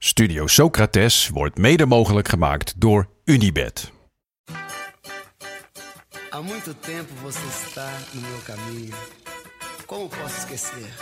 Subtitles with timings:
[0.00, 3.92] Studio Socrates wordt mede mogelijk gemaakt door Unibed.
[6.30, 8.94] Há muito tempo você está no meu caminho.
[9.86, 10.94] Como posso esquecer?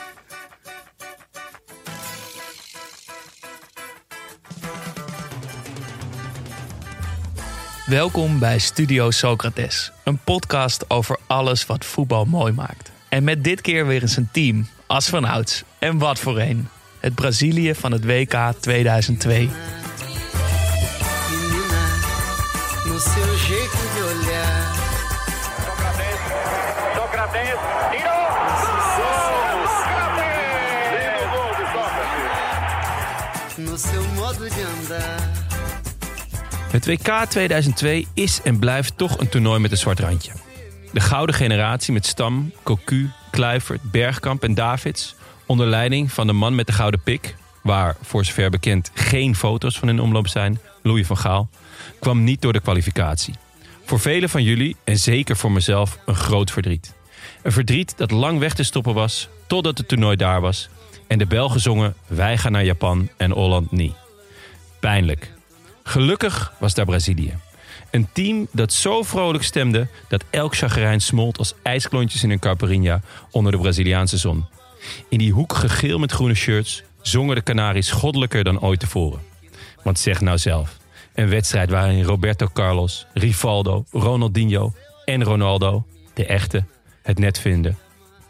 [7.87, 12.93] Welkom bij Studio Socrates, een podcast over alles wat voetbal mooi maakt.
[13.09, 15.65] En met dit keer weer eens een team, als van ouds.
[15.79, 16.69] En wat voor een.
[17.07, 19.39] Het Brazilië van het WK 2002.
[19.39, 19.52] Menina,
[22.86, 24.75] no seu jeito de olhar.
[25.64, 26.21] Socrates,
[26.95, 27.58] Socrates,
[27.90, 28.22] tirou!
[28.96, 29.72] Socrates!
[30.93, 33.56] Lindo gol de Sócrates.
[33.56, 35.20] No seu modo de andar.
[36.70, 40.33] Het WK 2002 is en blijft toch een toernooi met een zwart randje.
[40.92, 45.17] De gouden generatie met Stam, Cocu, Kluivert, Bergkamp en Davids...
[45.47, 47.36] onder leiding van de man met de gouden pik...
[47.62, 50.59] waar, voor zover bekend, geen foto's van in omloop zijn...
[50.83, 51.48] Louis van Gaal,
[51.98, 53.34] kwam niet door de kwalificatie.
[53.85, 56.95] Voor velen van jullie, en zeker voor mezelf, een groot verdriet.
[57.43, 60.69] Een verdriet dat lang weg te stoppen was, totdat het toernooi daar was...
[61.07, 63.95] en de Belgen zongen Wij gaan naar Japan en Holland niet.
[64.81, 65.33] Pijnlijk.
[65.83, 67.35] Gelukkig was daar Brazilië.
[67.91, 73.01] Een team dat zo vrolijk stemde dat elk chagrijn smolt als ijsklontjes in een caipirinha
[73.31, 74.47] onder de Braziliaanse zon.
[75.09, 79.20] In die hoekige geel met groene shirts zongen de Canaries goddelijker dan ooit tevoren.
[79.83, 80.77] Want zeg nou zelf,
[81.15, 84.73] een wedstrijd waarin Roberto Carlos, Rivaldo, Ronaldinho
[85.05, 86.64] en Ronaldo, de echte,
[87.03, 87.79] het net vinden.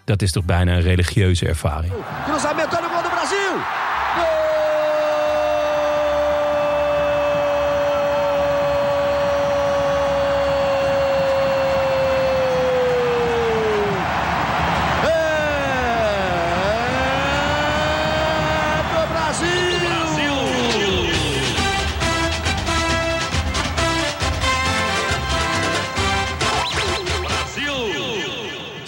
[0.05, 1.93] Dat is toch bijna een religieuze ervaring.
[2.25, 3.76] Cruzamento no gol do Brasil.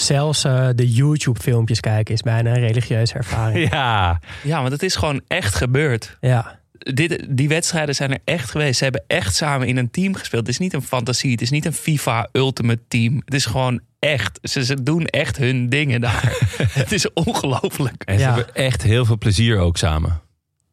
[0.08, 3.68] Zelfs eh, de YouTube-filmpjes kijken is bijna een religieuze ervaring.
[3.72, 6.16] Ja, Ja, want het is gewoon echt gebeurd.
[6.20, 6.56] ja.
[6.78, 8.76] Dit, die wedstrijden zijn er echt geweest.
[8.78, 10.42] Ze hebben echt samen in een team gespeeld.
[10.46, 11.30] Het is niet een fantasie.
[11.30, 13.22] Het is niet een FIFA Ultimate Team.
[13.24, 14.38] Het is gewoon echt.
[14.42, 16.36] Ze, ze doen echt hun dingen daar.
[16.72, 18.02] het is ongelooflijk.
[18.04, 18.34] en ze Ja.
[18.34, 20.20] hebben echt heel veel plezier ook samen.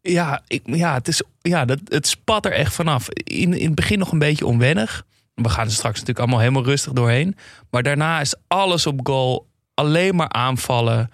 [0.02, 3.10] Ja, ik, ja, het, is, ja dat, het spat er echt vanaf.
[3.10, 5.06] In, in het begin nog een beetje onwennig.
[5.36, 7.36] We gaan er straks natuurlijk allemaal helemaal rustig doorheen.
[7.70, 9.48] Maar daarna is alles op goal.
[9.74, 11.10] Alleen maar aanvallen.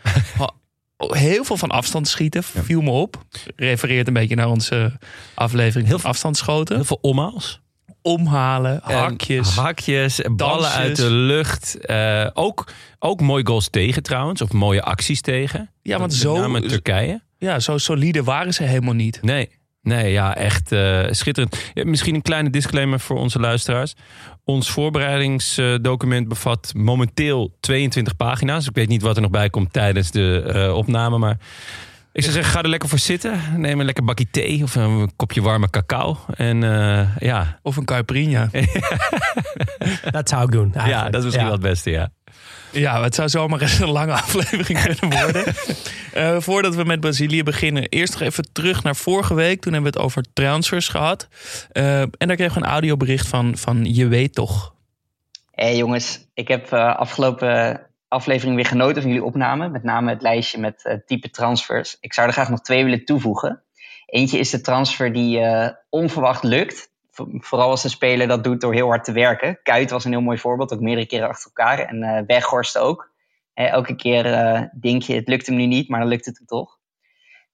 [0.98, 3.24] Heel veel van afstand schieten, viel me op.
[3.56, 4.98] Refereert een beetje naar onze
[5.34, 6.76] aflevering Heel van afstandsschoten.
[6.76, 7.62] Heel veel omhaals.
[8.02, 9.56] Omhalen, En hakjes.
[9.56, 10.74] Hakjes, ballen dansjes.
[10.74, 11.78] uit de lucht.
[11.86, 14.42] Eh, ook, ook mooie goals tegen trouwens.
[14.42, 15.70] Of mooie acties tegen.
[15.81, 17.22] Ja, want Met zo, Turkije.
[17.38, 19.22] ja, zo solide waren ze helemaal niet.
[19.22, 19.50] Nee,
[19.81, 21.72] nee ja, echt eh, schitterend.
[21.74, 23.94] Ja, misschien een kleine disclaimer voor onze luisteraars.
[24.44, 28.68] Ons voorbereidingsdocument bevat momenteel 22 pagina's.
[28.68, 31.38] Ik weet niet wat er nog bij komt tijdens de eh, opname, maar...
[32.14, 33.40] Ik zou zeggen, ga er lekker voor zitten.
[33.58, 36.18] Neem een lekker bakje thee of een kopje warme cacao.
[36.36, 38.50] En eh, ja, Of een caipirinha.
[40.12, 40.72] Dat zou ik doen.
[40.74, 41.52] ja, dat is misschien Ja.
[41.52, 42.09] wel het beste, ja.
[42.72, 45.54] Ja, het zou zomaar eens een lange aflevering kunnen worden.
[46.14, 49.62] Eh, voordat we met Brazilië beginnen, eerst nog even terug naar vorige week.
[49.62, 51.28] Toen hebben we het over transfers gehad.
[51.72, 54.76] Eh, en daar kregen we een audiobericht van, van Je weet toch.
[55.52, 59.70] Hé hey jongens, ik heb eh, afgelopen aflevering weer genoten van jullie opname.
[59.70, 61.98] Met name het lijstje met type transfers.
[62.00, 63.64] Ik zou er graag nog twee willen toevoegen.
[64.12, 66.91] Eentje is de transfer die eh, onverwacht lukt.
[67.12, 69.60] Vo- Vooral als de speler dat doet door heel hard te werken.
[69.64, 71.80] Kuit was een heel mooi voorbeeld, ook meerdere keren achter elkaar.
[71.80, 73.12] En eh Weghorst ook.
[73.54, 76.38] Eh, elke keer eh, denk je, het lukt hem nu niet, maar dan lukt het
[76.38, 76.80] hem toch.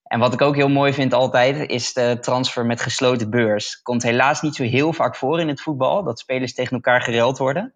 [0.04, 3.82] En wat ik ook heel mooi vind altijd, is de transfer met gesloten beurs.
[3.82, 7.38] Komt helaas niet zo heel vaak voor in het voetbal, dat spelers tegen elkaar gereld
[7.38, 7.74] worden.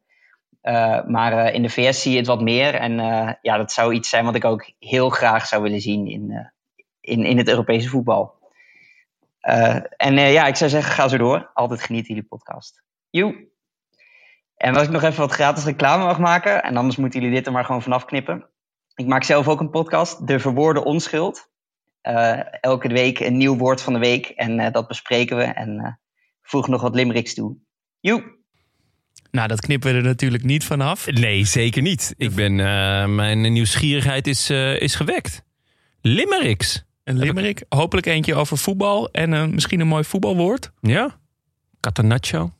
[0.64, 2.76] Uh, maar uh, in de VS zie je het wat meer.
[2.76, 6.08] En uh, ja, dat zou iets zijn wat ik ook heel graag zou willen zien
[6.08, 6.40] in, uh,
[7.02, 8.41] in, in het Europese voetbal.
[9.42, 11.52] Uh, en ja, ik zou zeggen, ga zo door.
[11.54, 12.84] Altijd genieten jullie podcast.
[13.10, 13.50] Joe.
[14.56, 17.46] En als ik nog even wat gratis reclame mag maken, en anders moeten jullie dit
[17.46, 18.50] er maar gewoon vanaf knippen.
[18.96, 21.50] Ik maak zelf ook een podcast, De Verwoorde Onschuld.
[22.04, 25.44] Uh, elke week een nieuw woord van de week en uh, dat bespreken we.
[25.44, 25.88] En uh,
[26.42, 27.58] voeg nog wat limericks toe.
[28.00, 28.40] Joe.
[29.32, 31.12] Nou, dat knippen we er natuurlijk niet vanaf.
[31.12, 32.14] Nee, zeker niet.
[32.18, 35.44] Ik ben, uh, mijn nieuwsgierigheid is, uh, is gewekt.
[36.02, 36.86] Limericks.
[37.04, 37.64] Een limerick.
[37.70, 40.72] Hopelijk eentje over voetbal en uh, misschien een mooi voetbalwoord.
[40.82, 41.20] Ja.
[41.80, 42.54] Catanaccio.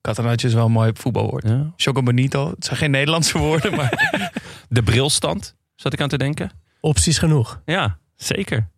[0.00, 1.48] Catanaccio is wel een mooi voetbalwoord.
[1.48, 1.72] Ja.
[1.76, 2.50] Choco Bonito.
[2.50, 3.92] Het zijn geen Nederlandse woorden, maar...
[4.68, 6.50] De brilstand, zat ik aan te denken.
[6.80, 7.60] Opties genoeg.
[7.64, 8.68] Ja, zeker.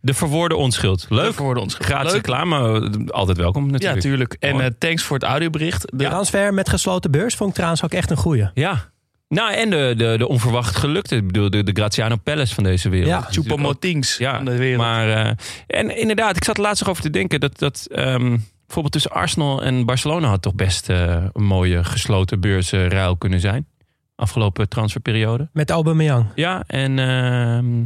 [0.00, 1.06] De verwoorde onschuld.
[1.08, 1.36] Leuk.
[1.36, 1.74] De ons.
[1.74, 2.26] Gratis Leuk.
[2.26, 4.00] reclame, eh, altijd welkom Ja, natuurlijk.
[4.00, 4.36] tuurlijk.
[4.40, 5.98] En eh, thanks voor het audiobericht.
[5.98, 8.50] De, Transfer met gesloten beurs vond ik trouwens ook echt een goeie.
[8.54, 8.90] Ja.
[9.28, 11.16] Nou, en de, de, de onverwacht gelukte.
[11.16, 13.08] Ik bedoel, de, de Graziano Palace van deze wereld.
[13.10, 13.20] Ja.
[13.30, 14.82] Choupo-Motings Ja, van de wereld.
[14.82, 15.08] maar...
[15.08, 15.32] eh,
[15.66, 17.40] en inderdaad, ik zat er laatst nog over te denken...
[17.40, 20.28] dat, dat ehm, bijvoorbeeld tussen Arsenal en Barcelona...
[20.28, 23.66] had toch best eh, een mooie gesloten beursruil kunnen zijn.
[24.14, 25.48] Afgelopen transferperiode.
[25.52, 26.26] Met Aubameyang.
[26.34, 26.98] Ja, en...
[26.98, 27.84] ehm,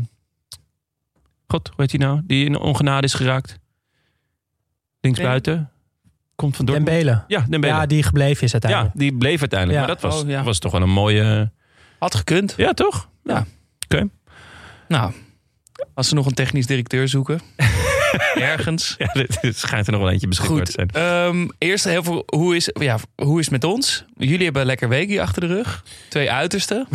[1.47, 2.21] God, hoe heet hij nou?
[2.25, 3.59] Die in ongenade is geraakt.
[5.01, 5.71] Linksbuiten.
[6.41, 6.91] Komt van Dortmund.
[6.91, 7.25] Dembele.
[7.27, 7.73] Ja, Dembele.
[7.75, 8.99] Ja, die gebleven is Ja, uiteindelijk.
[8.99, 9.81] die bleef uiteindelijk.
[9.81, 9.87] Ja.
[9.87, 10.43] Maar dat was, Oh, ja.
[10.43, 11.51] was toch wel een mooie...
[11.99, 12.55] Had gekund.
[12.57, 13.09] Ja, toch?
[14.89, 15.13] Nou,
[15.95, 17.41] als ze nog een technisch directeur zoeken.
[18.35, 18.95] ergens.
[18.99, 20.91] Ja, er schijnt er nog wel eentje beschikbaar te Goed.
[20.93, 21.07] zijn.
[21.07, 22.23] Ehm, eerst heel veel.
[22.27, 24.05] Hoe is, ja, hoe is het met ons?
[24.17, 25.85] Jullie hebben een lekker weekje achter de rug.
[26.09, 26.87] Twee uitersten.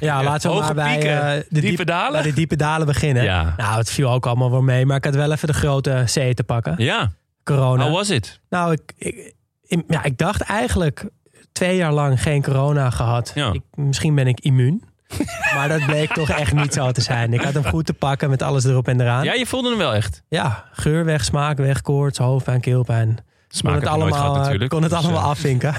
[0.00, 2.12] Ja, laten we Hoge maar bij, pieken, eh, de diepe dalen.
[2.12, 3.22] bij de diepe dalen beginnen.
[3.22, 3.54] Ja.
[3.56, 4.86] Nou, het viel ook allemaal wel mee.
[4.86, 6.74] Maar ik had wel even de grote C te pakken.
[6.78, 7.12] Ja,
[7.56, 7.84] Corona.
[7.84, 8.40] how was it?
[8.50, 9.34] Nou, ik, ik,
[9.66, 11.08] ik- ja, ik dacht eigenlijk
[11.52, 13.32] twee jaar lang geen corona gehad.
[13.34, 13.52] Ja.
[13.52, 14.82] Ik, misschien ben ik immuun.
[15.54, 17.32] maar dat bleek toch echt niet zo te zijn.
[17.32, 19.24] Ik had hem goed te pakken met alles erop en eraan.
[19.24, 20.22] Ja, je voelde hem wel echt.
[20.28, 23.18] Ja, geur weg, smaak weg, koorts, hoofdpijn, keelpijn.
[23.48, 24.70] Smaak kon het nooit allemaal, gehad natuurlijk.
[24.70, 25.74] kon het Dus, allemaal afvinken.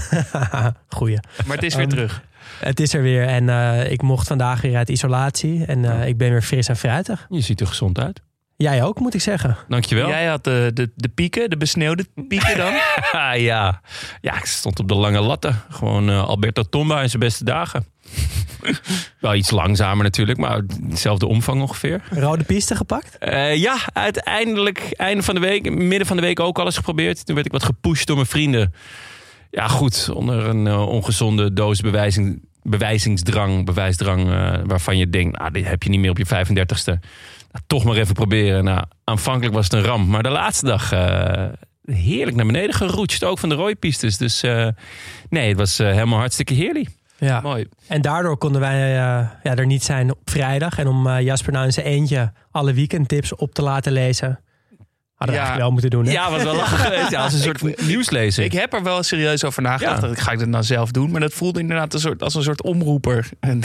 [0.90, 1.20] Goeie.
[1.46, 2.24] Maar het is weer Ehm, terug.
[2.60, 5.66] Het is er weer en eh, ik mocht vandaag weer uit isolatie.
[5.66, 7.26] En eh, ik ben weer fris en fruitig.
[7.30, 8.22] Je ziet er gezond uit.
[8.64, 9.58] Jij ook, moet ik zeggen.
[9.68, 10.08] Dankjewel.
[10.08, 12.74] Jij had de, de, de pieken, de besneeuwde pieken dan.
[13.12, 13.82] Ah, ja.
[14.22, 15.62] ja, ik stond op de lange latten.
[15.70, 17.86] Gewoon eh, Alberto Tomba in zijn beste dagen.
[19.20, 22.02] wel iets langzamer natuurlijk, maar dezelfde omvang ongeveer.
[22.10, 23.18] Rode piste gepakt?
[23.18, 27.26] Eh, ja, uiteindelijk, einde van de week, midden van de week ook alles geprobeerd.
[27.26, 28.74] Toen werd ik wat gepusht door mijn vrienden.
[29.52, 35.52] Ja, goed, onder een eh, ongezonde doos bewijzing, bewijzingsdrang, bewijsdrang, eh, waarvan je denkt, nou,
[35.52, 37.00] dit heb je niet meer op je 35ste.
[37.52, 38.64] Nou, toch maar even proberen.
[38.64, 41.46] Nou, aanvankelijk was het een ramp, maar de laatste dag eh,
[41.84, 44.18] heerlijk naar beneden geroetst, ook van de rooipistes.
[44.18, 44.68] Dus eh,
[45.30, 46.90] nee, het was eh, helemaal hartstikke heerlijk.
[47.18, 47.42] Ja.
[47.42, 47.68] Mooi.
[47.88, 50.78] En daardoor konden wij ja, er niet zijn op vrijdag.
[50.80, 54.40] En om Jasper nou in zijn eentje alle weekendtips op te laten lezen.
[55.20, 55.58] Hadden we Ja.
[55.58, 56.06] wel moeten doen.
[56.06, 56.12] Hè?
[56.12, 57.10] Ja, was wel lachen geweest.
[57.12, 58.44] Ja, als een soort nieuwslezer.
[58.44, 59.96] Ik heb er wel serieus over nagedacht.
[60.02, 60.08] Ja.
[60.08, 61.12] Dat ik ga ik dat nou zelf doen.
[61.12, 63.30] Maar dat voelde inderdaad een soort, als een soort omroeper.
[63.40, 63.60] En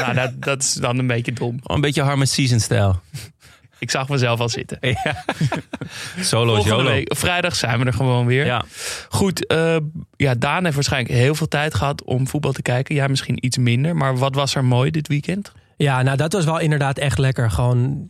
[0.00, 1.58] nou, dat, dat is dan een beetje dom.
[1.64, 3.00] Een beetje Harmon Season stijl.
[3.78, 4.78] Ik zag mezelf al zitten.
[4.80, 4.96] Ja.
[6.20, 8.44] Solo Volgende week, vrijdag zijn we er gewoon weer.
[8.46, 8.64] Ja.
[9.08, 9.76] Goed, eh,
[10.16, 12.94] ja, Daan heeft waarschijnlijk heel veel tijd gehad om voetbal te kijken.
[12.94, 13.96] Jij misschien iets minder.
[13.96, 15.52] Maar wat was er mooi dit weekend?
[15.76, 17.50] Ja, nou dat was wel inderdaad echt lekker.
[17.50, 18.08] Gewoon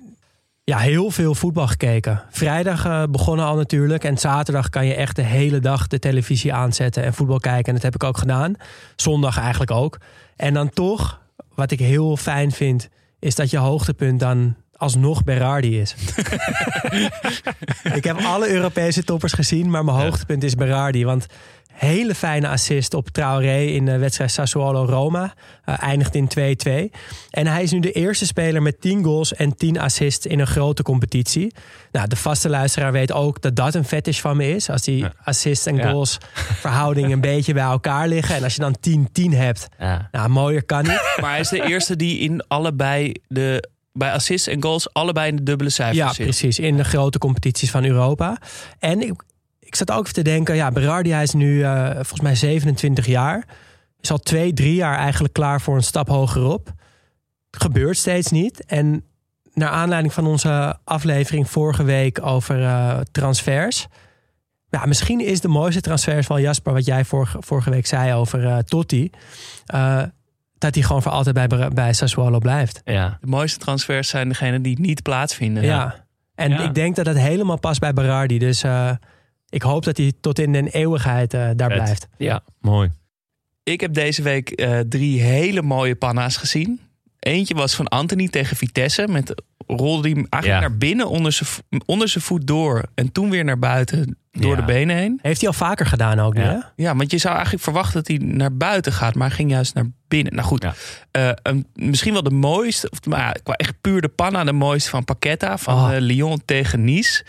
[0.65, 2.23] ja, heel veel voetbal gekeken.
[2.31, 4.05] Vrijdag eh, begonnen al natuurlijk.
[4.05, 7.67] En zaterdag kan je echt de hele dag de televisie aanzetten en voetbal kijken.
[7.67, 8.55] En dat heb ik ook gedaan.
[8.97, 9.99] Zondag eigenlijk ook.
[10.37, 11.21] En dan toch,
[11.55, 12.89] wat ik heel fijn vind,
[13.19, 15.95] is dat je hoogtepunt dan alsnog Berardi is.
[17.99, 21.05] ik heb alle Europese toppers gezien, maar mijn hoogtepunt is Berardi.
[21.05, 21.27] Want
[21.75, 25.35] hele fijne assist op Traoré in de wedstrijd Sassuolo-Roma.
[25.65, 26.91] Eh, eindigt in 2-2.
[27.31, 30.47] En hij is nu de eerste speler met 10 goals en 10 assists in een
[30.47, 31.55] grote competitie.
[31.93, 34.71] Nou, de vaste luisteraar weet ook dat dat een fetish van me is.
[34.71, 35.91] Als die assists en Ja.
[35.91, 36.19] goals
[36.61, 38.35] verhouding een beetje bij elkaar liggen.
[38.37, 40.09] En als je dan 10-10 hebt, Ja.
[40.13, 41.17] nou mooier kan niet.
[41.21, 45.37] Maar hij is de eerste die in allebei de bij assists en goals allebei in
[45.37, 46.25] de dubbele cijfers Ja, zit.
[46.27, 46.59] precies.
[46.59, 48.39] In de grote competities van Europa.
[48.79, 49.23] En ik,
[49.75, 53.07] ik zat ook even te denken, ja, Berardi hij is nu eh, volgens mij 27
[53.07, 53.45] jaar.
[54.01, 56.73] Is al twee, drie jaar eigenlijk klaar voor een stap hogerop.
[57.51, 58.65] Gebeurt steeds niet.
[58.65, 59.05] En
[59.55, 63.87] naar aanleiding van onze aflevering vorige week over eh, transfers.
[64.71, 68.47] Ja, misschien is de mooiste transfers van Jasper, wat jij vorige, vorige week zei over
[68.47, 69.11] eh, Totti.
[69.67, 70.03] eh,
[70.59, 72.81] dat hij gewoon voor altijd bij, bij Sassuolo blijft.
[72.85, 73.19] Ja.
[73.21, 75.63] De mooiste transfers zijn degene die niet plaatsvinden.
[75.63, 75.95] Ja.
[76.35, 76.59] En Ja.
[76.63, 78.39] ik denk dat het helemaal past bij Berardi.
[78.39, 78.91] Dus eh,
[79.55, 82.07] ik hoop dat hij tot in de eeuwigheid eh, daar blijft.
[82.19, 82.91] ja, mooi.
[83.63, 86.81] Ik heb deze week eh, drie hele mooie panna's gezien.
[87.19, 89.09] Eentje was van Anthony tegen Vitesse.
[89.09, 90.69] Met rolde hij eigenlijk Ja.
[90.69, 91.49] naar binnen onder zijn,
[91.87, 92.85] onder zijn voet door.
[92.95, 94.57] En toen weer naar buiten door Ja.
[94.57, 95.19] de benen heen.
[95.23, 96.49] Heeft hij al vaker gedaan ook, nu, Ja.
[96.77, 96.83] hè?
[96.83, 99.15] Ja, want je zou eigenlijk verwachten dat hij naar buiten gaat.
[99.15, 100.35] Maar hij ging juist naar binnen.
[100.35, 100.75] Nou goed, Ja.
[101.11, 102.91] eh, een- misschien wel de mooiste.
[102.91, 105.59] Of, maar ja, qua echt puur de panna de mooiste van Paqueta.
[105.59, 105.95] Van Oh.
[105.95, 107.25] eh, Lyon tegen Nice.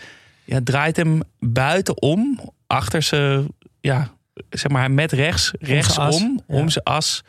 [0.46, 2.40] Ja, draait hem buitenom.
[2.66, 3.48] Achter zijn,
[3.80, 4.10] ja,
[4.50, 5.52] zeg maar met rechts.
[5.58, 6.40] Rechtsom.
[6.46, 7.22] Om, zijn as.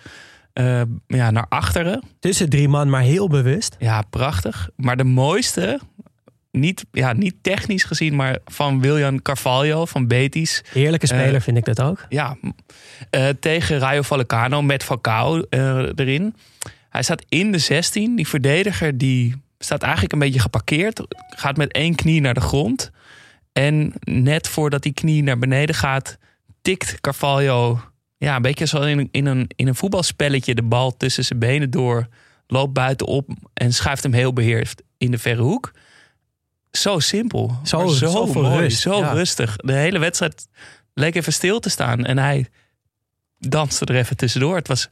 [0.53, 2.03] eh, ja, naar achteren.
[2.19, 3.75] Tussen drie man, maar heel bewust.
[3.79, 4.69] Ja, prachtig.
[4.75, 5.79] Maar de mooiste,
[6.51, 10.63] niet, ja, niet technisch gezien, maar van William Carvalho van Betis.
[10.71, 12.05] Heerlijke speler Eh, vind ik dat ook.
[12.09, 12.37] Ja,
[13.09, 15.43] eh, tegen Rayo Vallecano met Falcao
[15.95, 16.35] erin.
[16.89, 18.15] Hij staat in de 16.
[18.15, 21.01] Die verdediger die Staat eigenlijk een beetje geparkeerd.
[21.35, 22.91] Gaat met één knie naar de grond.
[23.57, 26.17] En net voordat die knie naar beneden gaat,
[26.61, 27.79] tikt Carvalho.
[28.17, 31.39] Ja, een beetje zo in, een- in, een, in een voetbalspelletje de bal tussen zijn
[31.39, 32.07] benen door.
[32.47, 35.71] Loopt buitenop en schuift hem heel beheerst in de verre hoek.
[36.71, 37.59] Zo simpel.
[37.63, 39.11] Zo- zo, zoveel mooi, rust, Zo ja.
[39.11, 39.55] rustig.
[39.55, 40.47] De hele wedstrijd
[40.93, 42.05] leek even stil te staan.
[42.05, 42.47] En hij
[43.39, 44.55] danste er even tussendoor.
[44.55, 44.89] Het was,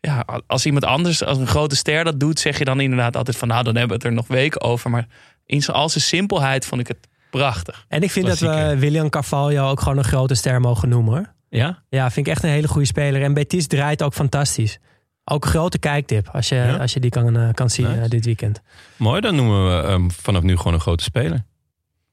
[0.00, 3.36] ja, als iemand anders, als een grote ster dat doet, zeg je dan inderdaad altijd
[3.36, 4.90] van, nou, dan hebben we het er nog weken over.
[4.90, 5.06] Maar
[5.46, 7.84] in al zijn simpelheid vond ik het prachtig.
[7.88, 8.76] En ik vind dat we.
[8.78, 11.32] William Carvalho ook gewoon een grote ster mogen noemen hoor.
[11.48, 11.82] Ja?
[11.88, 13.22] Ja, vind ik echt een hele goede speler.
[13.22, 14.78] En Betis draait ook fantastisch.
[15.24, 16.76] Ook een grote kijktip als je, Ja?
[16.76, 18.00] als je die kan, eh, kan zien Nice.
[18.00, 18.60] eh, dit weekend.
[18.96, 21.44] Mooi, dan noemen we hem vanaf nu gewoon een grote speler.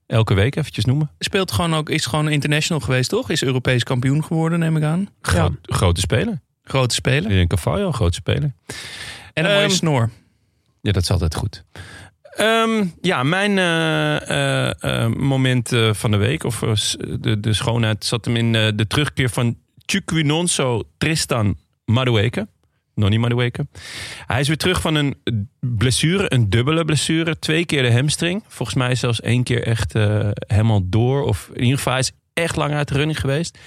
[0.07, 1.11] Elke week eventjes noemen.
[1.19, 3.29] Speelt gewoon ook, is gewoon international geweest, toch?
[3.29, 5.09] Is Europees kampioen geworden, neem ik aan.
[5.21, 6.41] Gro- Grote speler.
[6.63, 7.27] Grote speler.
[7.29, 8.53] William Carvalho, een grote speler.
[9.33, 10.09] En een mooie Ehm, snor.
[10.81, 11.63] Ja, dat is altijd goed.
[12.31, 16.59] Ehm, ja, mijn eh, eh, eh, moment van de week, of
[17.19, 22.47] de, de schoonheid, zat hem in de terugkeer van Chukwinonso Tristan Madueke.
[22.95, 23.67] Nonnie Madueke.
[24.25, 25.15] Hij is weer terug van een
[25.59, 27.39] blessure, een dubbele blessure.
[27.39, 28.43] Twee keer de hamstring.
[28.47, 29.93] Volgens mij zelfs één keer echt
[30.47, 31.23] helemaal door.
[31.23, 33.57] Of in ieder geval, hij is echt lang uit de running geweest.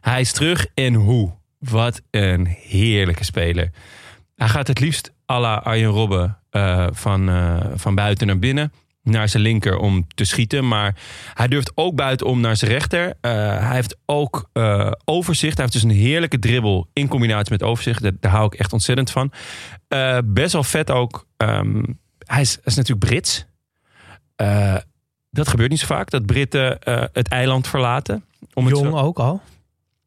[0.00, 1.32] Hij is terug en hoe?
[1.58, 3.70] Wat een heerlijke speler.
[4.34, 8.72] Hij gaat het liefst à la Arjen Robben eh, van, eh, van buiten naar binnen.
[9.02, 10.68] Naar zijn linker om te schieten.
[10.68, 10.96] Maar
[11.34, 13.14] hij durft ook buitenom naar zijn rechter.
[13.20, 14.50] Eh, hij heeft ook
[15.04, 15.56] overzicht.
[15.56, 18.02] Hij heeft dus een heerlijke dribbel in combinatie met overzicht.
[18.02, 19.32] Daar, daar hou ik echt ontzettend van.
[20.24, 21.26] Best wel vet ook.
[21.36, 21.82] ehm,
[22.18, 23.46] hij, is, is natuurlijk Brits.
[25.30, 26.10] Dat gebeurt niet zo vaak.
[26.10, 26.78] Dat Britten
[27.12, 28.24] het eiland verlaten.
[28.54, 29.40] Om het Jong zo- ook al.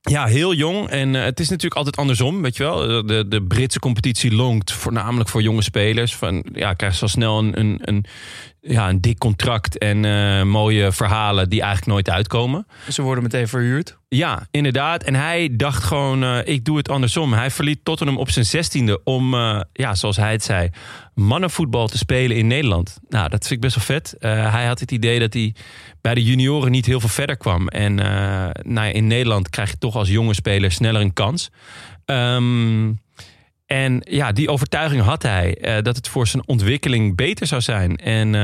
[0.07, 0.89] Ja, heel jong.
[0.89, 3.05] En eh, het is natuurlijk altijd andersom, weet je wel.
[3.05, 6.15] De, de Britse competitie longt voornamelijk voor jonge spelers.
[6.15, 8.05] Van, ja, krijg zo snel een, een, een,
[8.61, 12.67] ja, een dik contract en eh, mooie verhalen die eigenlijk nooit uitkomen.
[12.89, 13.97] Ze worden meteen verhuurd.
[14.09, 15.03] Ja, inderdaad.
[15.03, 17.33] En hij dacht gewoon, eh, ik doe het andersom.
[17.33, 20.69] Hij verliet Tottenham op zijn zestiende om, eh, ja, zoals hij het zei,
[21.13, 22.97] mannenvoetbal te spelen in Nederland.
[23.09, 24.15] Nou, dat vind ik best wel vet.
[24.19, 25.55] Eh, hij had het idee dat hij
[26.07, 27.67] bij de junioren niet heel veel verder kwam.
[27.67, 31.49] En eh, nou ja, in Nederland krijg je toch als jonge speler sneller een kans.
[32.05, 32.91] Ehm,
[33.65, 37.97] en ja, die overtuiging had hij eh, dat het voor zijn ontwikkeling beter zou zijn.
[37.97, 38.41] En eh,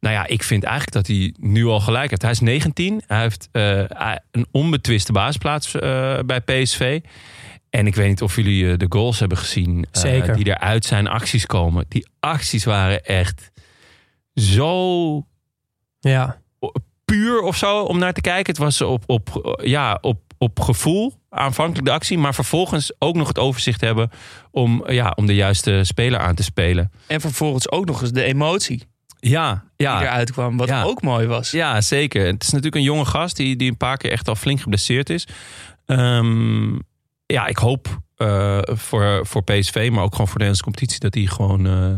[0.00, 2.22] nou ja, ik vind eigenlijk dat hij nu al gelijk heeft.
[2.22, 3.02] Hij is 19.
[3.06, 3.48] Hij heeft
[4.30, 7.00] een onbetwiste basisplaats eh, bij PSV.
[7.70, 9.86] En ik weet niet of jullie de goals hebben gezien.
[9.90, 10.36] Zeker.
[10.36, 11.84] die er uit zijn acties komen.
[11.88, 13.50] Die acties waren echt
[14.34, 15.26] zo
[16.00, 16.42] Ja.
[17.04, 18.52] Puur of zo om naar te kijken.
[18.52, 22.18] Het was op, op, ja, op, op gevoel aanvankelijk de actie.
[22.18, 24.10] Maar vervolgens ook nog het overzicht hebben
[24.50, 26.90] om, ja, om de juiste speler aan te spelen.
[27.06, 28.82] En vervolgens ook nog eens de emotie
[29.20, 29.98] Ja, ja.
[29.98, 30.56] die eruit kwam.
[30.56, 30.82] Wat Ja.
[30.82, 31.50] ook mooi was.
[31.50, 32.26] Ja, zeker.
[32.26, 35.10] Het is natuurlijk een jonge gast die, die een paar keer echt al flink geblesseerd
[35.10, 35.26] is.
[35.86, 36.78] Ehm,
[37.26, 41.14] ja, ik hoop eh, voor, voor PSV, maar ook gewoon voor de Nederlandse competitie, dat
[41.14, 41.94] hij gewoon eh,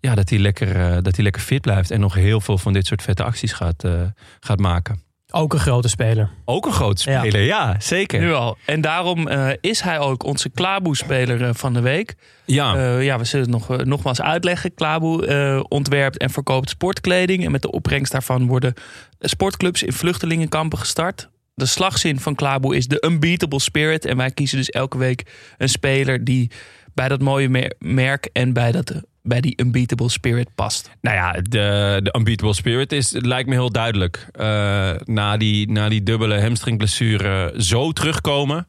[0.00, 2.72] ja, dat hij lekker, eh, dat hij lekker fit blijft en nog heel veel van
[2.72, 3.92] dit soort vette acties gaat, eh,
[4.40, 5.00] gaat maken.
[5.34, 6.30] Ook een grote speler.
[6.44, 7.18] Ook een groot Ja.
[7.20, 8.20] speler, ja, zeker.
[8.20, 8.56] Nu al.
[8.66, 12.14] En daarom eh, is hij ook onze Klaboe-speler van de week.
[12.44, 14.74] Ja, Eh, ja, we zullen het nog, nogmaals uitleggen.
[14.74, 17.44] Klaboe eh, ontwerpt en verkoopt sportkleding.
[17.44, 18.74] En met de opbrengst daarvan worden
[19.20, 21.30] sportclubs in vluchtelingenkampen gestart.
[21.62, 24.04] De slagzin van Klaboe is de unbeatable spirit.
[24.04, 25.22] En wij kiezen dus elke week
[25.58, 26.50] een speler die
[26.94, 28.92] bij dat mooie mer- merk en bij, dat,
[29.22, 30.90] bij die unbeatable spirit past.
[31.00, 34.26] Nou ja, de, de unbeatable spirit is, het lijkt me heel duidelijk.
[34.32, 38.68] Eh, na, die, na die dubbele hamstringblessure zo terugkomen.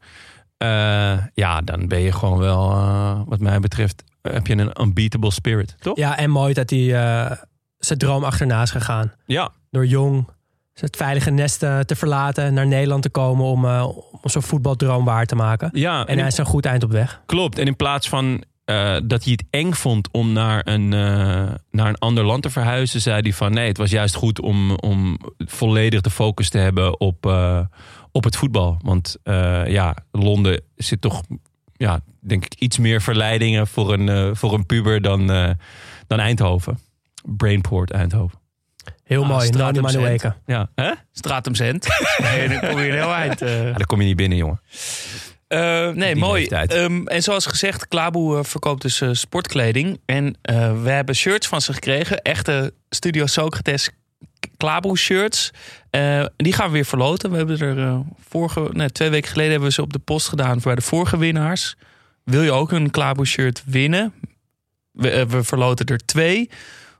[0.57, 5.31] eh, ja, dan ben je gewoon wel, eh, wat mij betreft, heb je een unbeatable
[5.31, 5.97] spirit, toch?
[5.97, 7.31] Ja, en mooi dat hij eh,
[7.77, 9.11] zijn droom achterna is gegaan.
[9.25, 10.27] Ja, Door jong
[10.73, 15.05] het veilige nest eh, te verlaten, naar Nederland te komen om, eh, om zo'n voetbaldroom
[15.05, 15.69] waar te maken.
[15.73, 17.21] ja En hij is een goed eind op weg.
[17.25, 17.57] klopt.
[17.57, 20.89] En in plaats van eh, dat hij het eng vond om naar een,
[21.69, 24.75] naar een ander land te verhuizen, zei hij van nee, het was juist goed om,
[24.75, 27.25] om volledig de focus te hebben op,
[28.11, 28.77] op het voetbal.
[28.81, 29.17] Want
[29.65, 31.21] ja, Londen zit toch,
[31.73, 35.27] ja, denk ik, iets meer verleidingen voor een, voor een puber dan,
[36.07, 36.79] dan Eindhoven.
[37.23, 38.42] Brainport Eindhoven.
[39.03, 39.45] Heel Ah, mooi.
[39.45, 40.33] Stratum.
[40.45, 40.91] Ja, hè?
[41.11, 43.39] Stratum nee, dan kom je heel eind.
[43.39, 44.61] Ja, daar kom je niet binnen, jongen.
[45.47, 46.45] Eh, nee, mooi.
[46.47, 49.99] Ehm, en zoals gezegd, Klaboe eh, verkoopt dus eh, sportkleding.
[50.05, 52.21] En eh, we hebben shirts van ze gekregen.
[52.21, 53.89] Echte Studio Socrates
[54.57, 55.51] Klaboe shirts.
[55.89, 57.31] Eh, die gaan we weer verloten.
[57.31, 60.59] We hebben er vorige, nee, twee weken geleden hebben we ze op de post gedaan
[60.63, 61.75] bij de vorige winnaars.
[62.23, 64.13] Wil je ook een Klaboe shirt winnen?
[64.91, 66.49] We, we verloten er twee.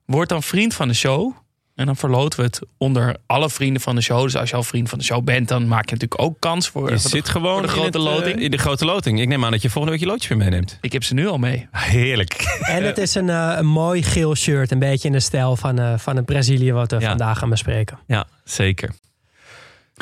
[0.06, 1.36] Word dan vriend van de show.
[1.76, 4.24] En dan verloten we het onder alle vrienden van de show.
[4.24, 6.70] Dus als je al vriend van de show bent, dan maak je natuurlijk ook kans
[6.70, 8.40] voor, Je voor zit de, gewoon voor de grote in, het, eh, loting.
[8.42, 9.20] in de grote loting.
[9.22, 10.78] Ik neem aan dat je volgende week je loodjes weer meeneemt.
[10.82, 11.68] Ik heb ze nu al mee.
[11.72, 12.60] Heerlijk.
[12.62, 14.72] En het is een, eh, een mooi geel shirt.
[14.72, 17.08] Een beetje in de stijl van, eh, van het Brazilië wat we Ja.
[17.10, 18.00] vandaag gaan bespreken.
[18.08, 18.92] Ja, zeker.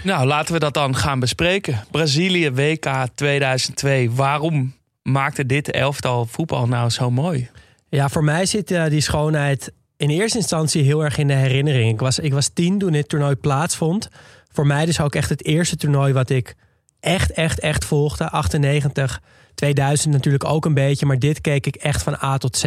[0.04, 1.84] Nou, laten we dat dan gaan bespreken.
[1.92, 4.12] Brazilië WK 2002.
[4.12, 7.50] Waarom maakte dit elftal voetbal nou zo mooi?
[7.90, 9.72] Ja, voor mij zit die schoonheid
[10.02, 11.92] in eerste instantie heel erg in de herinnering.
[11.92, 14.10] Ik was, ik was tien toen dit toernooi plaatsvond.
[14.52, 16.56] Voor mij dus ook echt het eerste toernooi wat ik
[17.00, 18.30] echt, echt, echt volgde.
[18.30, 19.22] 98,
[19.56, 21.06] 2000 natuurlijk ook een beetje.
[21.06, 22.66] Maar dit keek ik echt van A tot Z.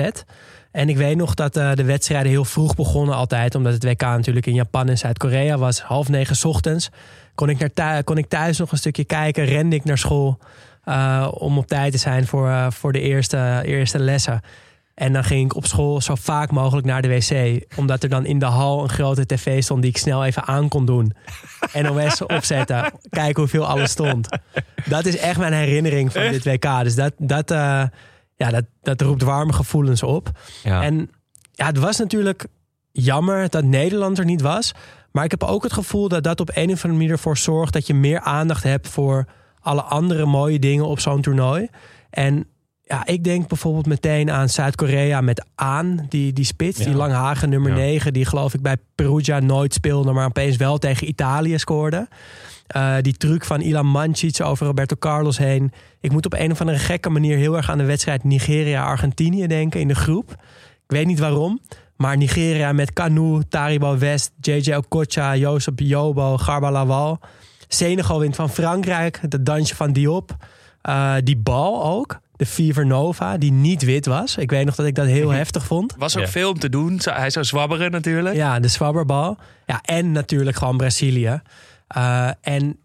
[0.71, 3.55] En ik weet nog dat eh, de wedstrijden heel vroeg begonnen altijd.
[3.55, 5.81] Omdat het WK natuurlijk in Japan en Zuid-Korea was.
[5.81, 6.89] Half negen ochtends.
[7.35, 9.45] Kon ik, naar thu- kon ik thuis nog een stukje kijken.
[9.45, 10.39] Rende ik naar school.
[10.85, 14.41] eh, om op tijd te zijn voor, eh, voor de eerste, eerste lessen.
[14.95, 17.65] En dan ging ik op school zo vaak mogelijk naar de wc.
[17.77, 20.69] Omdat er dan in de hal een grote tv stond die ik snel even aan
[20.69, 21.13] kon doen.
[21.83, 22.93] NOS opzetten.
[23.09, 24.29] Kijken hoeveel alles stond.
[24.85, 26.83] Dat is echt mijn herinnering van dit WK.
[26.83, 27.83] Dus dat, dat, eh,
[28.37, 30.31] ja, dat, dat roept warme gevoelens op.
[30.63, 30.83] Ja.
[30.83, 31.11] En
[31.53, 32.47] ja, het was natuurlijk
[32.93, 34.73] jammer dat Nederland er niet was.
[35.11, 37.73] Maar ik heb ook het gevoel dat dat op een of andere manier ervoor zorgt...
[37.73, 39.25] dat je meer aandacht hebt voor
[39.61, 41.69] alle andere mooie dingen op zo'n toernooi.
[42.11, 42.47] En
[42.85, 47.71] ja, ik denk bijvoorbeeld meteen aan Zuid-Korea met Aan, die, die spits, die Langhagen nummer
[47.71, 47.77] Ja.
[47.77, 52.09] 9, die geloof ik bij Perugia nooit speelde, maar opeens wel tegen Italië scoorde.
[52.67, 55.73] Eh, die truc van Ilan Mancic over Roberto Carlos heen.
[56.01, 59.81] Ik moet op een of andere gekke manier heel erg aan de wedstrijd Nigeria-Argentinië denken
[59.81, 60.31] in de groep.
[60.85, 61.61] Ik weet niet waarom.
[61.97, 67.19] Maar Nigeria met Kanu, Taribo West, JJ Okocha, Josep Jobo, Garba Lawal.
[67.69, 70.37] Senegal wint van Frankrijk, het dansje van Diop.
[70.83, 74.37] Eh, die bal ook, de Fever Nova, die niet wit was.
[74.37, 75.95] Ik weet nog dat ik dat heel heftig vond.
[75.99, 76.29] Was ook Ja.
[76.31, 77.01] veel om te doen.
[77.03, 78.37] Hij zou zwabberen natuurlijk.
[78.37, 79.37] Ja, de zwabberbal.
[79.67, 81.41] Ja, en natuurlijk gewoon Brazilië.
[81.89, 82.79] Eh, en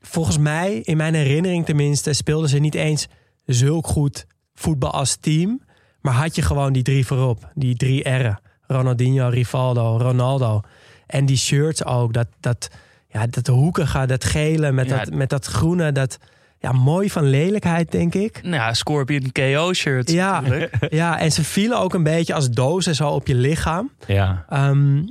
[0.00, 3.06] volgens mij, in mijn herinnering tenminste, speelden ze niet eens
[3.44, 5.60] zulk goed voetbal als team.
[6.00, 7.50] Maar had je gewoon die drie voorop.
[7.54, 8.40] Die drie R'en.
[8.66, 10.60] Ronaldinho, Rivaldo, Ronaldo.
[11.06, 12.12] En die shirts ook.
[12.12, 12.68] Dat, dat,
[13.08, 14.96] ja, dat hoekige, dat gele met, Ja.
[14.98, 15.92] dat, met dat groene.
[15.92, 16.18] Dat,
[16.62, 18.42] ja, mooi van lelijkheid, denk ik.
[18.42, 20.10] Nou ja, Scorpion KO shirt.
[20.10, 20.40] Ja.
[20.40, 20.76] natuurlijk.
[20.90, 23.90] Ja, en ze vielen ook een beetje als dozen zo op je lichaam.
[24.06, 24.44] Ja.
[24.48, 25.04] Ehm,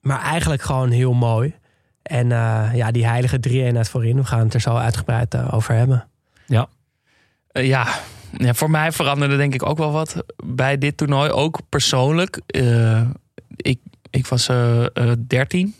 [0.00, 1.54] maar eigenlijk gewoon heel mooi.
[2.02, 4.16] En eh, ja, die heilige drie-eenheid voorin.
[4.16, 6.06] We gaan het er zo uitgebreid eh, over hebben.
[7.52, 7.88] Eh, ja.
[8.36, 11.30] ja, voor mij veranderde denk ik ook wel wat bij dit toernooi.
[11.30, 12.40] Ook persoonlijk.
[12.46, 13.02] Eh,
[13.56, 13.78] ik,
[14.10, 14.50] ik was
[15.26, 15.74] 13.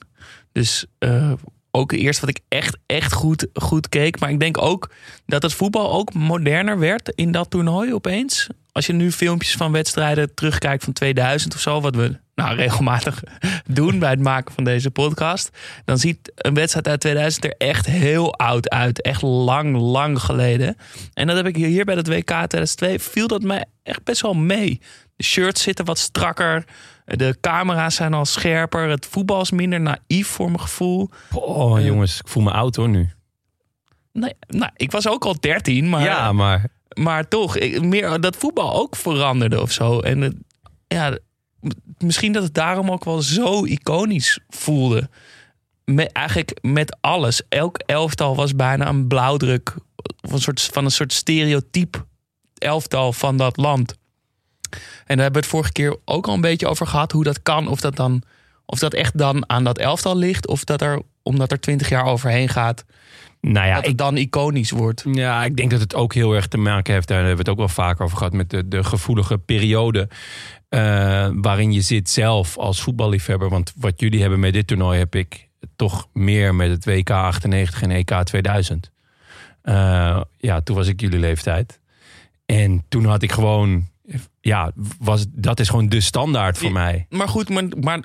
[0.52, 1.32] Dus eh,
[1.74, 4.20] ook eerst wat ik echt, echt goed, goed keek.
[4.20, 4.90] Maar ik denk ook
[5.26, 8.48] dat het voetbal ook moderner werd in dat toernooi opeens.
[8.72, 13.22] Als je nu filmpjes van wedstrijden terugkijkt van 2000 of zo, wat we nou regelmatig
[13.66, 15.50] doen bij het maken van deze podcast,
[15.84, 19.02] dan ziet een wedstrijd uit 2000 er echt heel oud uit.
[19.02, 20.76] Echt lang, lang geleden.
[21.14, 24.34] En dat heb ik hier bij het WK 2002, viel dat mij echt best wel
[24.34, 24.80] mee.
[25.16, 26.64] De shirts zitten wat strakker.
[27.04, 28.88] De camera's zijn al scherper.
[28.88, 31.10] Het voetbal is minder naïef voor mijn gevoel.
[31.32, 33.10] Oh, jongens, ik voel me oud hoor nu.
[34.12, 38.36] Nee, nou, ik was ook al 13, maar, Ja, maar maar toch, ik- meer dat
[38.36, 40.00] voetbal ook veranderde of zo.
[40.00, 40.36] En het-
[40.88, 41.18] ja,
[41.98, 45.08] misschien dat het daarom ook wel zo iconisch voelde.
[45.84, 47.42] Met, eigenlijk met alles.
[47.48, 49.74] Elk elftal was bijna een blauwdruk
[50.20, 52.04] van een soort, van een soort stereotype
[52.58, 53.96] elftal van dat land.
[54.72, 57.12] En daar hebben we het vorige keer ook al een beetje over gehad.
[57.12, 57.68] Hoe dat kan.
[57.68, 58.22] Of dat, dan,
[58.66, 60.46] of dat echt dan aan dat elftal ligt.
[60.46, 62.84] Of dat er, omdat er twintig jaar overheen gaat,
[63.40, 65.04] nou ja, dat het ik, dan iconisch wordt.
[65.12, 67.08] ja, ik denk dat het ook heel erg te maken heeft.
[67.08, 68.32] Daar hebben we het ook wel vaak over gehad.
[68.32, 70.08] Met de, de gevoelige periode.
[70.68, 73.48] eh, waarin je zit zelf als voetballiefhebber.
[73.48, 77.82] Want wat jullie hebben met dit toernooi heb ik toch meer met het WK 98
[77.82, 78.90] en EK 2000.
[79.62, 81.80] Eh, ja, toen was ik jullie leeftijd.
[82.46, 83.90] En toen had ik gewoon.
[84.44, 87.06] Ja, was, dat is gewoon de standaard voor mij.
[87.08, 88.00] Maar goed, maar, maar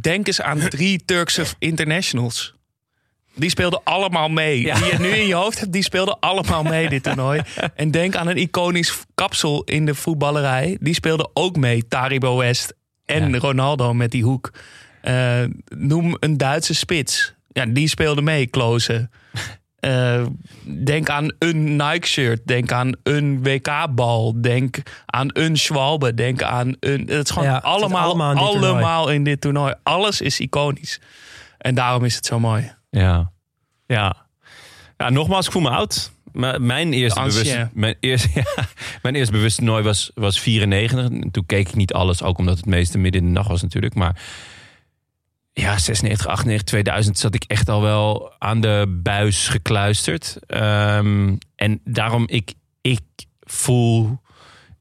[0.00, 2.54] denk eens aan drie Turkse internationals.
[3.34, 4.60] Die speelden allemaal mee.
[4.60, 4.74] Ja.
[4.74, 7.40] Die je nu in je hoofd hebt, die speelden allemaal mee dit toernooi.
[7.74, 10.76] En denk aan een iconisch kapsel in de voetballerij.
[10.80, 11.88] Die speelden ook mee.
[11.88, 12.74] Taribo West
[13.04, 13.38] en Ja.
[13.38, 14.52] Ronaldo met die hoek.
[15.02, 15.42] Eh,
[15.76, 17.34] noem een Duitse spits.
[17.52, 19.08] Ja, die speelde mee, Klose.
[19.80, 20.22] Eh,
[20.84, 22.40] denk aan een Nike-shirt.
[22.46, 24.40] Denk aan een WK-bal.
[24.40, 26.14] Denk aan een Schwalbe.
[26.14, 27.00] Denk aan een...
[27.08, 29.14] Het is gewoon Ja, allemaal, allemaal in dit allemaal, toernooi.
[29.14, 29.74] in dit toernooi.
[29.82, 31.00] Alles is iconisch.
[31.58, 32.72] En daarom is het zo mooi.
[32.90, 33.30] Ja.
[33.86, 34.16] Ja.
[34.96, 36.10] Ja, nogmaals, ik voel me oud.
[36.32, 38.66] Maar Mijn eerste, bewust, mijn, eerste, ja,
[39.02, 40.98] Mijn eerste bewuste toernooi was, was 94.
[40.98, 43.62] En Toen keek ik niet alles, ook omdat het meeste midden in de nacht was
[43.62, 43.94] natuurlijk.
[43.94, 44.22] Maar
[45.52, 50.36] ja, 96, 98, 2000 zat ik echt al wel aan de buis gekluisterd.
[50.46, 53.00] Ehm, en daarom, ik, ik
[53.40, 54.18] voel,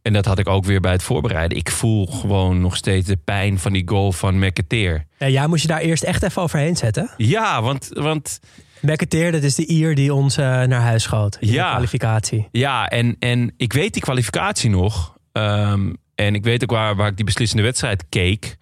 [0.01, 1.57] en dat had ik ook weer bij het voorbereiden...
[1.57, 5.05] ik voel gewoon nog steeds de pijn van die goal van McAteer.
[5.17, 7.09] Ja, jij moest je daar eerst echt even overheen zetten.
[7.17, 8.39] Ja, want, want
[8.81, 11.63] McAteer, dat is de Ier die ons eh, naar huis schoot in Ja.
[11.65, 12.47] de kwalificatie.
[12.51, 15.17] Ja, en, en ik weet die kwalificatie nog.
[15.31, 18.57] Ehm, en ik weet ook waar, waar ik die beslissende wedstrijd keek.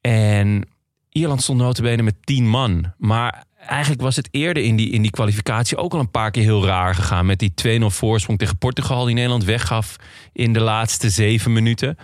[0.00, 0.68] En
[1.16, 2.92] Ierland stond notabene met tien man.
[2.98, 6.42] Maar eigenlijk was het eerder in die, in die kwalificatie ook al een paar keer
[6.42, 7.26] heel raar gegaan.
[7.26, 9.96] Met die 2-0 voorsprong tegen Portugal die Nederland weggaf
[10.32, 11.96] in de laatste zeven minuten.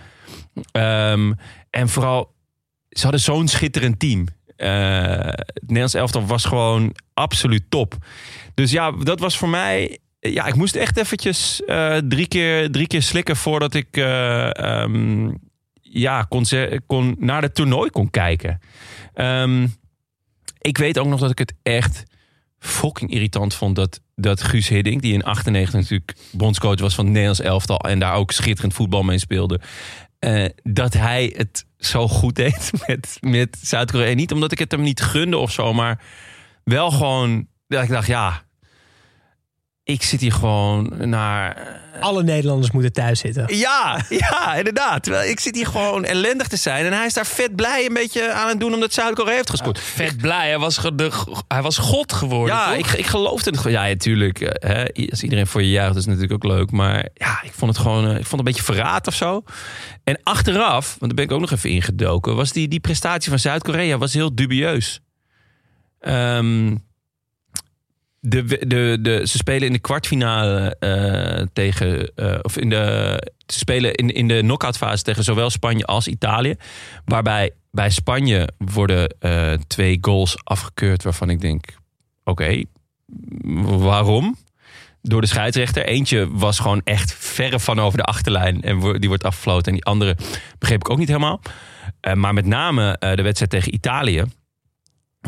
[0.71, 1.33] Ehm,
[1.69, 2.33] en vooral,
[2.89, 4.27] ze hadden zo'n schitterend team.
[4.55, 4.69] Eh,
[5.27, 7.95] het Nederlands elftal was gewoon absoluut top.
[8.53, 9.97] Dus ja, dat was voor mij.
[10.19, 15.31] Ja, ik moest echt eventjes eh, drie, keer, drie keer slikken voordat ik eh, ehm,
[15.81, 16.45] ja, kon,
[16.85, 18.59] kon naar het toernooi kon kijken.
[19.13, 19.67] Ehm,
[20.61, 22.03] ik weet ook nog dat ik het echt
[22.59, 27.13] fucking irritant vond dat, dat Guus Hiddink, die in 98 natuurlijk bondscoach was van het
[27.13, 29.59] Nederlands elftal en daar ook schitterend voetbal mee speelde,
[30.19, 34.13] eh, dat hij het zo goed deed met, met Zuid-Korea.
[34.13, 36.03] Niet omdat ik het hem niet gunde of zo, maar
[36.63, 38.43] wel gewoon dat ik dacht, ja,
[39.83, 43.55] ik zit hier gewoon naar Alle Nederlanders moeten thuis zitten.
[43.57, 45.03] ja, ja, inderdaad.
[45.03, 46.85] Terwijl ik zit hier gewoon ellendig te zijn.
[46.85, 49.79] En hij is daar vet blij een beetje aan het doen omdat Zuid-Korea heeft gescoord.
[49.79, 51.11] Vet blij, hij was, ge- de,
[51.47, 52.55] hij was god geworden.
[52.55, 52.77] Ja, toch?
[52.91, 53.71] ik, ik geloofde het gewoon.
[53.73, 54.39] Ja, natuurlijk.
[54.41, 56.71] eh, Hè, als iedereen voor je juicht, is het natuurlijk ook leuk.
[56.71, 59.43] Maar ja, ik vond het gewoon eh, ik vond het een beetje verraad of zo.
[60.03, 63.39] En achteraf, want daar ben ik ook nog even ingedoken, was die, die prestatie van
[63.39, 64.99] Zuid-Korea was heel dubieus.
[65.99, 66.75] Ehm,
[68.25, 72.15] de, de, de, ze spelen in de kwartfinale eh, tegen.
[72.15, 73.31] eh, of in de.
[73.45, 76.55] Ze spelen in, in de knock-out fase tegen zowel Spanje als Italië.
[77.05, 81.03] Waarbij bij Spanje worden eh, twee goals afgekeurd.
[81.03, 81.65] Waarvan ik denk:
[82.23, 82.63] oké,
[83.63, 84.35] waarom?
[85.01, 85.85] Door de scheidsrechter.
[85.85, 88.61] Eentje was gewoon echt verre van over de achterlijn.
[88.61, 89.65] En die wordt afgefloten.
[89.65, 90.17] En die andere
[90.59, 91.41] begreep ik ook niet helemaal.
[92.13, 94.23] Maar met name de wedstrijd tegen Italië.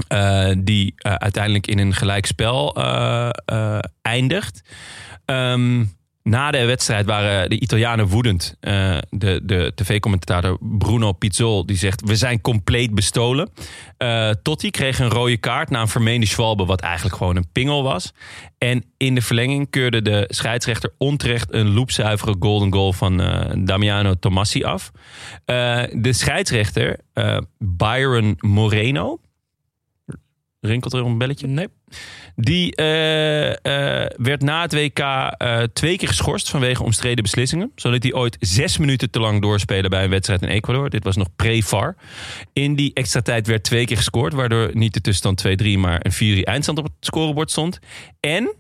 [0.07, 4.61] Eh, die eh, uiteindelijk in een gelijkspel eh, eindigt.
[5.25, 5.83] Ehm,
[6.23, 8.57] na de wedstrijd waren de Italianen woedend.
[8.59, 12.01] De de tv-commentator Bruno Pizzol die zegt...
[12.01, 13.49] we zijn compleet bestolen.
[14.41, 16.65] Totti kreeg een rode kaart na een vermeende schwalbe...
[16.65, 18.13] wat eigenlijk gewoon een pingel was.
[18.57, 21.53] En in de verlenging keurde de scheidsrechter onterecht...
[21.53, 23.17] een loopzuivere golden goal van
[23.65, 24.91] Damiano Tomassi af.
[25.91, 26.99] De scheidsrechter
[27.57, 29.19] Byron Moreno...
[30.65, 31.47] Rinkelt er een belletje?
[31.47, 31.67] Nee.
[32.35, 37.71] Die eh, eh, werd na het WK eh, twee keer geschorst vanwege omstreden beslissingen.
[37.75, 40.89] Zo liet hij ooit zes minuten te lang doorspelen bij een wedstrijd in Ecuador.
[40.89, 41.95] Dit was nog pre-VAR.
[42.53, 46.39] In die extra tijd werd twee keer gescoord, waardoor niet de tussenstand 2-3, maar een
[46.39, 47.79] 4-3 eindstand op het scorebord stond.
[48.19, 48.53] En,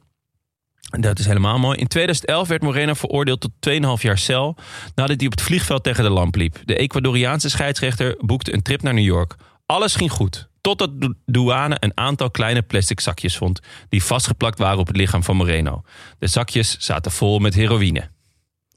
[0.99, 4.55] dat is helemaal mooi, in 2011 werd Moreno veroordeeld tot 2,5 jaar cel
[4.95, 6.61] nadat hij op het vliegveld tegen de lamp liep.
[6.65, 9.35] De Ecuadoriaanse scheidsrechter boekte een trip naar New York.
[9.65, 10.49] Alles ging goed.
[10.65, 13.59] Totdat de douane een aantal kleine plastic zakjes vond.
[13.89, 15.83] die vastgeplakt waren op het lichaam van Moreno.
[16.19, 18.09] De zakjes zaten vol met heroïne.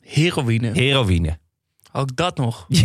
[0.00, 0.70] Heroïne.
[0.72, 1.38] Heroïne.
[1.92, 2.66] Ook dat nog.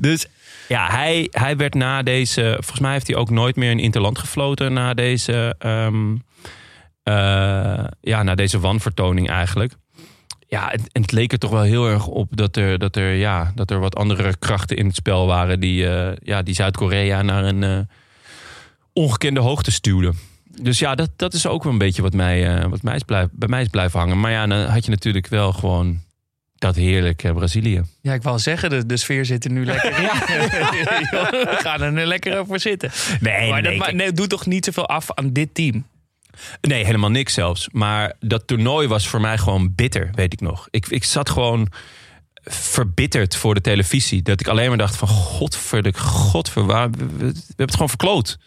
[0.00, 0.26] Dus
[0.68, 2.52] ja, hij, hij werd na deze.
[2.54, 4.72] Volgens mij heeft hij ook nooit meer een interland gefloten.
[4.72, 5.56] na deze.
[7.02, 9.76] eh, ja, na deze wanvertoning eigenlijk.
[10.48, 13.12] Ja, het, en het leek er toch wel heel erg op dat er, dat er,
[13.12, 15.60] ja, dat er wat andere krachten in het spel waren.
[15.60, 17.78] die, eh, ja, die Zuid-Korea naar een eh,
[18.92, 20.18] ongekende hoogte stuwden.
[20.62, 23.02] Dus ja, dat, dat is ook wel een beetje wat, mij, eh, wat mij is
[23.02, 24.20] blijf, bij mij is blijven hangen.
[24.20, 26.00] Maar ja, dan had je natuurlijk wel gewoon
[26.58, 27.82] dat heerlijke Brazilië.
[28.00, 30.02] Ja, ik wou zeggen, de, de sfeer zit er nu lekker in.
[31.52, 32.90] We gaan er nu lekker over zitten.
[33.20, 33.94] Nee, maar dat nee, kijk.
[33.94, 35.86] nee, doet toch niet zoveel af aan dit team?
[36.60, 37.68] Nee, helemaal niks zelfs.
[37.72, 40.68] Maar dat toernooi was voor mij gewoon bitter, weet ik nog.
[40.70, 41.68] Ik, ik zat gewoon
[42.44, 44.22] verbitterd voor de televisie.
[44.22, 45.08] Dat ik alleen maar dacht van...
[45.08, 48.38] Godverdik, godver, waar, we, we- we hebben het gewoon verkloot.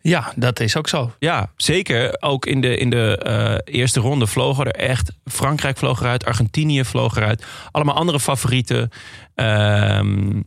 [0.00, 1.14] Ja, dat is ook zo.
[1.18, 2.16] Ja, zeker.
[2.22, 5.12] Ook in de, in de eh, eerste ronde vlogen er echt...
[5.24, 7.44] Frankrijk vloog eruit, Argentinië vloog eruit.
[7.70, 8.90] Allemaal andere favorieten.
[9.34, 10.40] Ehm,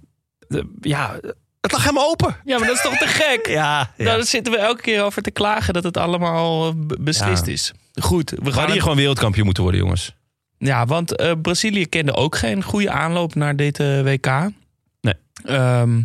[0.47, 1.19] de- ja,
[1.62, 2.36] het lag helemaal open.
[2.46, 3.48] Ja, maar dat is toch te gek?
[3.48, 4.06] Ja, ja.
[4.06, 7.52] Daar zitten we elke keer over te klagen dat het allemaal eh, be- beslist Ja.
[7.52, 7.74] is.
[8.02, 10.15] Goed, we we gaan hier het- gewoon wereldkampioen moeten worden, jongens.
[10.58, 14.50] Ja, want eh, Brazilië kende ook geen goede aanloop naar dit eh, WK.
[15.02, 15.13] Nee.
[15.46, 16.02] Ehm,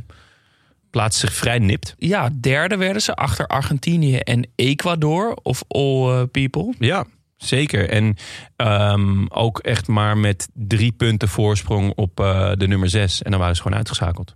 [0.91, 1.95] Plaatste zich vrij nipt.
[1.99, 6.75] ja, derde werden ze achter Argentinië en Ecuador, of all people.
[6.79, 7.05] Ja,
[7.37, 7.89] Zeker.
[7.89, 8.17] En
[8.57, 12.17] ehm, ook echt maar met drie punten voorsprong op
[12.59, 13.23] de nummer zes.
[13.23, 14.35] En dan waren ze gewoon uitgeschakeld.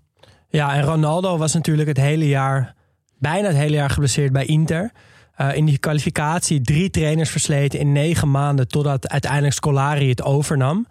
[0.56, 2.74] Ja, en Ronaldo was natuurlijk het hele jaar,
[3.18, 4.90] bijna het hele jaar geblesseerd bij Inter.
[5.34, 10.86] Eh, in die kwalificatie drie trainers versleten in negen maanden totdat uiteindelijk Scolari het overnam.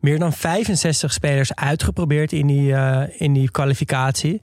[0.00, 4.40] Meer dan 65 spelers uitgeprobeerd in die, eh, in die kwalificatie.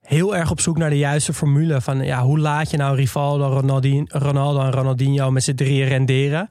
[0.00, 3.46] Heel erg op zoek naar de juiste formule van ja, hoe laat je nou Rivaldo,
[4.08, 6.48] Ronaldo en Ronaldinho met z'n drieën renderen.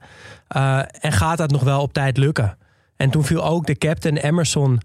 [0.48, 2.58] Eh, en gaat dat nog wel op tijd lukken?
[2.96, 4.80] En toen viel ook de captain Emerson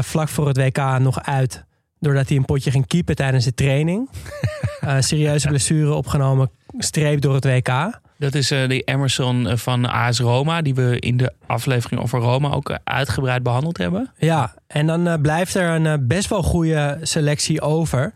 [0.00, 1.65] vlak voor het WK nog uit.
[1.98, 4.08] Doordat hij een potje ging keepen tijdens de training.
[4.80, 8.00] Eh, serieuze blessure opgenomen, streep door het WK.
[8.18, 12.20] Dat is eh, die Emerson eh, van AS Roma, die we in de aflevering over
[12.20, 14.10] Roma ook uitgebreid behandeld hebben.
[14.18, 18.12] Ja, en dan blijft er een best wel goede selectie over.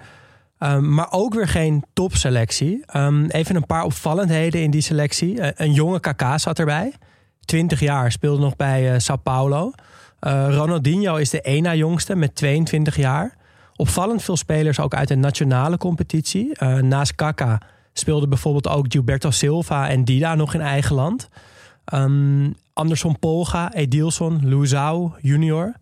[0.58, 2.84] Um, maar ook weer geen topselectie.
[2.96, 5.60] Um, even een paar opvallendheden in die selectie.
[5.62, 6.92] Een jonge Kaká zat erbij.
[7.44, 9.72] 20 jaar, speelde nog bij Sao Paulo.
[10.20, 13.38] Uh, Ronaldinho is de ena jongste met 22 jaar.
[13.80, 16.52] Opvallend veel spelers ook uit de nationale competitie.
[16.62, 17.60] Uh, naast Kaká
[17.92, 21.28] speelde bijvoorbeeld ook Gilberto Silva en Dida nog in eigen land.
[21.94, 25.74] Um, Anderson Polga, Edilson, Luzau junior.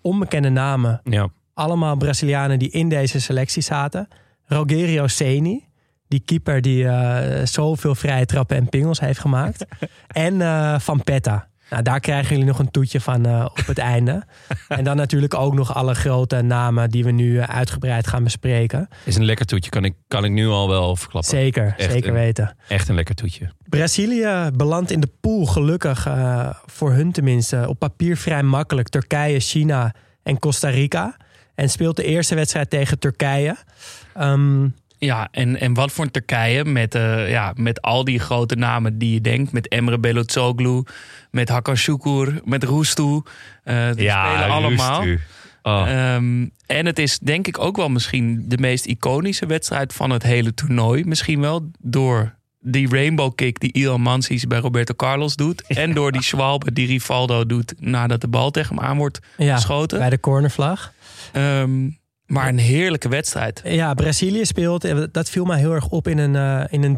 [0.00, 1.00] Onbekende namen.
[1.04, 1.28] Ja.
[1.54, 4.08] Allemaal Brazilianen die in deze selectie zaten.
[4.44, 5.64] Rogerio Ceni,
[6.08, 9.66] die keeper die uh, zoveel vrije trappen en pingels heeft gemaakt.
[10.08, 11.48] en uh, Van Petta.
[11.70, 14.22] Nou, daar krijgen jullie nog een toetje van uh, op het einde.
[14.68, 18.88] En dan natuurlijk ook nog alle grote namen die we nu uitgebreid gaan bespreken.
[19.04, 21.30] Is een lekker toetje, kan ik, kan ik nu al wel verklappen.
[21.30, 22.56] Zeker, Echt zeker een- weten.
[22.68, 23.50] Echt een lekker toetje.
[23.68, 28.88] Brazilië belandt in de pool gelukkig, uh, voor hun tenminste, op papier vrij makkelijk.
[28.88, 31.16] Turkije, China en Costa Rica.
[31.54, 33.56] En speelt de eerste wedstrijd tegen Turkije.
[34.20, 34.74] Um,
[35.04, 38.98] Ja, en, en wat voor een Turkije met, uh, ja, met al die grote namen
[38.98, 39.52] die je denkt.
[39.52, 40.82] Met Emre Belözoğlu,
[41.30, 43.22] met Hakan Şükür, met Roestu.
[43.64, 45.04] Uh, die spelen allemaal.
[45.62, 46.14] Oh.
[46.14, 50.22] Um, en het is denk ik ook wel misschien de meest iconische wedstrijd van het
[50.22, 51.04] hele toernooi.
[51.04, 55.62] Misschien wel door die rainbow kick die Ilan Mansis bij Roberto Carlos doet.
[55.82, 59.54] En door die Schwalbe die Rivaldo doet nadat de bal tegen hem aan wordt ja,
[59.54, 59.98] geschoten.
[59.98, 60.92] Bij de cornervlag.
[61.32, 63.60] Um, maar een heerlijke wedstrijd.
[63.64, 66.96] Ja, Brazilië speelt, dat viel mij heel erg op in een, uh, in een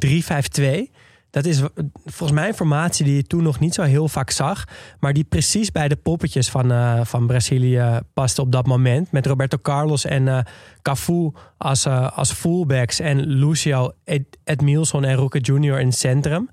[0.88, 0.92] 3-5-2.
[1.30, 1.62] Dat is
[2.04, 4.64] volgens mij een formatie die je toen nog niet zo heel vaak zag.
[5.00, 9.12] Maar die precies bij de poppetjes van, van Brazilië paste op dat moment.
[9.12, 10.46] Met Roberto Carlos en
[10.86, 13.00] Cafu als, uh, als fullbacks.
[13.00, 16.50] En Lucio Ed Edmilson en Roque Junior in het centrum.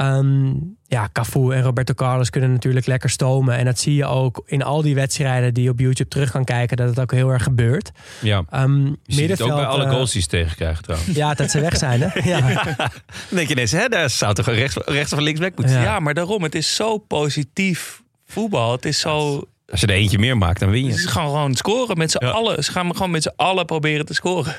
[0.00, 3.56] Um, ja, Cafu en Roberto Carlos kunnen natuurlijk lekker stomen.
[3.56, 6.44] En dat zie je ook in al die wedstrijden die je op YouTube terug kan
[6.44, 6.76] kijken.
[6.76, 7.90] Dat het ook heel erg gebeurt.
[8.20, 11.16] Ja, um, je ziet het ook bij alle goals die ze tegenkrijgen trouwens.
[11.16, 12.20] Ja, dat ze weg zijn hè.
[12.30, 12.40] Ja.
[12.64, 12.90] Dan
[13.28, 15.82] denk je ineens, hè, daar zou toch rechts, rechts of linksback moeten ja.
[15.82, 18.72] ja, maar daarom, het is zo positief voetbal.
[18.72, 19.44] Het is zo...
[19.72, 20.92] Als je er eentje meer maakt, dan win je.
[20.92, 22.30] Ze gaan gewoon scoren met z'n ja.
[22.30, 22.64] allen.
[22.64, 24.54] Ze gaan gewoon met z'n allen proberen te scoren.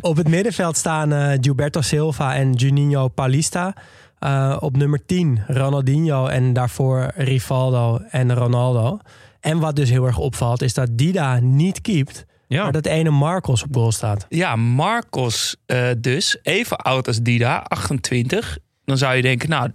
[0.00, 3.74] Op het middenveld staan uh, Gilberto Silva en Juninho Paulista.
[4.20, 8.98] Uh, op nummer 10 Ronaldinho en daarvoor Rivaldo en Ronaldo.
[9.40, 12.24] En wat dus heel erg opvalt is dat Dida niet keept.
[12.46, 12.62] Ja.
[12.62, 14.26] Maar dat ene Marcos op goal staat.
[14.28, 16.38] Ja, Marcos uh, dus.
[16.42, 18.58] Even oud als Dida, 28.
[18.84, 19.70] Dan zou je denken, nou...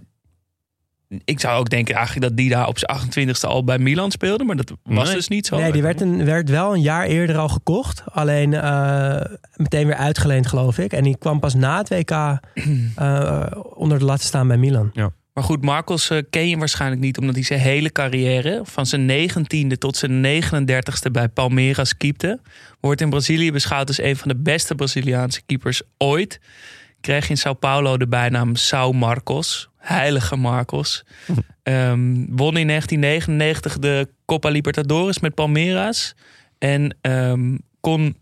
[1.24, 4.44] Ik zou ook denken eigenlijk dat Dida op zijn 28ste al bij Milan speelde.
[4.44, 5.14] Maar dat was nee.
[5.14, 5.56] dus niet zo.
[5.56, 8.02] Nee, die werd, een, werd wel een jaar eerder al gekocht.
[8.12, 9.20] Alleen uh,
[9.56, 10.92] meteen weer uitgeleend, geloof ik.
[10.92, 12.36] En die kwam pas na het WK uh,
[13.84, 14.90] onder de lat te staan bij Milan.
[14.92, 15.12] Ja.
[15.34, 17.18] Maar goed, Marcos uh, ken je waarschijnlijk niet...
[17.18, 18.60] omdat hij zijn hele carrière...
[18.64, 22.40] van zijn 19e tot zijn 39e bij Palmeiras keepte.
[22.80, 26.40] Wordt in Brazilië beschouwd als een van de beste Braziliaanse keepers ooit.
[27.00, 29.70] Kreeg in Sao Paulo de bijnaam Sao Marcos...
[29.80, 31.04] Heilige Marcos.
[31.62, 36.14] Um, won in 1999 de Copa Libertadores met Palmeiras.
[36.58, 38.16] En um, kon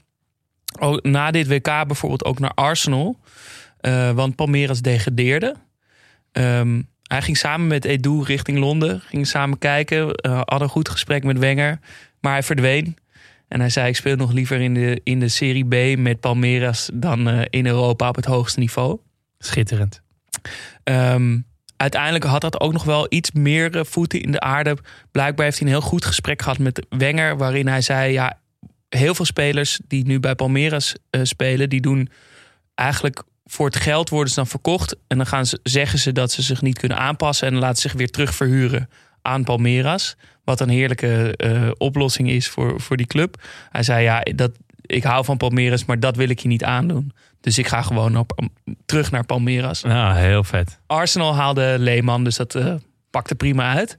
[0.78, 3.18] ook na dit WK bijvoorbeeld ook naar Arsenal.
[3.80, 5.54] Uh, want Palmeiras degradeerde.
[6.32, 9.00] Um, hij ging samen met Edu richting Londen.
[9.00, 10.26] Ging samen kijken.
[10.26, 11.78] Uh, had een goed gesprek met Wenger.
[12.20, 12.96] Maar hij verdween.
[13.48, 16.90] En hij zei: Ik speel nog liever in de, in de Serie B met Palmeiras
[16.94, 18.98] dan uh, in Europa op het hoogste niveau.
[19.38, 20.00] Schitterend.
[20.84, 24.76] Um, uiteindelijk had dat ook nog wel iets meer voeten in de aarde.
[25.10, 27.36] Blijkbaar heeft hij een heel goed gesprek gehad met Wenger.
[27.36, 28.38] Waarin hij zei: Ja,
[28.88, 32.10] heel veel spelers die nu bij Palmeiras uh, spelen, die doen
[32.74, 34.96] eigenlijk voor het geld worden ze dan verkocht.
[35.06, 37.48] En dan gaan ze, zeggen ze dat ze zich niet kunnen aanpassen.
[37.48, 38.88] En laten zich weer terug verhuren
[39.22, 40.16] aan Palmeiras.
[40.48, 43.42] Wat een heerlijke uh, oplossing is voor, voor die club.
[43.70, 47.12] Hij zei: Ja, dat, ik hou van Palmeiras, maar dat wil ik je niet aandoen.
[47.40, 48.44] Dus ik ga gewoon op
[48.86, 49.80] terug naar Palmeiras.
[49.80, 50.78] Ja, heel vet.
[50.86, 52.74] Arsenal haalde Leeman, dus dat eh,
[53.10, 53.96] pakte prima uit.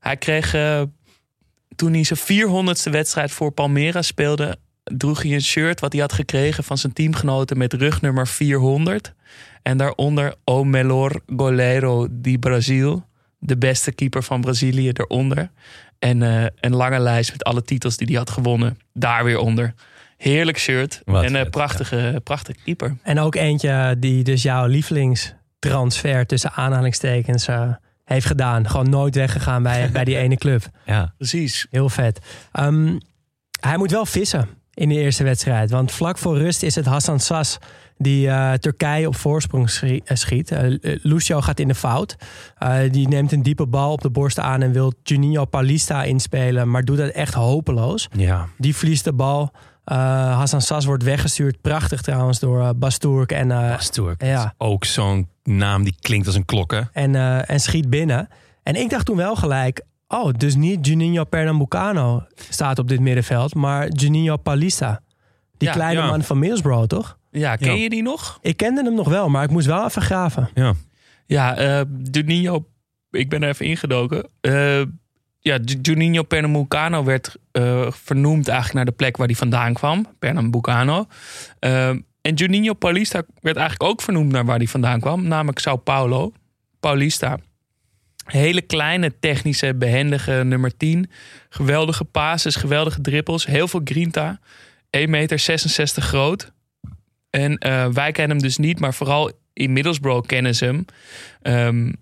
[0.00, 0.82] Hij kreeg, eh,
[1.76, 4.56] toen hij zijn 400ste wedstrijd voor Palmeiras speelde...
[4.84, 7.58] droeg hij een shirt wat hij had gekregen van zijn teamgenoten...
[7.58, 9.14] met rugnummer 400.
[9.62, 13.10] En daaronder O Melhor Goleiro di Brasil.
[13.44, 15.50] De beste keeper van Brazilië eronder.
[15.98, 18.78] En eh, een lange lijst met alle titels die hij had gewonnen.
[18.92, 19.74] Daar weer onder.
[20.16, 21.02] Heerlijk shirt.
[21.04, 22.96] Wat en een prachtige, prachtige keeper.
[23.02, 27.70] En ook eentje die dus jouw lievelingstransfer tussen aanhalingstekens eh,
[28.04, 28.68] heeft gedaan.
[28.68, 30.62] Gewoon nooit weggegaan bij, bij die ene club.
[30.86, 31.14] Ja.
[31.16, 31.66] Precies.
[31.70, 32.18] Heel vet.
[32.52, 32.98] Ehm,
[33.60, 35.70] hij moet wel vissen in de eerste wedstrijd.
[35.70, 37.58] Want vlak voor rust is het Hassan Sas
[38.02, 40.50] die eh, Turkije op voorsprong eh, schiet.
[40.50, 42.16] Eh, Lucio gaat in de fout.
[42.90, 46.70] Die neemt een diepe bal op de borst aan en wil Juninho Paulista inspelen.
[46.70, 48.08] Maar doet dat echt hopeloos.
[48.16, 48.48] Ja.
[48.58, 49.50] Die verliest de bal.
[49.84, 51.60] Hassan Sas wordt weggestuurd.
[51.60, 53.32] Prachtig trouwens door uh, Basturk.
[53.32, 54.24] En, Basturk.
[54.24, 54.54] Ja.
[54.58, 56.80] Ook zo'n naam die klinkt als een klok, hè?
[56.92, 57.14] en,
[57.46, 58.28] en schiet binnen.
[58.62, 59.82] En ik dacht toen wel gelijk...
[60.14, 63.54] Oh, dus niet Juninho Pernambucano staat op dit middenveld...
[63.54, 65.00] maar Juninho Paulista.
[65.56, 66.06] Die Ja, kleine ja.
[66.06, 67.18] man van Middlesbrough, toch?
[67.30, 67.82] Ja, ken Ja.
[67.82, 68.38] je die nog?
[68.42, 70.48] Ik kende hem nog wel, maar ik moest wel even graven.
[70.54, 70.72] Ja.
[71.26, 72.66] Ja, eh Juninho,
[73.10, 74.28] ik ben er even ingedoken.
[74.40, 74.78] Eh,
[75.38, 80.06] ja, Ju- Juninho Pernambucano werd eh, vernoemd eigenlijk naar de plek waar hij vandaan kwam.
[80.18, 81.06] Pernambucano.
[81.60, 85.28] En Juninho Paulista werd eigenlijk ook vernoemd naar waar hij vandaan kwam.
[85.28, 86.32] Namelijk Sao Paulo.
[86.80, 87.38] Paulista.
[88.24, 91.10] Hele kleine, technische, behendige nummer 10.
[91.48, 93.46] Geweldige passes, geweldige dribbels.
[93.46, 94.40] Heel veel grinta.
[94.96, 95.38] 1,66 meter
[95.92, 96.52] groot.
[97.30, 100.84] En eh, wij kennen hem dus niet, maar vooral in Middlesbrough kennen ze hem.
[101.42, 101.92] Ehm,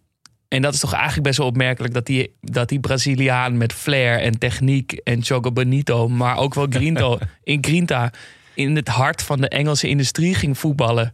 [0.49, 4.21] en dat is toch eigenlijk best wel opmerkelijk dat die, dat die Braziliaan met flair
[4.21, 8.13] en techniek en Jogo Bonito, maar ook wel Grinto, in Grinta
[8.55, 11.13] in het hart van de Engelse industrie ging voetballen.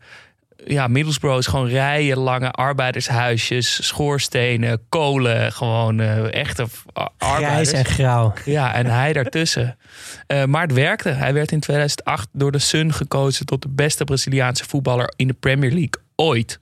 [0.68, 7.68] Ja, Middlesbrough is gewoon rijen lange arbeidershuisjes, schoorstenen, kolen, gewoon eh, echte arbeiders.
[7.68, 8.32] Grijs en grauw.
[8.44, 9.78] Ja, en hij daartussen.
[10.26, 11.08] Eh, maar het werkte.
[11.08, 15.32] Hij werd in 2008 door de Sun gekozen tot de beste Braziliaanse voetballer in de
[15.34, 16.60] Premier League ooit.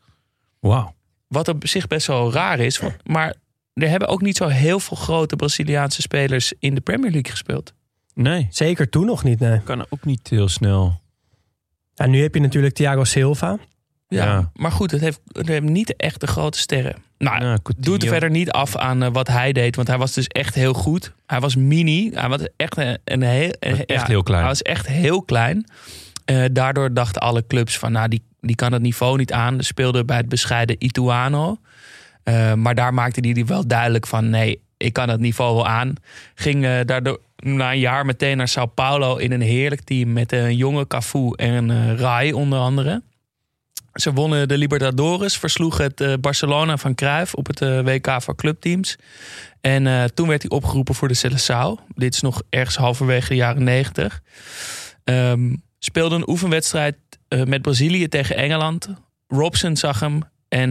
[0.61, 0.95] Wauw.
[1.29, 2.79] Wat op zich best wel raar is.
[2.79, 3.35] want- Maar
[3.75, 7.73] er hebben ook niet zo heel veel grote Braziliaanse spelers in de Premier League gespeeld.
[8.15, 9.61] Nee, Zeker toen nog niet, nee.
[9.61, 11.01] kan ook niet heel snel.
[11.95, 13.59] Ja, nu heb je natuurlijk Thiago Silva.
[14.15, 14.51] Ja, Ja.
[14.55, 16.95] maar goed, het heeft, het heeft niet echt de grote sterren.
[17.19, 19.77] Nou, Ja, doet er verder niet af aan eh, wat hij deed.
[19.77, 21.13] Want hij was dus echt heel goed.
[21.27, 22.11] Hij was mini.
[22.15, 23.53] Hij was echt een, een heel...
[23.61, 24.41] een- Echt heel klein.
[24.41, 25.67] Hij was echt heel klein.
[26.25, 27.93] Eh, daardoor dachten alle clubs van...
[27.93, 29.57] Nou, die, die kan het niveau niet aan.
[29.61, 31.59] Ze speelde bij het bescheiden Ituano.
[32.23, 34.31] Eh, maar daar maakte hij die wel duidelijk van...
[34.31, 35.95] Nee, ik kan het niveau wel aan.
[36.35, 39.17] Ging daardoor na een jaar meteen naar Sao Paulo...
[39.17, 43.03] in een heerlijk team met een jonge Cafu en Rai onder andere...
[43.95, 48.37] Ze wonnen de Libertadores, versloegen het eh, Barcelona van Cruijff op het eh, WK voor
[48.37, 48.97] clubteams.
[49.61, 51.95] En eh, toen werd hij opgeroepen voor de Seleção.
[51.95, 54.21] Dit is nog ergens halverwege de jaren negentig.
[55.05, 56.97] Ehm, speelde een oefenwedstrijd
[57.29, 58.89] met Brazilië tegen Engeland.
[59.29, 60.71] Robson zag hem en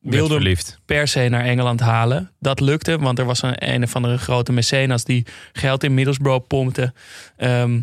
[0.00, 2.30] wilde hem per se naar Engeland halen.
[2.40, 6.46] Dat lukte, want er was een, een of andere grote mecenas die geld in Middlesbrough
[6.46, 6.92] pompte.
[7.36, 7.80] Ehm,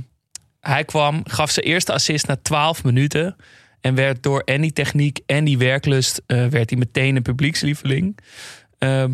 [0.60, 3.36] hij kwam, gaf zijn eerste assist na 12 minuten.
[3.82, 6.22] En werd door en die techniek en die werklust...
[6.26, 8.18] eh, werd hij meteen een publiekslieveling.
[8.78, 9.12] Ehm,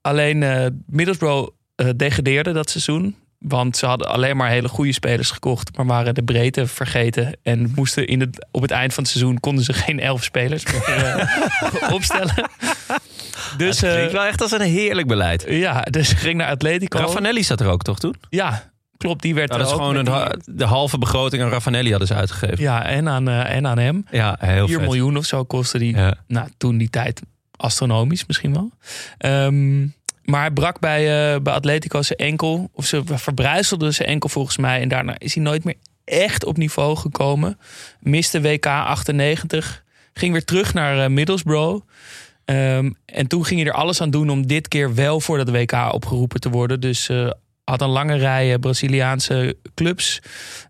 [0.00, 3.16] alleen eh Middlesbrough eh, degradeerde dat seizoen.
[3.38, 5.76] Want ze hadden alleen maar hele goede spelers gekocht...
[5.76, 7.36] maar waren de breedte vergeten.
[7.42, 9.40] En moesten in het, op het eind van het seizoen...
[9.40, 11.28] konden ze geen elf spelers meer
[11.96, 12.50] opstellen.
[13.56, 15.44] Dus, Het klinkt wel echt als een heerlijk beleid.
[15.48, 16.98] ja, dus ging naar Atletico.
[16.98, 18.14] Raffanelli zat er ook toch toen?
[18.28, 19.22] Ja, klopt.
[19.22, 22.14] Die werd Nou, dat is gewoon een, ha- de halve begroting aan Raffanelli hadden ze
[22.14, 22.60] uitgegeven.
[22.60, 24.06] Ja, en aan, eh, en aan hem.
[24.10, 24.86] Ja, heel 4 vet.
[24.86, 25.96] miljoen of zo kostte die.
[25.96, 26.14] Ja.
[26.26, 27.22] Nou, toen die tijd
[27.56, 28.70] astronomisch misschien wel.
[29.18, 29.80] Ehm,
[30.24, 32.70] maar hij brak bij, eh, bij Atletico zijn enkel.
[32.72, 34.80] Of ze verbrijzelde zijn enkel volgens mij.
[34.80, 37.58] En daarna is hij nooit meer echt op niveau gekomen.
[38.00, 39.84] Miste WK 98.
[40.14, 41.86] Ging weer terug naar eh, Middlesbrough.
[42.44, 45.50] Ehm, en toen ging hij er alles aan doen om dit keer wel voor dat
[45.50, 46.80] WK opgeroepen te worden.
[46.80, 47.10] Dus
[47.70, 50.20] had een lange rij eh, Braziliaanse clubs.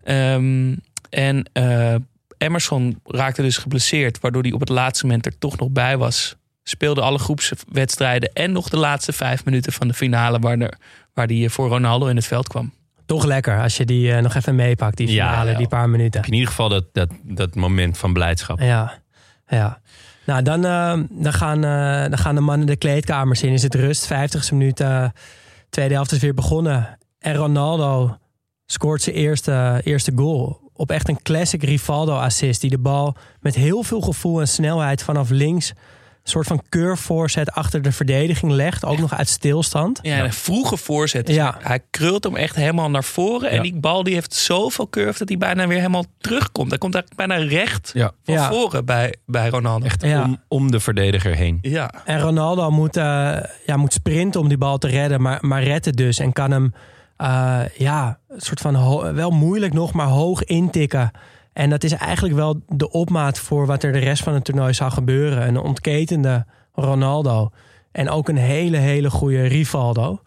[0.03, 0.75] Ehm,
[1.09, 1.95] en eh,
[2.37, 6.35] Emerson raakte dus geblesseerd, waardoor hij op het laatste moment er toch nog bij was.
[6.63, 10.77] Speelde alle groepswedstrijden en nog de laatste vijf minuten van de finale, waar, er,
[11.13, 12.73] waar hij voor Ronaldo in het veld kwam.
[13.05, 15.57] Toch lekker als je die eh, nog even meepakt, die finale, ja.
[15.57, 16.23] die paar minuten.
[16.23, 18.59] In ieder geval dat, dat, dat moment van blijdschap.
[18.59, 18.99] Ja,
[19.47, 19.79] ja.
[20.25, 23.53] Nou, dan, eh, dan, gaan, eh, dan gaan de mannen de kleedkamers in.
[23.53, 24.83] Is het rust, 50ste minuut.
[25.69, 26.97] Tweede helft is weer begonnen.
[27.19, 28.17] En Ronaldo
[28.65, 32.61] scoort zijn eerste, eerste goal op echt een classic Rivaldo-assist.
[32.61, 35.73] Die de bal met heel veel gevoel en snelheid vanaf links...
[36.27, 38.85] een soort van curve voorzet achter de verdediging legt.
[38.85, 39.99] Ook nog uit stilstand.
[40.01, 41.25] Ja, een vroege voorzet.
[41.25, 41.57] Dus Ja.
[41.61, 43.49] Hij krult hem echt helemaal naar voren.
[43.49, 46.69] En die bal die heeft zoveel curve dat hij bijna weer helemaal terugkomt.
[46.69, 48.11] Hij komt eigenlijk bijna recht Ja.
[48.23, 48.49] van Ja.
[48.51, 49.85] voren bij, bij Ronaldo.
[49.85, 50.23] Echt Ja.
[50.23, 51.57] om, om de verdediger heen.
[51.61, 51.91] Ja.
[52.05, 53.03] En Ronaldo moet, eh,
[53.65, 56.19] ja, moet sprinten om die bal te redden, maar, maar redt het dus.
[56.19, 56.73] En kan hem
[57.17, 61.11] eh, ja, een soort van wel moeilijk nog, maar hoog intikken.
[61.57, 64.73] En dat is eigenlijk wel de opmaat voor wat er de rest van het toernooi
[64.73, 65.47] zou gebeuren.
[65.47, 67.49] Een ontketende Ronaldo.
[67.91, 70.21] En ook een hele, hele goede Rivaldo.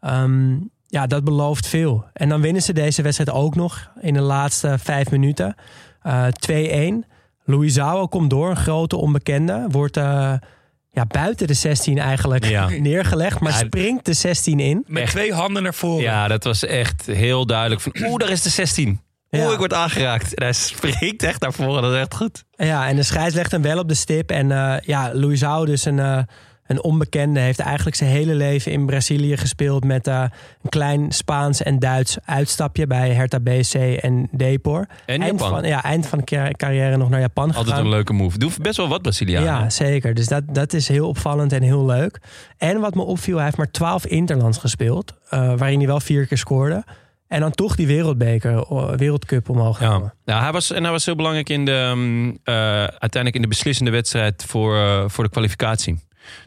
[0.00, 0.56] Ehm,
[0.86, 2.04] ja, dat belooft veel.
[2.12, 5.54] En dan winnen ze deze wedstrijd ook nog in de laatste vijf minuten.
[6.02, 7.04] Eh 2-1.
[7.44, 9.66] Luizao komt door, een grote onbekende.
[9.70, 10.32] Wordt eh,
[10.90, 12.68] ja, buiten de 16 eigenlijk Ja.
[12.68, 14.84] neergelegd, maar Ja, springt de 16 in.
[14.86, 16.02] Met twee handen naar voren.
[16.02, 17.80] Ja, dat was echt heel duidelijk.
[17.80, 19.00] Van, Oeh, daar is de 16.
[19.32, 19.50] Oeh, Ja.
[19.52, 20.34] ik word aangeraakt.
[20.34, 21.82] En hij springt echt naar voren.
[21.82, 22.44] Dat is echt goed.
[22.56, 24.30] Ja, en de scheids legt hem wel op de stip.
[24.30, 26.18] En eh ja, Luizao, dus een, eh,
[26.66, 30.24] een onbekende, heeft eigenlijk zijn hele leven in Brazilië gespeeld met eh,
[30.62, 34.86] een klein Spaans en Duits uitstapje bij Hertha BC en Depor.
[35.06, 35.48] En eind Japan.
[35.60, 37.84] Van, ja, eind van de car- carrière nog naar Japan Altijd gegaan.
[37.84, 38.38] een leuke move.
[38.38, 39.48] Doe best wel wat Brazilianen.
[39.48, 40.14] Ja, zeker.
[40.14, 42.18] Dus dat, dat is heel opvallend en heel leuk.
[42.58, 45.12] En wat me opviel, hij heeft maar 12 interlands gespeeld.
[45.30, 46.84] waarin hij wel vier keer scoorde.
[47.32, 48.64] En dan toch die wereldbeker,
[48.96, 50.14] wereldcup omhoog Ja.
[50.24, 51.72] Ja, hij was, en hij was heel belangrijk in de,
[52.44, 52.54] eh,
[52.84, 56.00] uiteindelijk in de beslissende wedstrijd voor, eh, voor de kwalificatie.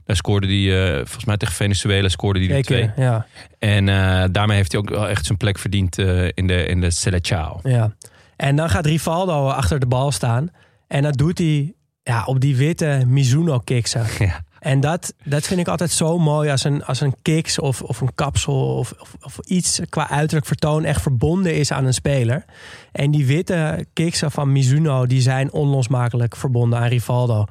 [0.06, 3.26] Daar scoorde hij, eh, volgens mij tegen Venezuela, scoorde hij er Twee ja.
[3.60, 3.86] En
[4.32, 5.98] daarmee heeft hij ook wel echt zijn plek verdiend
[6.34, 7.62] in de, in de Seleção.
[7.64, 7.96] Ja.
[8.36, 10.50] En dan gaat Rivaldo achter de bal staan.
[10.88, 11.74] En dat doet hij
[12.04, 14.06] ja, op die witte Mizuno-kiksen.
[14.20, 14.44] Ja.
[14.66, 18.02] En dat, dat vind ik altijd zo mooi als een, als een kiks of, of
[18.02, 22.46] een kapsel of, of, iets qua uiterlijk vertoon echt verbonden is aan een speler.
[22.92, 27.46] En die witte kiksen van Mizuno die zijn onlosmakelijk verbonden aan Rivaldo.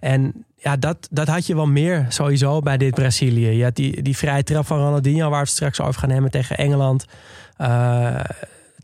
[0.00, 3.48] En ja, dat, dat had je wel meer sowieso bij dit Brazilië.
[3.48, 6.30] Je had die, die vrije trap van Ronaldinho waar we het straks over gaan hebben
[6.30, 7.04] tegen Engeland.
[7.56, 8.36] Het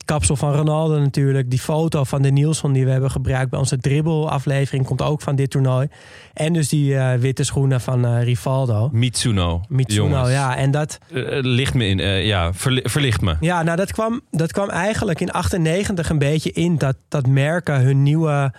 [0.07, 1.51] kapsel van Ronaldo natuurlijk.
[1.51, 5.37] Die foto van de Nielsen die we hebben gebruikt bij onze dribbelaflevering komt ook van
[5.37, 5.89] dit toernooi.
[6.33, 8.89] En dus die eh, witte schoenen van eh, Rivaldo.
[8.93, 9.61] Mitsuno.
[9.69, 10.31] Mitsuno, jongens.
[10.31, 10.57] ja.
[10.57, 11.99] En dat, Eh, licht me in.
[12.25, 13.37] ja, verli- verlicht me.
[13.41, 17.81] ja, nou dat kwam, dat kwam eigenlijk in 98 een beetje in dat, dat merken
[17.81, 18.53] hun nieuwe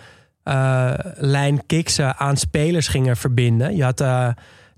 [1.16, 3.76] lijn kiksen aan spelers gingen verbinden.
[3.76, 4.04] Je had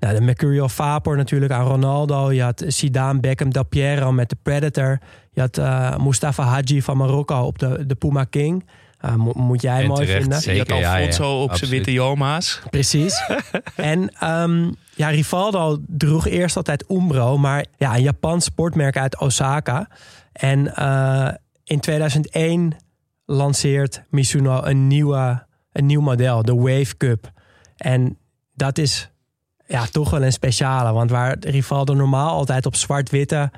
[0.01, 2.33] nou, de Mercurial Vapor natuurlijk aan Ronaldo.
[2.33, 4.99] Je had Zidane, Beckham, Del Piero met de Predator.
[5.33, 8.67] Je had eh, Mustafa Hadji van Marokko op de, de Puma King.
[8.99, 10.41] Eh, mo- moet jij En mooi terecht, vinden.
[10.41, 10.67] zeker.
[10.67, 10.99] Je had ja, ja.
[10.99, 12.61] Alfonso op zijn witte Joma's.
[12.71, 13.23] Precies.
[13.77, 19.89] en ehm, ja, Rivaldo droeg eerst altijd Umbro, maar ja, een Japans sportmerk uit Osaka.
[20.33, 21.29] En eh,
[21.65, 22.77] in 2001
[23.25, 27.31] lanceert Mizuno een, nieuwe, een nieuw model, de Wave Cup.
[27.77, 28.19] En
[28.55, 29.11] dat is
[29.71, 33.51] ja, toch wel een speciale, want waar Rivaldo normaal altijd op zwart-witte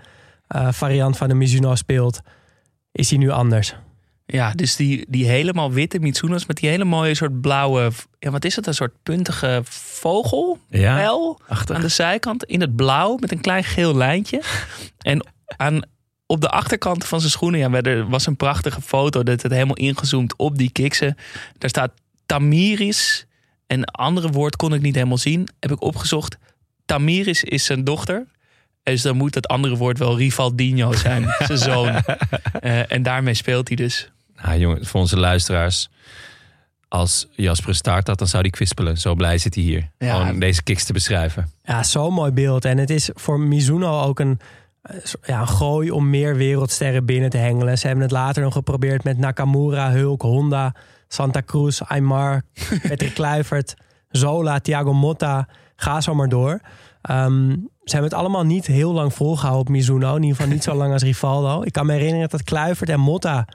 [0.46, 2.20] eh, variant van de Mizuno speelt,
[2.92, 3.74] is hij nu anders.
[4.26, 7.90] Ja, dus die, die helemaal witte Mitsuno's met die hele mooie soort blauwe...
[8.18, 8.66] Ja, wat is het?
[8.66, 10.58] Een soort puntige vogel?
[10.68, 11.76] Ja, Pijl achtig.
[11.76, 14.42] aan de zijkant in het blauw met een klein geel lijntje.
[14.98, 15.82] En aan,
[16.26, 19.76] op de achterkant van zijn schoenen, ja, er was een prachtige foto dat het helemaal
[19.76, 21.16] ingezoomd op die kiksen.
[21.58, 21.92] Daar staat
[22.26, 23.26] Tamiris.
[23.72, 25.48] En een andere woord kon ik niet helemaal zien.
[25.60, 26.36] Heb ik opgezocht.
[26.84, 28.26] Tamiris is zijn dochter.
[28.82, 31.88] Dus dan moet dat andere woord wel Rivaldinho zijn, zijn zoon.
[32.60, 34.10] Eh, en daarmee speelt hij dus.
[34.42, 35.88] Nou, jongen, voor onze luisteraars.
[36.88, 38.98] Als Jasper een staart had, dan zou hij kwispelen.
[38.98, 39.90] Zo blij zit hij hier.
[39.98, 40.20] Ja.
[40.20, 41.50] Gewoon deze kicks te beschrijven.
[41.64, 42.64] Ja, zo'n mooi beeld.
[42.64, 44.40] En het is voor Mizuno ook een,
[44.82, 47.78] eh, ja, een gooi om meer wereldsterren binnen te hengelen.
[47.78, 50.74] Ze hebben het later nog geprobeerd met Nakamura, Hulk, Honda,
[51.12, 52.42] Santa Cruz, Aymar,
[52.88, 53.74] Patrick Kluivert,
[54.10, 55.48] Zola, Thiago Motta.
[55.76, 56.60] Ga zo maar door.
[57.02, 57.50] Ehm,
[57.84, 60.16] ze hebben het allemaal niet heel lang volgehouden op Mizuno.
[60.16, 61.62] In ieder geval niet zo lang als Rivaldo.
[61.62, 63.46] Ik kan me herinneren dat Kluivert en Motta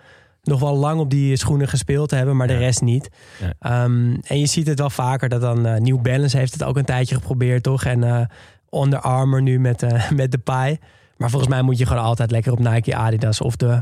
[0.44, 3.10] nog wel lang op die schoenen gespeeld hebben, maar de rest niet.
[3.40, 3.54] Ja.
[3.60, 6.78] Ehm, en je ziet het wel vaker dat dan eh, New Balance heeft het ook
[6.78, 7.84] een tijdje geprobeerd, toch?
[7.84, 8.26] En eh
[8.82, 10.78] Under Armour nu met, eh met de paai.
[11.18, 13.82] Maar volgens mij moet je gewoon altijd lekker op Nike, Adidas of de,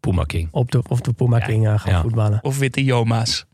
[0.00, 0.48] Puma King.
[0.50, 2.00] op de, of de Puma King eh, gaan Ja.
[2.00, 2.38] voetballen.
[2.42, 3.44] Of witte Joma's.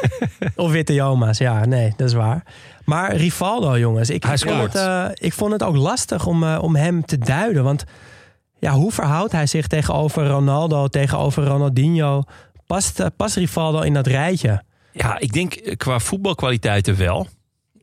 [0.56, 2.42] Of witte Joma's, ja, nee, dat is waar.
[2.84, 4.72] Maar Rivaldo, jongens, ik, Hij ik, vond, scoort.
[4.72, 7.64] het, eh, ik vond het ook lastig om, eh, om hem te duiden.
[7.64, 7.84] Want
[8.58, 12.22] ja, hoe verhoudt hij zich tegenover Ronaldo, tegenover Ronaldinho?
[12.66, 14.62] Past, past Rivaldo in dat rijtje?
[14.92, 17.26] Ja, ik denk qua voetbalkwaliteiten wel.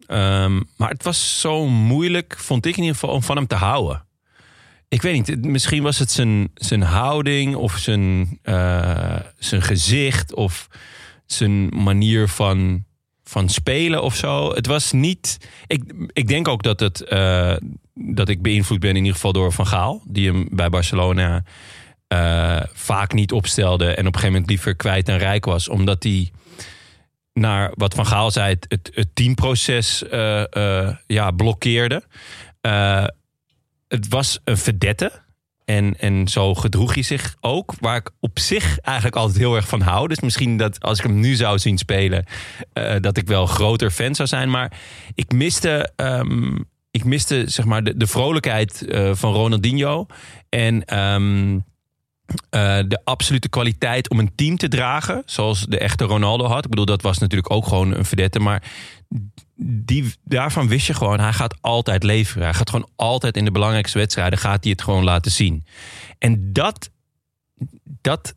[0.08, 3.56] Ehm, maar het was zo moeilijk, vond ik in ieder geval, om van hem te
[3.56, 4.06] houden.
[4.90, 10.68] Ik weet niet, misschien was het zijn, zijn houding of zijn, eh, zijn gezicht of
[11.26, 12.86] zijn manier van,
[13.24, 14.54] van spelen of zo.
[14.54, 15.50] Het was niet.
[15.68, 15.84] Ik,
[16.14, 17.56] ik denk ook dat, het, eh,
[17.94, 21.44] dat ik beïnvloed ben in ieder geval door Van Gaal, die hem bij Barcelona
[22.08, 26.04] eh, vaak niet opstelde en op een gegeven moment liever kwijt dan rijk was, omdat
[26.04, 26.32] hij
[27.34, 30.04] naar wat Van Gaal zei, het, het, het teamproces
[31.08, 32.04] ja, blokkeerde.
[33.88, 35.12] Het was een verdette.
[35.66, 37.74] En, en zo gedroeg hij zich ook.
[37.80, 40.08] Waar ik op zich eigenlijk altijd heel erg van hou.
[40.08, 42.26] Dus misschien dat als ik hem nu zou zien spelen.
[42.74, 44.50] eh, dat ik wel groter fan zou zijn.
[44.50, 44.80] Maar
[45.14, 45.92] ik miste.
[45.96, 46.56] ehm,
[46.92, 50.06] ik miste zeg maar de, de vrolijkheid eh, van Ronaldinho.
[50.50, 51.60] En ehm,
[52.50, 55.24] eh, de absolute kwaliteit om een team te dragen.
[55.26, 56.64] Zoals de echte Ronaldo had.
[56.64, 58.40] Ik bedoel, dat was natuurlijk ook gewoon een verdette.
[58.40, 58.64] Maar
[59.60, 62.44] die, daarvan wist je gewoon, hij gaat altijd leveren.
[62.44, 65.66] Hij gaat gewoon altijd in de belangrijkste wedstrijden, gaat hij het gewoon laten zien.
[66.18, 66.90] En dat,
[68.02, 68.36] dat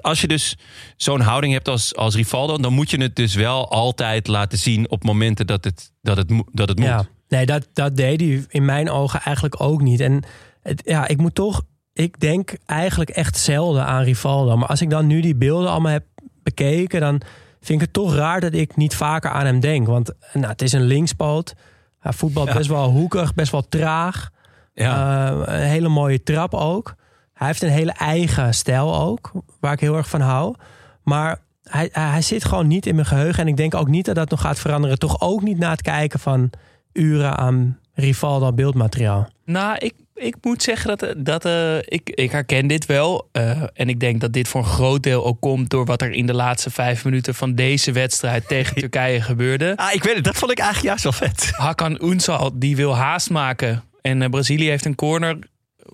[0.00, 0.56] als je dus
[0.96, 4.90] zo'n houding hebt als, als Rivaldo, dan moet je het dus wel altijd laten zien
[4.90, 6.88] op momenten dat het, dat het, dat het moet.
[6.88, 10.00] Ja, nee, dat, dat deed hij in mijn ogen eigenlijk ook niet.
[10.00, 10.22] En
[10.62, 11.62] het, ja, ik moet toch,
[11.92, 14.56] ik denk eigenlijk echt zelden aan Rivaldo.
[14.56, 16.04] Maar als ik dan nu die beelden allemaal heb
[16.42, 17.20] bekeken, dan
[17.66, 19.86] vind ik het toch raar dat ik niet vaker aan hem denk.
[19.86, 21.54] Want nou, het is een linkspoot.
[22.00, 22.54] Hij voetbalt Ja.
[22.54, 24.30] best wel hoekig, best wel traag.
[24.74, 25.30] Ja.
[25.32, 26.94] Uh, een hele mooie trap ook.
[27.34, 30.54] Hij heeft een hele eigen stijl ook, waar ik heel erg van hou.
[31.02, 33.42] Maar hij, hij zit gewoon niet in mijn geheugen.
[33.42, 34.98] En ik denk ook niet dat dat nog gaat veranderen.
[34.98, 36.50] Toch ook niet na het kijken van
[36.92, 39.28] uren aan Rivaldo beeldmateriaal.
[39.44, 43.28] Nou, ik, ik moet zeggen dat, dat eh, ik, ik herken dit wel.
[43.32, 46.12] Eh, en ik denk dat dit voor een groot deel ook komt door wat er
[46.12, 49.72] in de laatste vijf minuten van deze wedstrijd tegen Turkije gebeurde.
[49.76, 51.50] Ah, ik weet het, dat vond ik eigenlijk juist wel vet.
[51.52, 53.84] Hakan Unsal, die wil haast maken.
[54.02, 55.38] En eh, Brazilië heeft een corner.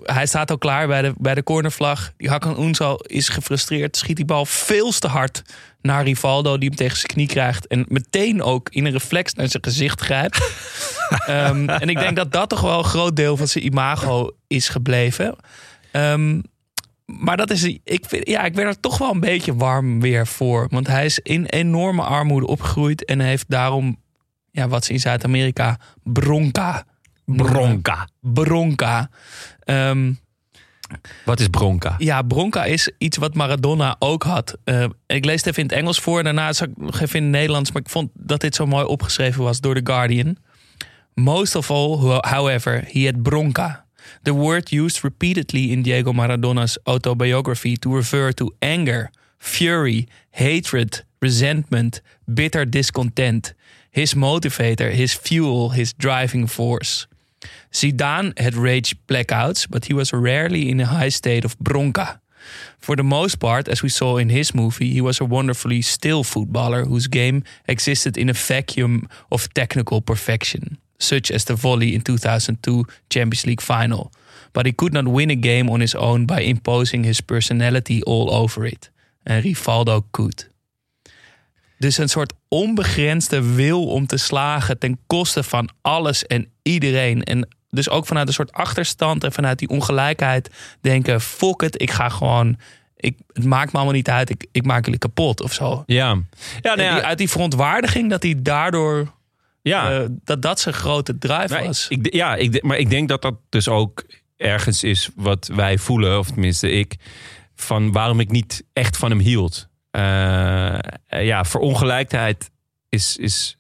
[0.03, 2.13] Hij staat al klaar bij de, bij de cornervlag.
[2.17, 3.97] Die Hakan Unsal is gefrustreerd.
[3.97, 5.43] Schiet die bal veel te hard
[5.81, 6.59] naar Rivaldo.
[6.59, 7.67] Die hem tegen zijn knie krijgt.
[7.67, 10.41] En meteen ook in een reflex naar zijn gezicht grijpt.
[11.29, 14.69] um, en ik denk dat dat toch wel een groot deel van zijn imago is
[14.69, 15.37] gebleven.
[15.93, 16.43] Um,
[17.07, 20.27] maar dat is, ik, vind, ja, ik werd er toch wel een beetje warm weer
[20.27, 20.67] voor.
[20.71, 23.05] Want hij is in enorme armoede opgegroeid.
[23.05, 23.97] En heeft daarom,
[24.51, 26.85] ja, wat ze in Zuid-Amerika bronca.
[27.25, 28.09] Bronca.
[28.21, 29.11] Bronca.
[29.65, 30.19] Um,
[31.25, 31.95] wat is bronca?
[31.99, 34.59] Ja, bronca is iets wat Maradona ook had.
[34.65, 36.23] Uh, ik lees het even in het Engels voor.
[36.23, 37.73] Daarna zag ik nog even in het Nederlands.
[37.73, 40.37] Maar ik vond dat dit zo mooi opgeschreven was door The Guardian.
[41.15, 43.85] Most of all, however, he had bronca.
[44.23, 52.03] The word used repeatedly in Diego Maradona's autobiography to refer to anger, fury, hatred, resentment,
[52.25, 53.55] bitter discontent.
[53.91, 57.07] His motivator, his fuel, his driving force.
[57.73, 62.21] Zidane had rage blackouts, but he was rarely in a high state of bronca.
[62.79, 66.25] For the most part, as we saw in his movie, he was a wonderfully still
[66.25, 72.01] footballer whose game existed in a vacuum of technical perfection, such as the volley in
[72.01, 74.13] 2002 Champions League final.
[74.53, 78.31] But he could not win a game on his own by imposing his personality all
[78.35, 78.91] over it.
[79.25, 80.52] And Rivaldo could.
[81.83, 87.23] Dus een soort onbegrensde wil om te slagen ten koste van alles en iedereen.
[87.23, 91.91] En dus ook vanuit een soort achterstand en vanuit die ongelijkheid denken: fuck het, ik
[91.91, 92.59] ga gewoon.
[92.97, 95.83] Ik, het maakt me allemaal niet uit, ik, ik maak jullie kapot of zo.
[95.87, 96.19] Ja.
[96.61, 96.95] ja, nou ja.
[96.95, 99.13] Die, uit die verontwaardiging dat hij daardoor.
[99.63, 100.01] Ja.
[100.01, 101.87] Uh, dat dat zijn grote drive maar was.
[101.89, 104.05] Ik, ja, ik, maar ik denk dat dat dus ook
[104.37, 106.97] ergens is wat wij voelen, of tenminste ik,
[107.55, 109.71] van waarom ik niet echt van hem hield.
[109.97, 110.79] Uh,
[111.09, 112.51] ja, verongelijkheid
[112.89, 113.57] is, is,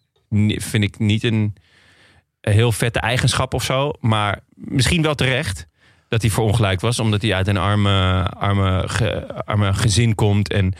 [0.57, 1.55] vind ik niet een
[2.41, 3.93] heel vette eigenschap of zo.
[4.01, 5.66] Maar misschien wel terecht
[6.09, 6.99] dat hij verongelijkt was.
[6.99, 10.53] Omdat hij uit een arme, arme, ge, arme gezin komt.
[10.53, 10.74] En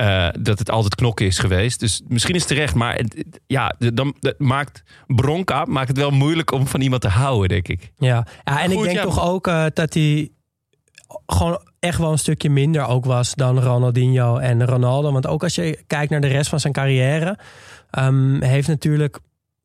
[0.00, 1.80] uh, dat het altijd knokken is geweest.
[1.80, 2.74] Dus misschien is het terecht.
[2.74, 7.08] Maar het, ja, dan dat maakt Bronca maakt het wel moeilijk om van iemand te
[7.08, 7.92] houden, denk ik.
[7.98, 9.02] Ja, ja en Goed, ik denk ja.
[9.02, 10.30] toch ook uh, dat hij
[11.26, 15.12] gewoon echt wel een stukje minder ook was dan Ronaldinho en Ronaldo.
[15.12, 17.38] Want ook als je kijkt naar de rest van zijn carrière,
[17.98, 19.18] um, heeft natuurlijk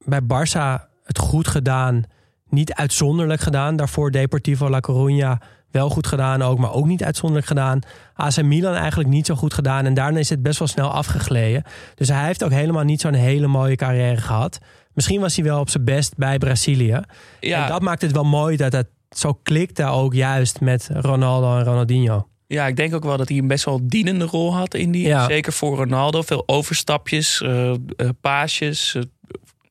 [0.06, 2.04] bij Barça het goed gedaan.
[2.50, 3.76] Niet uitzonderlijk gedaan.
[3.76, 7.80] Daarvoor Deportivo La Coruña wel goed gedaan ook, maar ook niet uitzonderlijk gedaan.
[8.14, 9.86] AC Milan eigenlijk niet zo goed gedaan.
[9.86, 11.64] En daarna is het best wel snel afgegleden.
[11.96, 14.60] Dus hij heeft ook helemaal niet zo'n hele mooie carrière gehad.
[14.94, 17.02] Misschien was hij wel op zijn best bij Brazilië.
[17.40, 17.64] Ja.
[17.64, 18.88] En dat maakt het wel mooi dat het
[19.18, 22.28] zo klikte ook juist met Ronaldo en Ronaldinho.
[22.48, 25.08] Ja, ik denk ook wel dat hij een best wel dienende rol had in die.
[25.08, 25.26] Ja.
[25.26, 26.22] Zeker voor Ronaldo.
[26.22, 28.94] Veel overstapjes, uh, uh, paasjes.
[28.94, 29.04] Uh,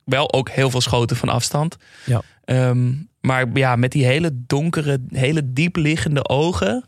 [0.05, 1.77] wel ook heel veel schoten van afstand.
[2.05, 2.23] Ja.
[2.45, 6.85] Um, Maar ja, met die hele donkere, hele diep liggende ogen.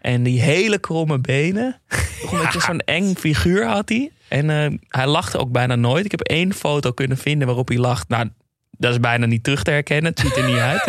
[0.00, 1.80] En die hele kromme benen.
[2.22, 4.10] Toch een beetje zo'n eng figuur had hij.
[4.28, 6.04] En eh, hij lachte ook bijna nooit.
[6.04, 8.08] Ik heb één foto kunnen vinden waarop hij lacht.
[8.08, 8.28] Nou,
[8.80, 10.10] dat is bijna niet terug te herkennen.
[10.10, 10.84] Het ziet er niet uit.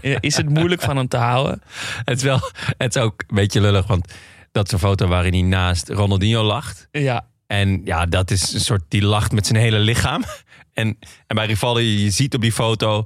[0.00, 1.62] Eh, Is het moeilijk van hem te houden?
[2.04, 2.40] Het is wel,
[2.78, 4.12] het is ook een beetje lullig, want
[4.52, 6.88] dat is een foto waarin hij naast Ronaldinho lacht.
[6.90, 10.24] Ja, En ja, dat is een soort, die lacht met zijn hele lichaam.
[10.72, 13.04] En, en bij Rivaldo, je, ziet op die foto,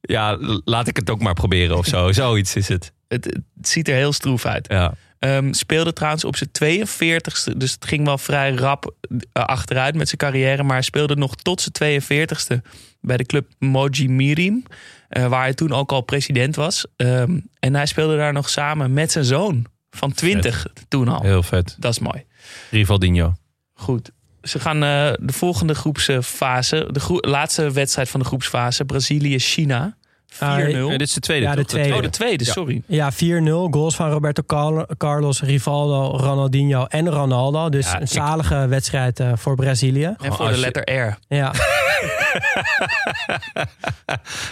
[0.00, 2.12] ja, laat ik het ook maar proberen of zo.
[2.22, 2.92] Zoiets is het.
[3.08, 4.68] het, het ziet er heel stroef uit.
[4.68, 4.94] Ja.
[5.20, 7.56] Ehm, speelde trouwens op zijn 42ste.
[7.56, 8.94] Dus het ging wel vrij rap
[9.32, 10.62] eh, achteruit met zijn carrière.
[10.62, 12.62] Maar hij speelde nog tot zijn 42ste
[13.00, 14.62] bij de club Moji Mirim.
[15.08, 16.86] eh, waar hij toen ook al president was.
[16.96, 21.22] Ehm, en hij speelde daar nog samen met zijn zoon van 20 toen al.
[21.22, 21.76] Heel vet.
[21.78, 22.24] Dat is mooi.
[22.70, 23.34] Rivaldinho.
[23.74, 24.10] Goed.
[24.42, 26.88] Ze gaan eh, de volgende groepsfase.
[26.90, 28.84] De laatste wedstrijd van de groepsfase.
[28.84, 29.96] Brazilië-China.
[30.32, 30.38] 4-0.
[30.38, 31.94] Ah, Ja, dit is de tweede, Ja, de tweede.
[31.94, 32.52] oh, de tweede, Ja.
[32.52, 32.82] sorry.
[32.86, 33.68] Ja, 4-0.
[33.70, 37.68] Goals van Roberto Car- Carlos, Rivaldo, Ronaldinho en Ronaldo.
[37.68, 40.14] Dus Ja, een ik- zalige wedstrijd eh, voor Brazilië.
[40.20, 41.18] En voor de letter R.
[41.28, 41.52] Ja,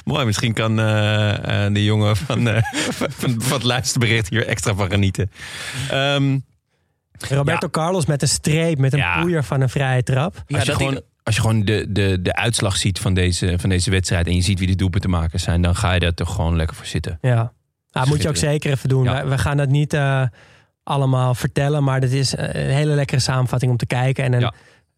[0.05, 2.62] Mooi, misschien kan eh, eh, de jongen van, eh,
[2.99, 5.31] van, van het luisterbericht hier extra van genieten.
[5.91, 6.39] Ehm,
[7.29, 9.20] Roberto Carlos met een streep, met een Ja.
[9.20, 10.35] poeier van een vrije trap.
[10.47, 13.59] Ja, als, je dat gewoon, als je gewoon de, de, de uitslag ziet van deze,
[13.59, 16.14] van deze wedstrijd en je ziet wie de doelpunten maken zijn, dan ga je daar
[16.14, 17.18] toch gewoon lekker voor zitten.
[17.20, 17.53] Ja,
[17.91, 19.05] nou, moet je ook zeker even doen.
[19.05, 19.26] Ja.
[19.26, 20.22] We, gaan dat niet eh,
[20.83, 24.24] allemaal vertellen, maar dit is een hele lekkere samenvatting om te kijken.
[24.24, 24.55] En een Ja.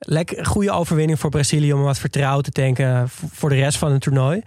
[0.07, 4.01] Lekker, goede overwinning voor Brazilië om wat vertrouwen te tanken voor de rest van het
[4.01, 4.43] toernooi.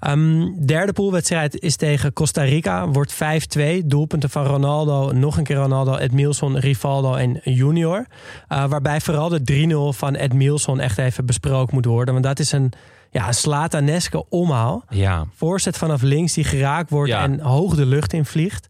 [0.00, 3.86] Ehm, derde poolwedstrijd is tegen Costa Rica, wordt 5-2.
[3.86, 8.06] Doelpunten van Ronaldo, nog een keer Ronaldo, Edmilson, Rivaldo en Junior.
[8.48, 12.12] Eh, waarbij vooral de 3-0 van Edmilson echt even besproken moet worden.
[12.14, 12.72] Want dat is een
[13.10, 17.22] ja, slataneske omhaal Ja, voorzet vanaf links die geraakt wordt Ja.
[17.22, 18.66] en hoog de lucht in vliegt.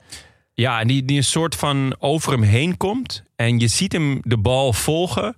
[0.54, 4.20] ja en die, die een soort van over hem heen komt en je ziet hem
[4.22, 5.36] de bal volgen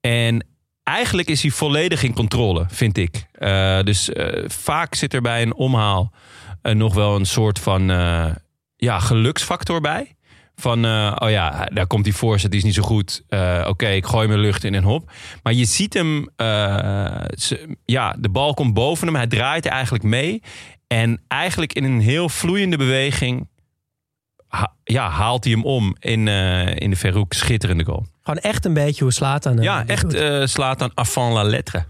[0.00, 0.46] en
[0.82, 3.26] eigenlijk is hij volledig in controle, vind ik.
[3.32, 6.12] Eh, dus eh, vaak zit er bij een omhaal
[6.62, 7.88] eh, nog wel een soort van
[8.76, 10.14] ja, geluksfactor bij.
[10.54, 10.84] Van,
[11.22, 13.22] oh ja, daar komt die voorzet, die is niet zo goed.
[13.66, 15.12] Oké, ik gooi mijn lucht in en hop.
[15.42, 16.28] Maar je ziet hem,
[17.84, 19.16] ja, de bal komt boven hem.
[19.16, 20.42] Hij draait eigenlijk mee.
[20.86, 23.48] En eigenlijk in een heel vloeiende beweging
[24.84, 26.28] ja, haalt hij hem om in,
[26.78, 27.32] in de verhoek.
[27.32, 28.06] Schitterende goal.
[28.30, 29.58] Gewoon echt een beetje hoe Slatan.
[29.58, 31.84] eh, Ja, echt eh, slaat dan avant la lettre.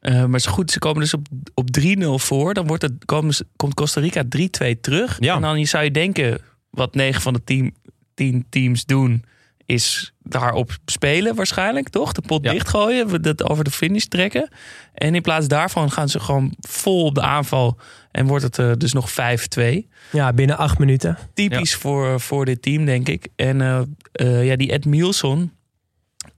[0.00, 2.54] Eh, maar zo goed, ze komen dus op, op 3-0 voor.
[2.54, 5.16] Dan wordt het, komen, komt Costa Rica 3-2 terug.
[5.20, 5.34] Ja.
[5.34, 6.38] En dan zou je denken,
[6.70, 7.74] wat 9 van de 10
[8.14, 9.24] 10 teams doen,
[9.66, 12.12] is daarop spelen waarschijnlijk, toch?
[12.12, 12.52] De pot Ja.
[12.52, 14.48] dichtgooien, we dat over de finish trekken.
[14.94, 17.78] En in plaats daarvan gaan ze gewoon vol op de aanval.
[18.10, 19.88] En wordt het dus nog 5-2.
[20.12, 21.18] Ja, binnen acht minuten.
[21.34, 23.28] Typisch voor, voor dit team, denk ik.
[23.36, 23.80] En eh,
[24.12, 25.52] eh, ja, die Ed Mielson,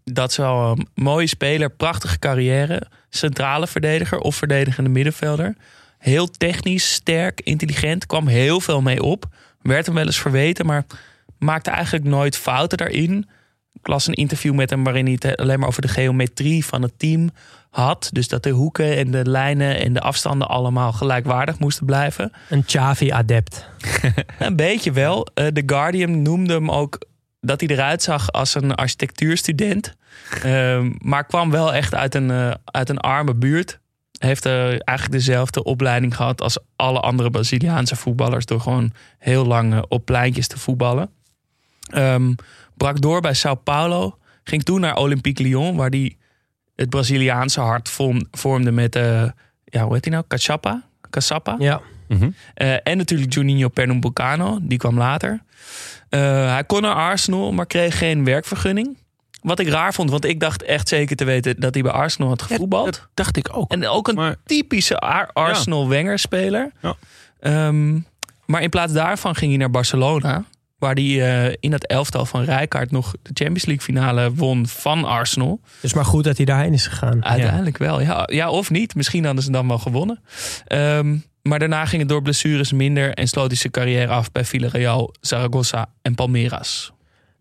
[0.05, 2.83] dat is wel een mooie speler, prachtige carrière.
[3.09, 5.57] Centrale verdediger of verdedigende middenvelder.
[5.99, 9.25] Heel technisch, sterk, intelligent, kwam heel veel mee op.
[9.61, 10.85] Werd hem wel eens verweten, maar
[11.39, 13.29] maakte eigenlijk nooit fouten daarin.
[13.73, 16.83] Ik las een interview met hem waarin hij het alleen maar over de geometrie van
[16.83, 17.31] het team
[17.71, 18.09] had.
[18.13, 22.33] Dus dat de hoeken en de lijnen en de afstanden allemaal gelijkwaardig moesten blijven.
[22.49, 23.69] Een Xavi-adept.
[24.39, 25.27] Een beetje wel.
[25.35, 26.99] Eh, The Guardian noemde hem ook
[27.47, 29.95] dat hij eruit zag als een architectuurstudent.
[30.43, 33.81] Ehm, maar kwam wel echt uit een, eh, uit een arme buurt.
[34.19, 38.47] Heeft eh, eigenlijk dezelfde opleiding gehad als alle andere Braziliaanse voetballers.
[38.47, 41.11] Door gewoon heel lang eh, op pleintjes te voetballen.
[41.91, 42.33] Ehm,
[42.77, 44.19] brak door bij Sao Paulo.
[44.45, 46.17] Ging toen naar Olympique Lyon, waar hij
[46.77, 49.25] het Braziliaanse hart vorm- vormde met, eh,
[49.65, 50.25] ja, hoe heet hij nou?
[50.29, 50.83] Cachapa?
[51.07, 51.55] Caçapa?
[51.59, 51.81] Ja.
[52.55, 55.43] Eh, en natuurlijk Juninho Pernambucano, die kwam later.
[56.13, 56.21] Eh,
[56.53, 58.97] hij kon naar Arsenal, maar kreeg geen werkvergunning.
[59.43, 62.29] Wat ik raar vond, want ik dacht echt zeker te weten dat hij bij Arsenal
[62.29, 62.85] had gevoetbald.
[62.95, 63.73] Dat dacht ik ook.
[63.73, 66.71] en ook een maar- typische Ar- Arsenal-Wenger-speler.
[66.83, 66.95] Ja.
[67.41, 67.99] Ehm,
[68.47, 70.45] maar in plaats daarvan ging hij naar Barcelona.
[70.79, 75.05] Waar hij eh, in dat elftal van Rijkaard nog de Champions League finale won van
[75.05, 75.61] Arsenal.
[75.81, 77.25] Dus maar goed dat hij daarheen is gegaan.
[77.25, 78.01] Uiteindelijk wel.
[78.01, 78.95] Ja, ja, of niet.
[78.95, 80.21] Misschien hadden ze dan wel gewonnen.
[80.67, 84.45] Ehm, maar daarna ging het door blessures minder en sloot hij zijn carrière af bij
[84.45, 86.93] Villarreal, Zaragoza en Palmeiras.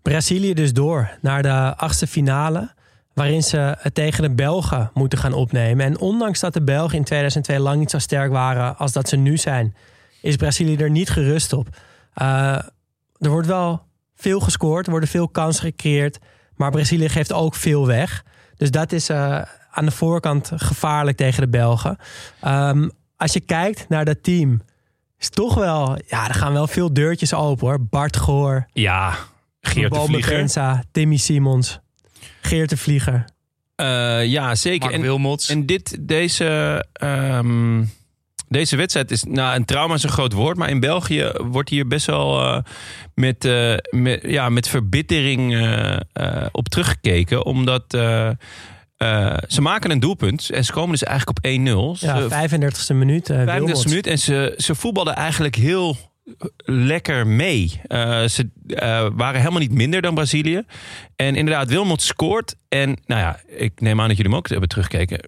[0.02, 2.74] Brazilië dus door naar de achtste finale.
[3.14, 5.86] Waarin ze het tegen de Belgen moeten gaan opnemen.
[5.86, 9.16] En ondanks dat de Belgen in 2002 lang niet zo sterk waren als dat ze
[9.16, 9.76] nu zijn,
[10.22, 11.68] is Brazilië er niet gerust op.
[12.14, 12.58] Eh,
[13.18, 13.82] er wordt wel
[14.16, 16.20] veel gescoord, er worden veel kansen gecreëerd.
[16.56, 18.24] Maar Brazilië geeft ook veel weg.
[18.56, 19.42] Dus dat is eh,
[19.72, 21.98] aan de voorkant gevaarlijk tegen de Belgen.
[22.42, 22.90] Ehm,
[23.22, 24.62] als je kijkt naar dat team
[25.18, 25.98] is toch wel...
[26.08, 27.82] Ja, er gaan wel veel deurtjes open hoor.
[27.82, 29.16] Bart Goor, Ja,
[29.62, 30.36] Geert de Vlieger.
[30.36, 31.80] Pensa, Timmy Simons,
[32.42, 33.26] Geert de Vlieger.
[33.76, 34.82] Eh, ja, zeker.
[34.82, 35.50] Mark En, Wilmots.
[35.50, 37.84] en dit, deze, ehm,
[38.48, 39.24] deze wedstrijd is...
[39.24, 40.58] Nou, een trauma is een groot woord.
[40.58, 42.62] Maar in België wordt hier best wel eh,
[43.16, 45.54] met, eh, met, ja, met verbittering
[46.52, 47.46] op teruggekeken.
[47.46, 47.98] Omdat...
[49.02, 51.96] eh, eh, ze maken een doelpunt en ze komen dus eigenlijk op 1-0.
[51.98, 53.30] Ze- Ja, 35e minuut.
[53.30, 53.86] eh 35 Wilmots.
[53.86, 55.96] minuut en ze, ze voetbalden eigenlijk heel
[56.66, 57.82] lekker mee.
[57.88, 60.64] Eh, ze eh, waren helemaal niet minder dan Brazilië.
[61.16, 62.56] En inderdaad, Wilmot scoort.
[62.70, 65.20] En nou ja, ik neem aan dat jullie hem ook hebben teruggekeken.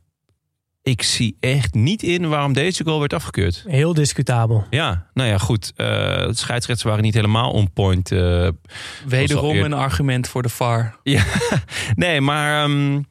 [0.83, 3.63] Ik zie echt niet in waarom deze goal werd afgekeurd.
[3.67, 4.65] Heel discutabel.
[4.69, 5.71] Ja, nou ja, goed.
[5.75, 8.11] eh, de scheidsrechters waren niet helemaal on point.
[8.11, 8.47] eh,
[9.07, 10.95] Wederom een argument voor de VAR.
[11.03, 11.23] ja,
[11.95, 13.01] nee, maar ehm,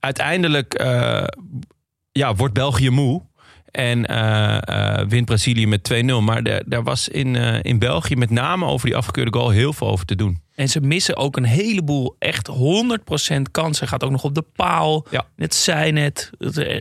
[0.00, 1.24] uiteindelijk eh,
[2.12, 3.26] ja, wordt België moe.
[3.70, 6.06] En eh, eh, wint Brazilië met 2-0.
[6.22, 9.88] Maar daar was in, eh, in België met name over die afgekeurde goal heel veel
[9.88, 10.42] over te doen.
[10.58, 13.88] En ze missen ook een heleboel, echt 100% kansen.
[13.88, 15.06] Gaat ook nog op de paal.
[15.10, 15.26] Ja.
[15.36, 16.30] Het zijn het.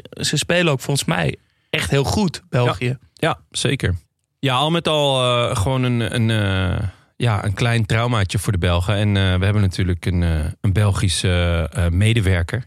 [0.09, 1.35] Ze spelen ook volgens mij
[1.69, 2.97] echt heel goed, België.
[3.13, 3.95] Ja, zeker.
[4.39, 8.57] Ja, al met al eh, gewoon een, een, eh, ja, een klein traumaatje voor de
[8.57, 8.95] Belgen.
[8.95, 12.65] En eh, we hebben natuurlijk een, eh, een Belgische eh, medewerker.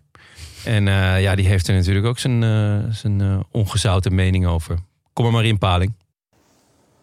[0.65, 4.79] En eh, ja, die heeft er natuurlijk ook zijn, eh, zijn eh, ongezouten mening over.
[5.13, 5.93] Kom er maar in, Paling.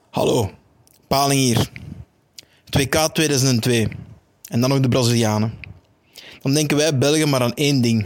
[0.10, 0.51] Hallo,
[1.08, 1.70] Paling hier.
[2.78, 3.88] 2K 2002.
[4.49, 5.53] En dan nog de Brazilianen.
[6.41, 8.05] Dan denken wij Belgen maar aan één ding.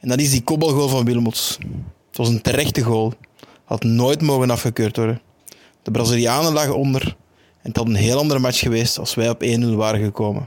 [0.00, 1.58] En dat is die kopbalgoal van Wilmots.
[2.08, 3.12] Het was een terechte goal.
[3.64, 5.20] Had nooit mogen afgekeurd worden.
[5.82, 7.02] De Brazilianen lagen onder.
[7.62, 10.46] En het had een heel andere match geweest als wij op 1-0 waren gekomen.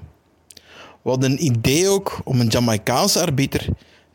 [1.04, 3.68] Hadden een idee ook om een Jamaicaanse arbiter,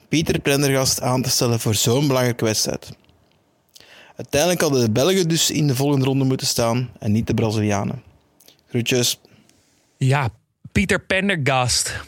[0.09, 2.91] Pieter Prendergast, aan te stellen voor zo'n belangrijke wedstrijd.
[4.17, 8.03] Uiteindelijk hadden de Belgen dus in de volgende ronde moeten staan en niet de Brazilianen.
[8.73, 9.21] Groetjes.
[9.97, 10.29] Ja,
[10.73, 12.01] Pieter Pendergast.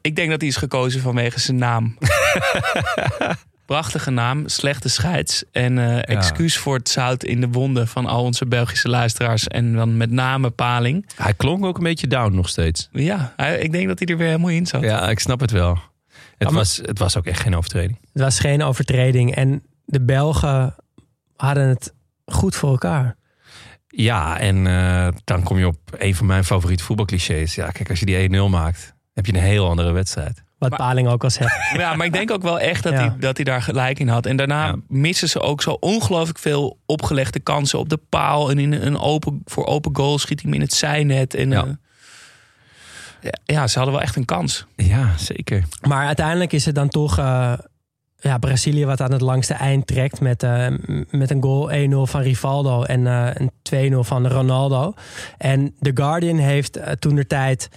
[0.00, 1.98] Ik denk dat hij is gekozen vanwege zijn naam.
[3.66, 5.44] Prachtige naam, slechte scheids.
[5.52, 9.48] En eh, excuus voor het zout in de wonden van al onze Belgische luisteraars.
[9.48, 11.06] En dan met name Paling.
[11.16, 12.88] Hij klonk ook een beetje down nog steeds.
[12.92, 14.82] Ja, hij- ik denk dat hij er weer helemaal in zat.
[14.82, 15.78] Ja, ik snap het wel.
[16.38, 17.98] Het, maar- was, het was ook echt geen overtreding.
[18.12, 19.34] Het was geen overtreding.
[19.34, 20.74] En de Belgen
[21.36, 21.92] hadden het
[22.26, 23.16] goed voor elkaar.
[23.94, 27.54] Ja, en eh, dan kom je op een van mijn favoriete voetbalclichés.
[27.54, 30.42] Ja, kijk, als je die 1-0 maakt, heb je een heel andere wedstrijd.
[30.58, 31.56] Wat Maar- Paling ook al zegt.
[31.80, 32.98] Ja, maar ik denk ook wel echt dat, Ja.
[32.98, 34.26] hij, dat hij daar gelijk in had.
[34.26, 34.76] En daarna Ja.
[34.88, 38.50] missen ze ook zo ongelooflijk veel opgelegde kansen op de paal.
[38.50, 41.34] En in een open, voor open goal schiet hij hem in het zijnet.
[41.34, 41.62] En, Ja.
[41.64, 41.70] eh,
[43.20, 44.66] ja, ja, ze hadden wel echt een kans.
[44.76, 45.64] Ja, zeker.
[45.80, 47.52] Maar uiteindelijk is het dan toch eh,
[48.22, 50.20] ja, Brazilië wat aan het langste eind trekt.
[50.20, 50.66] Met, eh,
[51.10, 54.94] met een goal 1-0 van Rivaldo en eh, een 2-0 van Ronaldo.
[55.38, 57.68] En The Guardian heeft toen de tijd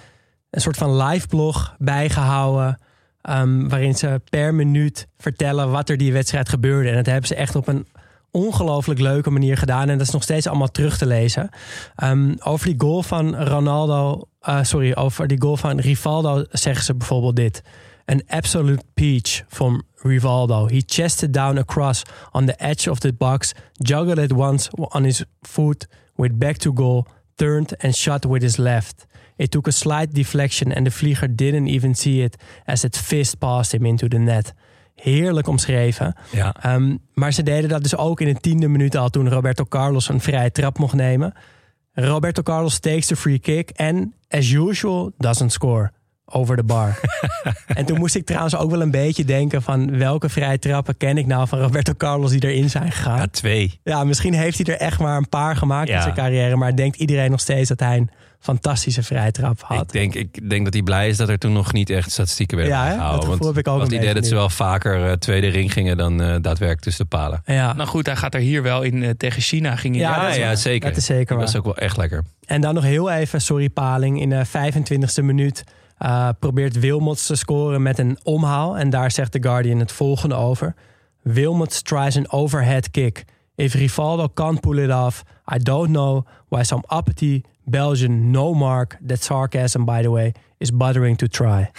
[0.50, 2.80] een soort van live blog bijgehouden.
[3.22, 6.90] ehm, waarin ze per minuut vertellen wat er die wedstrijd gebeurde.
[6.90, 7.88] En dat hebben ze echt op een
[8.36, 9.90] ongelooflijk leuke manier gedaan.
[9.90, 11.50] En dat is nog steeds allemaal terug te lezen.
[11.96, 16.96] Ehm, over die goal van Ronaldo, eh, sorry, over die goal van Rivaldo zeggen ze
[16.96, 17.62] bijvoorbeeld dit.
[18.08, 20.70] An absolute peach from Rivaldo.
[20.70, 25.26] He chested down across on the edge of the box, juggled it once on his
[25.44, 25.88] foot,
[26.18, 29.06] with back to goal, turned and shot with his left.
[29.38, 33.40] It took a slight deflection and the vlieger didn't even see it as it fist
[33.40, 34.54] passed him into the net.
[34.96, 36.16] Heerlijk omschreven.
[36.32, 36.56] Ja.
[36.62, 40.10] Ehm, maar ze deden dat dus ook in de tiende minuut al toen Roberto Carlos
[40.10, 41.34] een vrije trap mocht nemen.
[41.94, 45.92] Roberto Carlos takes the free kick en, as usual, doesn't score.
[46.28, 47.00] Over de bar.
[47.68, 51.18] en toen moest ik trouwens ook wel een beetje denken van welke vrije trappen ken
[51.18, 53.18] ik nou van Roberto Carlos die erin zijn gegaan.
[53.18, 53.80] Ja, twee.
[53.84, 56.56] Ja, misschien heeft hij er echt maar een paar gemaakt in zijn carrière.
[56.56, 58.10] Maar denkt iedereen nog steeds dat hij een
[58.40, 59.92] fantastische vrije trap Ik had.
[59.92, 62.76] denk, ik denk dat hij blij is dat er toen nog niet echt statistieken werden
[62.76, 63.12] Ja, gehouden.
[63.16, 64.30] Dat gevoel want heb ik ook want een die beetje deden het nu.
[64.30, 67.42] ze wel vaker eh, tweede ring gingen dan eh, daadwerkelijk tussen de palen.
[67.46, 69.04] Ja, Nou goed, hij gaat er hier wel in.
[69.04, 70.90] eh, tegen China ging hij Ja, dat ja, zeker.
[70.90, 72.24] dat is zeker Dat was ook wel echt lekker.
[72.46, 75.64] En dan nog heel even, sorry Paling, in de 25e minuut
[75.98, 78.78] eh, probeert Wilmots te scoren met een omhaal.
[78.78, 80.76] En daar zegt The Guardian het volgende over.
[81.22, 83.26] Wilmots tries an overhead kick.
[83.56, 85.24] If Rivaldo can't pull it off,
[85.56, 90.72] I don't know why some uppity Belgian no mark, that sarcasm by the way, is
[90.72, 91.72] bothering to try.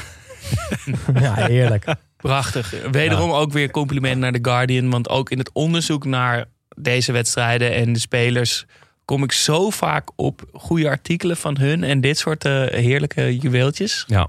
[1.21, 1.95] ja, heerlijk.
[2.17, 2.75] Prachtig.
[2.91, 4.91] Wederom ook weer compliment naar The Guardian.
[4.91, 6.45] Want ook in het onderzoek naar
[6.77, 8.67] deze wedstrijden en de spelers...
[9.07, 11.85] kom ik zo vaak op goede artikelen van hun...
[11.85, 14.05] en dit soort eh, heerlijke juweeltjes.
[14.07, 14.29] Ja.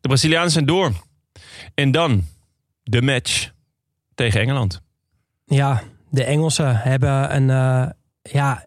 [0.00, 0.92] De Brazilianen zijn door.
[1.74, 2.24] En dan
[2.82, 3.50] de match
[4.14, 4.80] tegen Engeland.
[5.44, 7.90] Ja, de Engelsen hebben een, eh,
[8.22, 8.66] ja,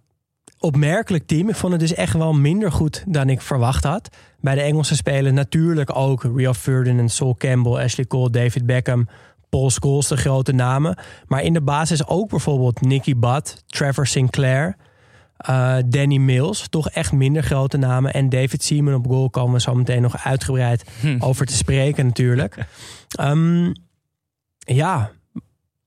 [0.60, 1.50] opmerkelijk team.
[1.50, 4.16] Ik vond het dus echt wel minder goed dan ik verwacht had.
[4.39, 9.08] Bij de Engelse spelen natuurlijk ook Rio Ferdinand, Sol Campbell, Ashley Cole, David Beckham,
[9.50, 10.98] Paul Scholes, de grote namen.
[11.28, 14.78] Maar in de basis ook bijvoorbeeld Nicky Butt, Trevor Sinclair,
[15.38, 16.68] eh, Danny Mills.
[16.70, 18.14] Toch echt minder grote namen.
[18.14, 20.84] En David Seaman op goal komen we zo meteen nog uitgebreid
[21.20, 22.58] over te spreken natuurlijk.
[23.16, 23.72] Ehm,
[24.60, 25.12] ja,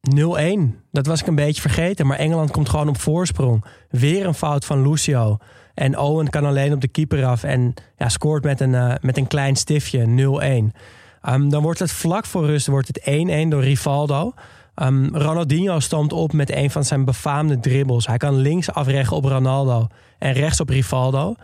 [0.01, 0.83] 0-1.
[0.91, 2.07] Dat was ik een beetje vergeten.
[2.07, 3.65] Maar Engeland komt gewoon op voorsprong.
[3.91, 5.37] Weer een fout van Lucio.
[5.75, 7.43] En Owen kan alleen op de keeper af.
[7.43, 10.07] En ja, scoort met een, eh, met een klein stiftje.
[10.07, 10.73] 0-1.
[11.21, 14.33] Ehm, dan wordt het vlak voor rust wordt het 1-1 door Rivaldo.
[14.79, 18.07] Ehm, Ronaldinho stond op met een van zijn befaamde dribbles.
[18.07, 19.87] Hij kan links afreggen op Ronaldo
[20.19, 21.35] en rechts op Rivaldo.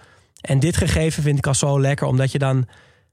[0.40, 2.66] En dit gegeven vind ik al zo lekker, omdat je dan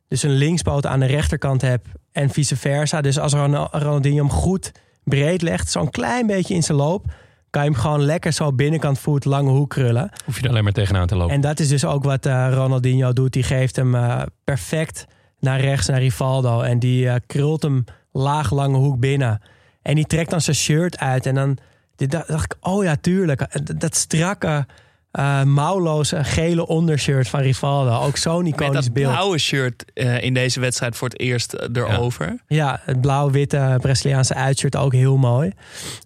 [0.08, 3.02] dus een linkspoot aan de rechterkant hebt en vice versa.
[3.02, 4.72] Dus als Ron- Ronaldinho hem goed
[5.04, 7.06] breed legt, zo'n klein beetje in zijn loop,
[7.50, 10.10] kan je hem gewoon lekker zo binnenkant voet lange hoek krullen.
[10.26, 11.36] Hoef je er alleen maar tegenaan te lopen.
[11.36, 13.34] En dat is dus ook wat eh, Ronaldinho doet.
[13.34, 15.06] Die geeft hem eh, perfect
[15.40, 16.62] naar rechts, naar Rivaldo.
[16.62, 19.42] En die eh, krult hem laag, lange hoek binnen.
[19.82, 21.26] En die trekt dan zijn shirt uit.
[21.26, 21.58] En dan
[21.96, 23.42] dacht ik, oh ja, tuurlijk.
[23.42, 24.66] Eh, Dat, dat strakke,
[25.12, 28.00] eh mouwloze, gele ondershirt van Rivaldo.
[28.00, 29.12] Ook zo'n Met iconisch dat beeld.
[29.12, 32.40] blauwe shirt eh, in deze wedstrijd voor het eerst erover.
[32.48, 35.52] Ja, het blauw-witte Braziliaanse uitshirt ook heel mooi.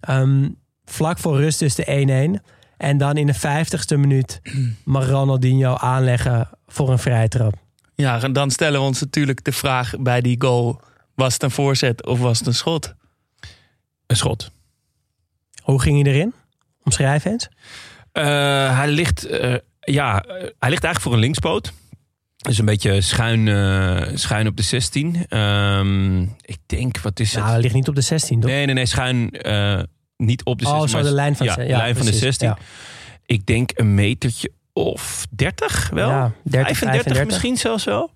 [0.00, 0.48] Ehm,
[0.84, 1.84] vlak voor rust dus de
[2.38, 2.42] 1-1.
[2.76, 4.40] En dan in de 50ste minuut
[4.84, 7.54] mag Ronaldinho aanleggen voor een vrije trap.
[7.94, 10.80] Ja, en dan stellen we ons natuurlijk de vraag bij die goal:
[11.14, 12.94] was het een voorzet of was het een schot?
[14.06, 14.50] Een schot.
[15.62, 16.34] Hoe ging hij erin?
[16.84, 17.48] Omschrijf eens.
[18.12, 20.40] Eh, hij, ligt, eh, ja, eh, hij
[20.70, 21.72] ligt eigenlijk voor een linkspoot.
[22.36, 25.26] Dus een beetje schuin, schuin op de 16.
[25.28, 27.44] Ehm, ik denk, wat is het?
[27.44, 28.50] Hij ligt niet op de 16, toch?
[28.50, 29.22] Nee, nee, nee, schuin
[30.16, 30.88] niet op de Oh, 16.
[30.88, 32.48] zo maar de lijn van ja, de- ja, lijn van de precies, 16.
[32.48, 32.58] ja.
[33.26, 36.08] Ik denk een metertje of 30 wel.
[36.08, 37.24] Ja, 30, 35 35.
[37.26, 38.10] misschien zelfs wel.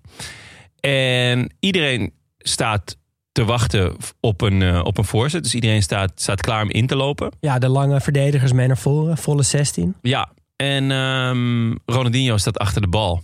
[0.79, 2.97] En iedereen staat
[3.31, 5.43] te wachten op een, eh, op een voorzet.
[5.43, 7.31] Dus iedereen staat, staat klaar om in te lopen.
[7.39, 9.17] Ja, de lange verdedigers mee naar voren.
[9.17, 9.95] Volle 16.
[10.01, 13.23] Ja, en ehm Ronaldinho staat achter de bal.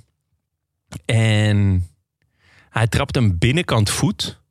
[1.05, 1.87] En
[2.69, 4.41] hij trapt een binnenkant voet.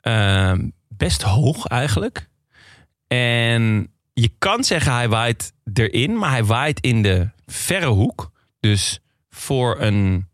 [0.00, 2.28] Ehm, best hoog eigenlijk.
[3.06, 8.30] En je kan zeggen hij waait erin, maar hij waait in de verre hoek.
[8.60, 10.28] Dus voor een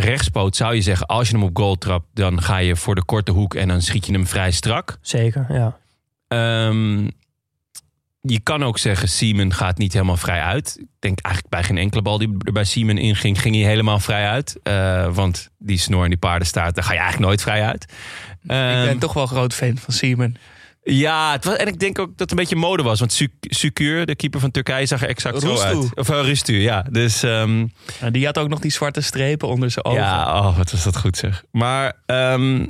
[0.00, 1.06] rechtspoot zou je zeggen...
[1.06, 3.54] als je hem op goal trapt, dan ga je voor de korte hoek...
[3.54, 4.98] en dan schiet je hem vrij strak.
[5.00, 5.78] Zeker, ja.
[6.28, 7.08] Ehm,
[8.20, 10.76] je kan ook zeggen, Siemen gaat niet helemaal vrij uit.
[10.78, 14.00] Ik denk eigenlijk bij geen enkele bal die er bij Siemen inging, ging hij helemaal
[14.00, 14.58] vrij uit.
[14.62, 17.82] Eh, want die snor en die paardenstaart, daar ga je eigenlijk nooit vrij uit.
[18.42, 20.36] ik Ehm, ben toch wel groot fan van Siemen.
[20.86, 22.98] Ja, het was, en ik denk ook dat het een beetje mode was.
[22.98, 25.94] Want Su- Sukur, de keeper van Turkije, zag er exact zo uit.
[25.94, 26.82] Of uh, Rustu, ja.
[26.90, 27.66] Dus ehm,
[28.00, 30.00] Ja, die had ook nog die zwarte strepen onder zijn ogen.
[30.00, 31.44] ja, oh, wat was dat goed zeg.
[31.50, 32.66] Maar ehm,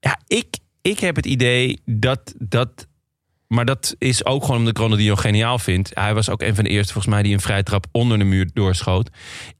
[0.00, 0.46] ja, ik,
[0.82, 2.86] ik heb het idee dat dat...
[3.48, 5.90] Maar dat is ook gewoon omdat ik Ronaldinho geniaal vind.
[5.94, 8.24] Hij was ook een van de eerste volgens mij die een vrije trap onder de
[8.24, 9.10] muur doorschoot.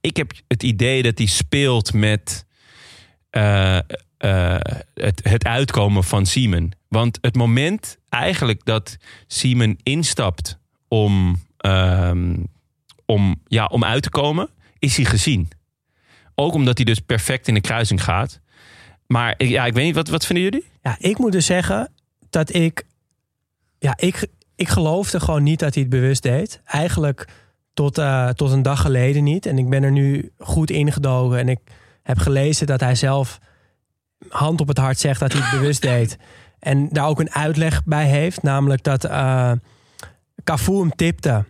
[0.00, 2.44] Ik heb het idee dat hij speelt met
[3.30, 3.78] eh,
[4.24, 4.56] eh,
[4.94, 6.70] het, het uitkomen van Siemen.
[6.88, 8.96] Want het moment eigenlijk dat
[9.26, 10.58] Siemen instapt
[10.88, 12.36] om, ehm,
[13.06, 14.48] om, ja, om uit te komen,
[14.78, 15.48] is hij gezien.
[16.34, 18.40] Ook omdat hij dus perfect in de kruising gaat.
[19.06, 20.64] Maar ja, ik weet niet, wat, wat vinden jullie?
[20.82, 21.92] Ja, ik moet dus zeggen
[22.30, 22.84] dat ik...
[23.78, 26.60] Ja, ik, ik geloofde gewoon niet dat hij het bewust deed.
[26.64, 27.28] Eigenlijk
[27.74, 29.46] tot, eh, tot een dag geleden niet.
[29.46, 31.38] En ik ben er nu goed ingedogen.
[31.38, 31.60] En ik
[32.02, 33.40] heb gelezen dat hij zelf
[34.28, 36.16] hand op het hart zegt dat hij het bewust deed.
[36.58, 38.42] En daar ook een uitleg bij heeft.
[38.42, 39.52] Namelijk dat eh
[40.44, 41.44] Cafu hem tipte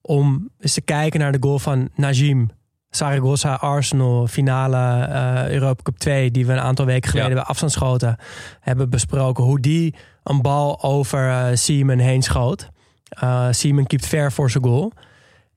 [0.00, 2.50] om eens te kijken naar de goal van Najim.
[2.90, 7.36] Zaragoza Arsenal finale eh Europa Cup 2 die we een aantal weken geleden Ja.
[7.36, 8.16] bij afstandsschoten
[8.60, 9.44] hebben besproken.
[9.44, 12.68] Hoe die een bal over eh Siemen heen schoot.
[13.08, 14.92] Eh Siemen keept ver voor zijn goal.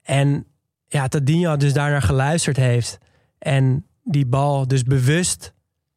[0.04, 0.46] En
[0.88, 2.98] ja, Tadinho dus daarnaar geluisterd heeft.
[3.40, 5.53] En die bal dus bewust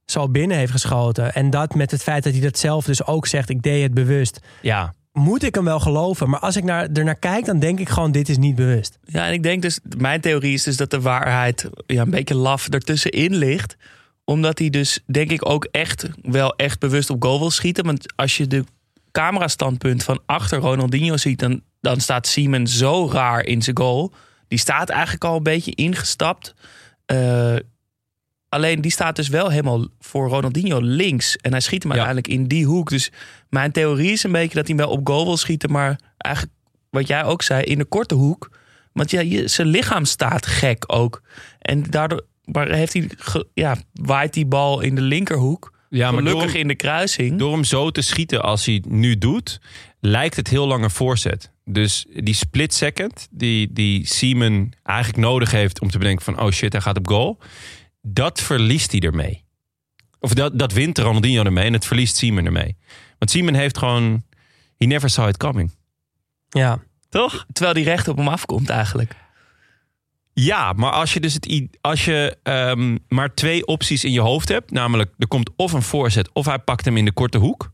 [0.07, 1.35] zo binnen heeft geschoten.
[1.35, 3.49] En dat met het feit dat hij dat zelf dus ook zegt.
[3.49, 4.39] Ik deed het bewust.
[4.63, 6.31] Ja, Moet ik hem wel geloven.
[6.31, 8.99] Maar als ik naar, ernaar kijk, dan denk ik gewoon dit is niet bewust.
[9.05, 12.35] Ja, en ik denk dus, mijn theorie is dus dat de waarheid ja, een beetje
[12.35, 13.77] laf ertussenin ligt.
[14.25, 17.85] Omdat hij dus, denk ik, ook echt wel echt bewust op goal wil schieten.
[17.85, 18.65] Want als je de
[19.13, 24.13] camerastandpunt van achter Ronaldinho ziet, dan, dan staat Siemen zo raar in zijn goal.
[24.49, 26.55] Die staat eigenlijk al een beetje ingestapt.
[27.07, 27.57] Eh,
[28.49, 31.37] alleen die staat dus wel helemaal voor Ronaldinho links.
[31.37, 32.91] En hij schiet hem uiteindelijk in die hoek.
[32.91, 33.11] Dus
[33.49, 36.55] mijn theorie is een beetje dat hij wel op goal wil schieten, maar eigenlijk
[36.91, 38.51] wat jij ook zei, in de korte hoek.
[38.93, 41.23] Want ja, je, zijn lichaam staat gek ook.
[41.59, 45.75] En daardoor maar heeft hij, ge- ja, waait die bal in de linkerhoek.
[45.89, 47.39] Ja, maar Gelukkig in de kruising.
[47.39, 49.61] door hem zo te schieten als hij nu doet,
[50.01, 51.53] lijkt het heel lang een voorzet.
[51.65, 54.09] Dus die split second die, die
[54.83, 57.39] eigenlijk nodig heeft om te bedenken van oh shit, hij gaat op goal.
[58.09, 59.45] Dat verliest hij ermee.
[60.21, 62.77] Of dat, dat wint Ronaldinho ermee en het verliest Seaman ermee.
[63.19, 64.23] Want Seaman heeft gewoon,
[64.79, 65.75] he never saw it coming.
[66.49, 67.47] Ja, Toch?
[67.53, 69.15] Terwijl die recht op hem afkomt eigenlijk.
[70.33, 74.49] Ja, maar als je dus het als je ehm, maar twee opties in je hoofd
[74.49, 77.73] hebt, namelijk er komt of een voorzet of hij pakt hem in de korte hoek,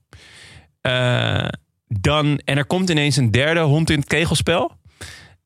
[0.80, 1.49] eh,
[1.87, 4.76] dan en er komt ineens een derde hond in het kegelspel,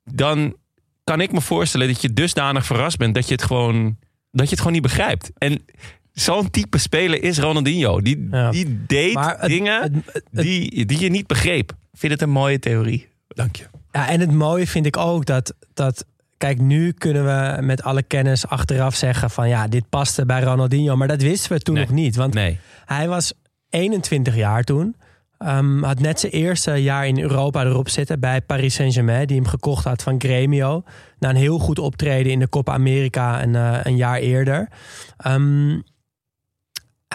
[0.04, 0.56] dan
[1.04, 3.98] kan ik me voorstellen dat je dusdanig verrast bent dat je het gewoon
[4.36, 5.30] dat je het gewoon niet begrijpt.
[5.38, 5.64] En
[6.12, 8.00] zo'n type speler is Ronaldinho.
[8.00, 8.50] Die, Ja.
[8.50, 11.70] die deed het- dingen het- het- die, die je niet begreep.
[11.70, 13.08] Ik vind het een mooie theorie.
[13.28, 13.64] Dank je.
[13.92, 16.04] Ja, en het mooie vind ik ook dat, dat.
[16.36, 20.96] Kijk, nu kunnen we met alle kennis achteraf zeggen van ja, dit paste bij Ronaldinho.
[20.96, 21.84] Maar dat wisten we toen Nee.
[21.84, 22.16] nog niet.
[22.16, 22.58] Want Nee.
[22.84, 23.32] hij was
[23.70, 24.96] 21 jaar toen.
[25.38, 29.46] Ehm, had net zijn eerste jaar in Europa erop zitten bij Paris Saint-Germain, die hem
[29.46, 30.82] gekocht had van Gremio.
[31.18, 34.68] Na een heel goed optreden in de Copa America een, eh, een jaar eerder.
[35.16, 35.80] Ehm,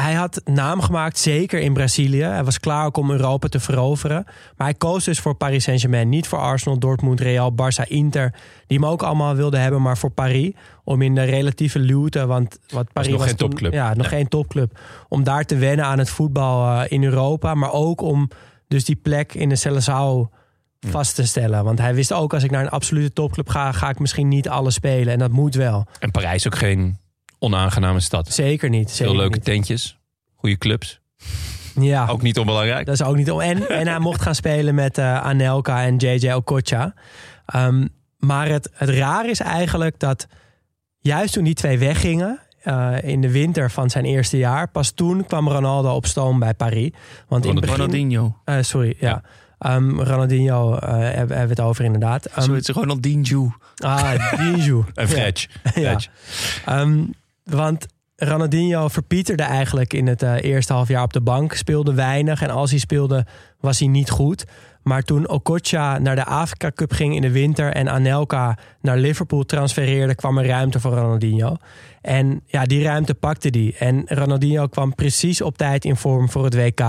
[0.02, 2.24] hij had naam gemaakt, zeker in Brazilië.
[2.24, 4.24] Hij was klaar ook om Europa te veroveren.
[4.58, 6.10] Maar hij koos dus voor Paris Saint-Germain.
[6.10, 8.34] Niet voor Arsenal, Dortmund, Real, Barça, Inter.
[8.68, 10.52] Die hem ook allemaal wilden hebben, maar voor Paris.
[10.84, 13.74] Om in de relatieve luwte, want wat Paris nog was geen toen- topclub.
[13.74, 14.08] Ja, nog Nee.
[14.08, 14.80] geen topclub.
[15.10, 17.54] Om daar te wennen aan het voetbal eh, in Europa.
[17.56, 18.30] Maar ook om
[18.68, 20.40] dus die plek in de Seleção
[20.88, 21.64] vast te stellen.
[21.64, 23.72] Want hij wist ook, als ik naar een absolute topclub ga...
[23.72, 25.14] ga ik misschien niet alles spelen.
[25.14, 25.86] En dat moet wel.
[26.00, 26.98] En Parijs ook geen
[27.42, 28.28] onaangename stad.
[28.34, 28.90] Zeker niet.
[28.92, 29.44] Zeker Heel leuke niet.
[29.44, 29.98] tentjes,
[30.36, 31.00] goede clubs.
[31.80, 32.08] Ja.
[32.08, 32.86] Ook niet onbelangrijk.
[32.86, 33.40] Dat is ook niet om.
[33.42, 36.94] En, en hij mocht gaan spelen met eh, Anelka en JJ Okocha.
[37.46, 37.88] Ehm,
[38.18, 40.28] maar het, het raar is eigenlijk dat
[41.00, 42.40] juist toen die twee weggingen.
[42.64, 44.68] eh, in de winter van zijn eerste jaar.
[44.68, 46.92] Pas toen kwam Ronaldo op stoom bij Paris.
[47.28, 48.36] Want in begin, Ronaldinho.
[48.46, 49.22] eh, sorry, ja.
[49.58, 52.26] Ehm, Ronaldinho eh, hebben, we het over inderdaad.
[52.26, 53.52] Ehm, Zo, is Ronaldinho.
[53.78, 54.84] ah, Dinju.
[54.94, 55.48] En Fredge.
[55.76, 56.00] Ja.
[56.66, 57.04] Ehm,
[57.54, 57.86] want
[58.16, 61.54] Ronaldinho verpieterde eigenlijk in het eh, eerste half jaar op de bank.
[61.54, 63.26] Speelde weinig en als hij speelde
[63.60, 64.46] was hij niet goed.
[64.84, 67.74] Maar toen Okocha naar de Afrika Cup ging in de winter...
[67.74, 70.16] en Anelka naar Liverpool transfereerde...
[70.16, 71.56] kwam er ruimte voor Ronaldinho.
[72.02, 73.76] En ja, die ruimte pakte hij.
[73.80, 76.80] En Ronaldinho kwam precies op tijd in vorm voor het WK.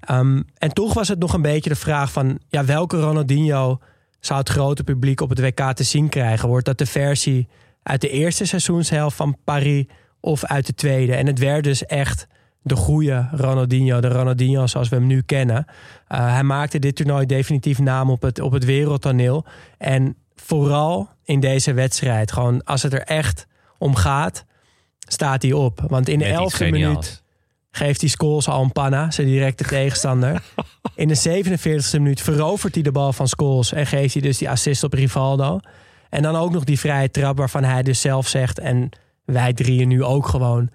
[0.00, 2.38] Ehm, en toch was het nog een beetje de vraag van...
[2.48, 3.78] Ja, welke Ronaldinho
[4.20, 6.48] zou het grote publiek op het WK te zien krijgen?
[6.48, 7.48] Wordt dat de versie
[7.90, 9.84] uit de eerste seizoenshelft van Paris
[10.20, 11.14] of uit de tweede?
[11.14, 12.26] En het werd dus echt
[12.62, 15.64] de goede Ronaldinho, de Ronaldinho zoals we hem nu kennen.
[15.66, 19.46] Uh, hij maakte dit toernooi definitief naam op het, op het wereldtoneel.
[19.78, 23.46] En vooral in deze wedstrijd, gewoon als het er echt
[23.78, 24.44] om gaat,
[24.98, 25.84] staat hij op.
[25.86, 27.22] Want in de elfde minuut
[27.70, 30.42] geeft hij Scholes al een panna, zijn directe tegenstander.
[30.94, 34.50] In de 47e minuut verovert hij de bal van Scholes en geeft hij dus die
[34.50, 35.60] assist op Rivaldo.
[36.10, 38.88] En dan ook nog die vrije trap waarvan hij dus zelf zegt, en
[39.24, 40.70] wij drieën nu ook gewoon,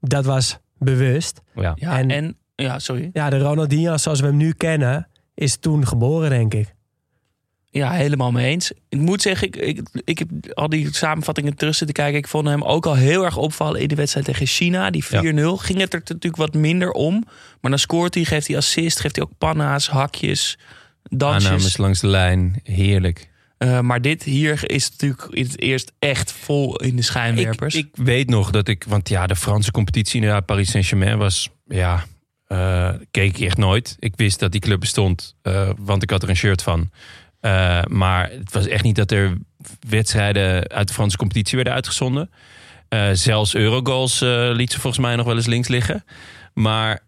[0.00, 1.40] dat was bewust.
[1.54, 1.72] Ja.
[1.76, 3.10] Ja, En- en, ja, sorry.
[3.12, 6.74] Ja, de Ronaldinho zoals we hem nu kennen, is toen geboren, denk ik.
[7.70, 8.72] Ja, helemaal mee eens.
[8.88, 12.18] Ik moet zeggen, ik, ik, ik heb al die samenvattingen terug zitten kijken.
[12.18, 14.90] Ik vond hem ook al heel erg opvallen in de wedstrijd tegen China.
[14.90, 15.08] Die 4-0.
[15.56, 17.24] Ging het er natuurlijk wat minder om.
[17.60, 20.58] Maar dan scoort hij, geeft hij assist, geeft hij ook panna's, hakjes,
[21.02, 21.44] dansjes.
[21.44, 22.60] Aannames langs de lijn.
[22.62, 23.30] Heerlijk.
[23.58, 27.74] Eh, maar dit hier is natuurlijk in het eerst echt vol in de Ik, schijnwerpers.
[27.74, 28.84] ik weet nog dat ik...
[28.84, 31.48] Want ja, de Franse competitie inderdaad, Paris Saint-Germain was...
[31.66, 32.04] Ja,
[32.46, 33.96] eh, keek ik echt nooit.
[33.98, 36.90] Ik wist dat die club bestond, eh, want ik had er een shirt van.
[37.88, 39.36] Maar het was echt niet dat er
[39.88, 42.30] wedstrijden uit de Franse competitie werden uitgezonden.
[43.12, 44.20] Zelfs Eurogoals
[44.52, 46.04] liet ze volgens mij nog wel eens links liggen.
[46.54, 47.00] Maar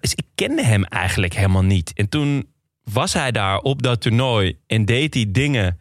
[0.00, 1.92] dus ik kende hem eigenlijk helemaal niet.
[1.94, 2.48] En toen
[2.92, 5.78] was hij daar op dat toernooi en deed hij dingen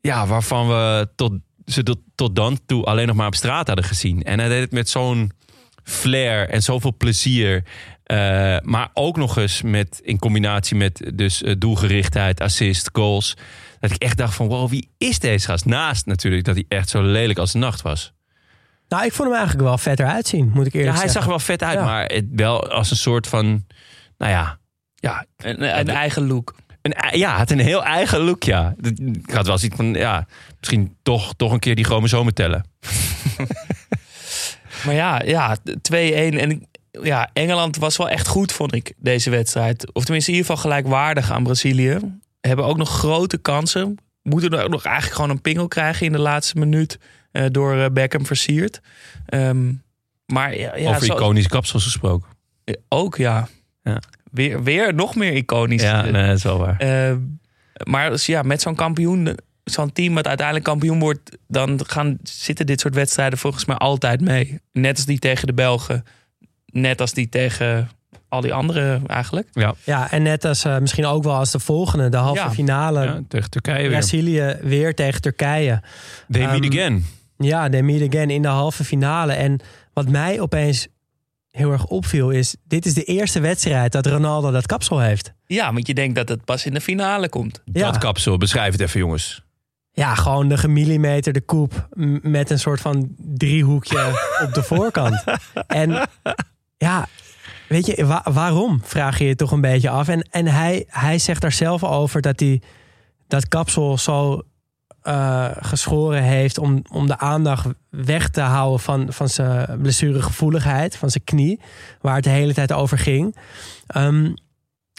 [0.00, 1.32] ja, waarvan we tot,
[1.66, 4.22] ze tot, tot dan toe alleen nog maar op straat hadden gezien.
[4.22, 5.32] En hij deed het met zo'n
[5.82, 7.64] flair en zoveel plezier.
[8.04, 8.16] Eh,
[8.62, 13.36] maar ook nog eens met, in combinatie met dus eh, doelgerichtheid, assist, goals.
[13.80, 15.64] Dat ik echt dacht van, wow, wie is deze gast?
[15.64, 18.12] Naast natuurlijk dat hij echt zo lelijk als de nacht was.
[18.88, 21.10] Nou, ik vond hem eigenlijk wel vetter uitzien, moet ik eerlijk Ja, hij zeggen.
[21.12, 21.84] zag er wel vet uit, Ja.
[21.84, 23.66] maar het wel als een soort van,
[24.18, 24.58] nou ja,
[24.94, 26.54] ja, een, een eigen look.
[26.82, 28.74] Een, ja, het had een heel eigen look, ja.
[29.22, 30.26] Ik had wel zoiets van, ja,
[30.58, 32.64] misschien toch, toch een keer die chromosomen tellen.
[34.84, 35.62] Maar ja, ja 2-1.
[35.92, 36.68] En
[37.02, 39.92] ja, Engeland was wel echt goed, vond ik, deze wedstrijd.
[39.92, 41.98] Of tenminste in ieder geval gelijkwaardig aan Brazilië.
[42.40, 43.96] hebben ook nog grote kansen.
[44.22, 46.98] Moeten er ook nog eigenlijk gewoon een pingel krijgen in de laatste minuut.
[47.32, 48.80] eh, door eh, Beckham versierd.
[49.26, 49.72] Ehm,
[50.26, 52.28] maar ja, ja Over iconische kapsels gesproken.
[52.88, 53.48] ook ja.
[53.82, 54.00] Ja.
[54.30, 55.82] Weer, weer nog meer iconisch.
[55.82, 56.76] Ja, nee, dat is wel waar.
[56.78, 57.16] Eh,
[57.84, 62.66] maar dus ja, met zo'n kampioen, zo'n team dat uiteindelijk kampioen wordt, dan gaan, zitten
[62.66, 64.60] dit soort wedstrijden volgens mij altijd mee.
[64.72, 66.04] Net als die tegen de Belgen,
[66.66, 67.88] net als die tegen
[68.28, 69.48] al die anderen eigenlijk.
[69.52, 72.50] Ja, Ja, en net als eh, misschien ook wel als de volgende, de halve Ja.
[72.50, 73.04] finale.
[73.04, 73.90] ja tegen Turkije weer.
[73.90, 75.82] Brazilië weer tegen Turkije.
[76.28, 77.04] They meet Ehm, again.
[77.38, 79.32] Ja, they meet again in de halve finale.
[79.32, 79.60] En
[79.92, 80.88] wat mij opeens
[81.50, 82.56] heel erg opviel is...
[82.64, 85.32] dit is de eerste wedstrijd dat Ronaldo dat kapsel heeft.
[85.46, 87.62] Ja, want je denkt dat het pas in de finale komt.
[87.64, 89.42] Ja, Dat kapsel, beschrijf het even jongens.
[89.92, 91.88] ja gewoon de gemillimeterde koep...
[91.94, 94.06] m- met een soort van driehoekje
[94.44, 95.24] op de voorkant.
[95.66, 96.08] En
[96.76, 97.08] ja,
[97.68, 98.80] weet je, wa- waarom?
[98.84, 100.08] Vraag je je toch een beetje af.
[100.08, 102.62] En, en hij, hij zegt daar zelf over dat hij
[103.28, 104.42] dat kapsel zo
[105.02, 106.58] eh, geschoren heeft...
[106.58, 111.60] Om, om de aandacht weg te houden van, van zijn blessuregevoeligheid, van zijn knie,
[112.00, 113.36] waar het de hele tijd over ging.
[113.86, 114.32] Ehm,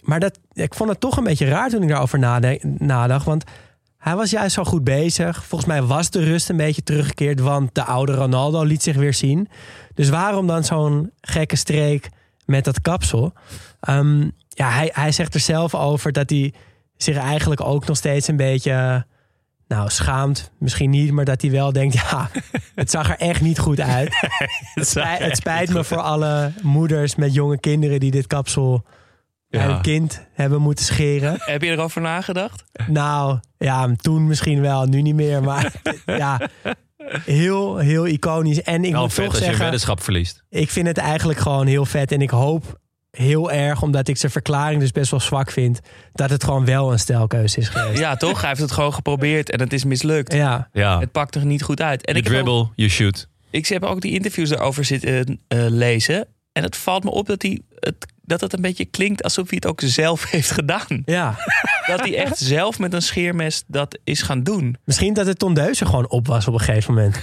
[0.04, 2.20] maar dat, ik vond het toch een beetje raar toen ik daarover
[2.64, 3.26] nadacht.
[3.26, 3.44] Want
[3.98, 5.46] hij was juist zo goed bezig.
[5.46, 9.14] Volgens mij was de rust een beetje teruggekeerd, want de oude Ronaldo liet zich weer
[9.14, 9.50] zien.
[9.94, 12.10] Dus waarom dan zo'n gekke streek
[12.46, 13.34] met dat kapsel?
[13.80, 16.54] Ehm, ja, hij, hij zegt er zelf over dat hij
[16.98, 19.06] zich eigenlijk ook nog steeds een beetje.
[19.72, 22.30] Nou, schaamt misschien niet, maar dat hij wel denkt: ja,
[22.76, 24.16] het zag er echt niet goed uit.
[24.74, 28.84] Het spijt, het spijt me voor alle moeders met jonge kinderen die dit kapsel
[29.50, 29.68] bij Ja.
[29.68, 31.36] hun kind hebben moeten scheren.
[31.40, 32.64] Heb je erover nagedacht?
[32.88, 35.44] Nou, ja, toen misschien wel, nu niet meer.
[35.44, 35.72] Maar
[36.06, 36.40] ja,
[37.26, 38.62] heel, heel iconisch.
[38.62, 40.44] En ik Wel moet vet toch als je een zeggen, weddenschap verliest.
[40.50, 42.12] ik vind het eigenlijk gewoon heel vet.
[42.12, 42.80] En ik hoop
[43.12, 45.80] heel erg, omdat ik zijn verklaring dus best wel zwak vind,
[46.14, 48.00] dat het gewoon wel een stijlkeuze is geweest.
[48.00, 48.40] Ja, toch?
[48.40, 50.34] Hij heeft het gewoon geprobeerd en het is mislukt.
[50.34, 52.06] Ja, Ja, Het pakt er niet goed uit.
[52.06, 53.28] En you ik ook, dribble, you shoot.
[53.50, 56.28] ik heb ook die interviews daarover zitten eh, lezen.
[56.52, 59.56] En het valt me op dat, hij het, dat het een beetje klinkt alsof hij
[59.62, 61.02] het ook zelf heeft gedaan.
[61.06, 61.36] ja.
[61.86, 64.78] Dat hij echt zelf met een scheermes dat is gaan doen.
[64.84, 67.20] Misschien dat het tondeuze gewoon op was op een gegeven moment.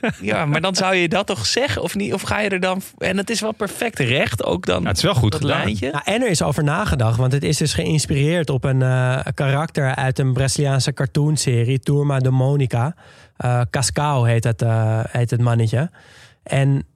[0.20, 2.14] Ja, maar dan zou je dat toch zeggen of niet?
[2.14, 2.82] Of ga je er dan...
[2.98, 4.82] En het is wel perfect recht ook dan.
[4.82, 5.76] Ja, het is wel goed gedaan.
[5.76, 9.94] Ja, en er is over nagedacht, want het is dus geïnspireerd op een eh, karakter
[9.94, 12.94] uit een Braziliaanse cartoonserie, Turma de Monica.
[13.36, 15.90] Eh Cascao heet het, eh, heet het mannetje.
[16.42, 16.86] En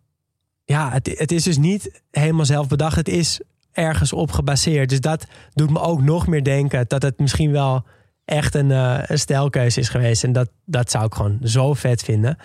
[0.65, 3.41] ja, het, het is dus niet helemaal zelf bedacht, het is
[3.73, 4.89] ergens op gebaseerd.
[4.89, 7.85] Dus dat doet me ook nog meer denken dat het misschien wel
[8.25, 10.25] echt een, een stijlkeuze is geweest.
[10.25, 12.39] En dat, dat zou ik gewoon zo vet vinden.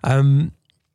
[0.00, 0.46] Ehm,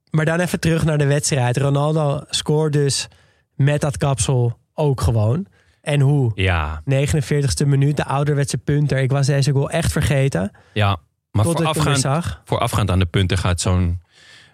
[0.10, 1.58] maar dan even terug naar de wedstrijd.
[1.58, 3.08] Ronaldo scoort dus
[3.56, 5.48] met dat kapsel ook gewoon.
[5.82, 6.32] En hoe?
[6.36, 8.98] Ja, 49ste minuut, de ouderwetse punter.
[8.98, 10.52] Ik was deze goal echt vergeten.
[10.74, 10.98] ja.
[11.32, 12.42] Maar voorafgaand, zag.
[12.46, 14.02] voorafgaand aan de punten gaat zo'n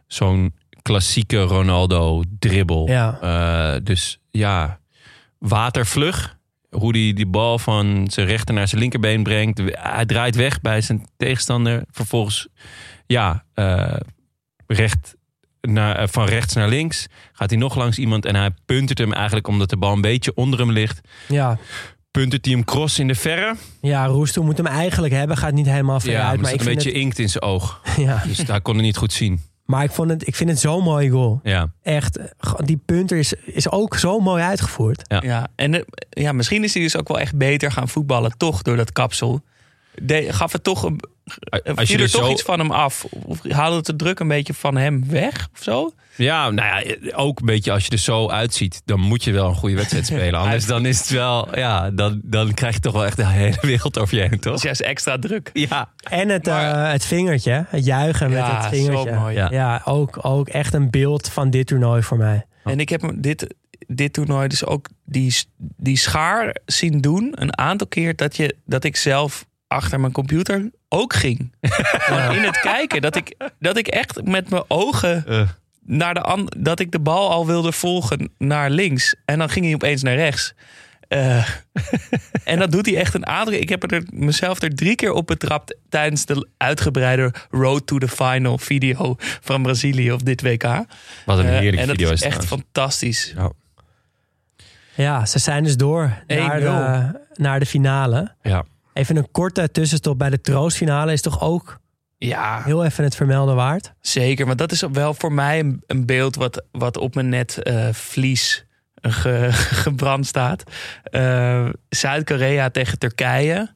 [0.08, 2.88] zo'n klassieke Ronaldo dribbel.
[2.88, 3.18] Ja.
[3.22, 4.80] Eh, dus ja,
[5.38, 6.38] watervlug.
[6.74, 9.62] Hoe hij die bal van zijn rechter naar zijn linkerbeen brengt.
[9.72, 11.84] Hij draait weg bij zijn tegenstander.
[11.92, 12.48] Vervolgens,
[13.06, 13.96] ja, eh,
[14.68, 15.16] recht
[15.62, 17.08] naar, eh, van rechts naar links.
[17.34, 20.34] Gaat hij nog langs iemand en hij puntert hem eigenlijk omdat de bal een beetje
[20.36, 21.02] onder hem ligt.
[21.28, 21.58] Ja,
[22.12, 23.56] Puntert hij hem cross in de verre.
[23.82, 25.38] ja Roestoe moet hem eigenlijk hebben.
[25.38, 26.26] Gaat niet helemaal Ja, vooruit.
[26.28, 27.82] maar maar, zit ik een beetje inkt in zijn oog.
[27.98, 29.42] ja, Dus hij kon het niet goed zien.
[29.66, 31.40] Maar ik, vond het, ik vind het zo'n mooie goal.
[31.44, 35.02] Ja, Echt, eh, die punter is, is ook zo mooi uitgevoerd.
[35.08, 35.22] Ja.
[35.24, 38.62] Ja, en eh, ja, misschien is hij dus ook wel echt beter gaan voetballen, toch,
[38.62, 39.42] door dat kapsel.
[40.02, 41.00] De, gaf het toch een,
[41.76, 42.32] als je er er toch zo...
[42.32, 43.04] iets van hem af?
[43.10, 45.94] Of haalde het de druk een beetje van hem weg of zo?
[46.16, 49.48] Ja, nou ja, ook een beetje als je er zo uitziet, dan moet je wel
[49.50, 50.40] een goede wedstrijd spelen.
[50.40, 53.58] Anders dan is het wel, ja, dan, dan krijg je toch wel echt de hele
[53.62, 54.54] wereld over je heen, toch?
[54.56, 55.50] is juist extra druk.
[55.54, 59.10] Ja, En het, Maar- eh, het vingertje, het juichen met Ja, het vingertje.
[59.14, 59.36] zo mooi.
[59.36, 59.48] Ja.
[59.52, 62.46] Ja, ook, ook echt een beeld van dit toernooi voor mij.
[62.64, 63.56] En ik heb dit,
[63.88, 67.32] dit toernooi dus ook die, die schaar zien doen.
[67.36, 71.56] Een aantal keer dat, je, dat ik zelf achter mijn computer ook ging.
[71.62, 73.02] Gewoon In het kijken.
[73.02, 75.48] Dat ik, dat ik echt met mijn ogen Eh.
[75.86, 79.16] naar de an- dat ik de bal al wilde volgen naar links.
[79.26, 80.54] En dan ging hij opeens naar rechts.
[81.08, 81.48] Eh,
[82.44, 83.60] en dat doet hij echt een keer.
[83.60, 88.08] Ik heb er mezelf er drie keer op betrapt tijdens de uitgebreide Road to the
[88.08, 90.64] Final video van Brazilië op dit WK.
[91.26, 93.34] wat een Eh, heerlijke en dat video is echt fantastisch.
[94.96, 96.64] Ja, ze zijn dus door naar 1-0.
[96.64, 98.36] de, naar de finale.
[98.42, 98.64] Ja.
[98.94, 101.80] Even een korte tussenstop bij de troostfinale is toch ook
[102.18, 103.94] Ja, heel even het vermelden waard.
[104.02, 104.46] zeker.
[104.46, 107.88] Want dat is wel voor mij een, een beeld wat, wat op mijn net eh,
[107.92, 108.66] vlies
[109.02, 109.50] ge-
[109.84, 110.64] gebrand staat.
[111.04, 113.74] Eh, Zuid-Korea tegen Turkije.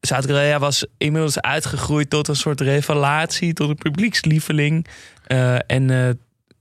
[0.00, 4.86] Zuid-Korea was inmiddels uitgegroeid tot een soort revelatie, tot een publiekslieveling.
[5.26, 6.08] Eh, en eh,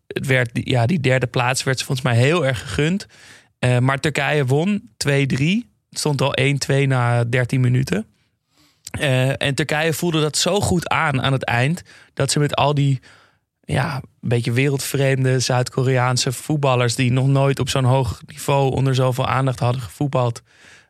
[0.08, 3.06] het werd, ja, die derde plaats werd ze volgens mij heel erg gegund.
[3.60, 5.76] Eh, maar Turkije won 2-3.
[5.98, 8.06] Stond al 1-2 na 13 minuten.
[8.92, 11.82] Eh, en Turkije voelde dat zo goed aan aan het eind.
[12.14, 13.00] Dat ze met al die
[13.62, 16.96] ja, een beetje wereldvreemde Zuid-Koreaanse voetballers.
[16.96, 20.42] die nog nooit op zo'n hoog niveau onder zoveel aandacht hadden gevoetbald.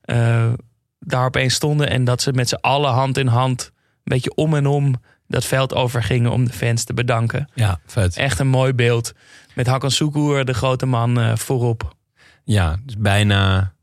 [0.01, 0.53] eh,
[0.99, 1.89] daar opeens stonden.
[1.89, 3.61] En dat ze met z'n allen hand in hand.
[3.63, 4.95] een beetje om en om
[5.27, 7.49] dat veld overgingen om de fans te bedanken.
[7.53, 8.17] Ja, vet.
[8.17, 9.13] Echt een mooi beeld.
[9.55, 11.95] Met Hakan Sukur, de grote man, eh, voorop.
[12.43, 13.73] Ja, dus bijna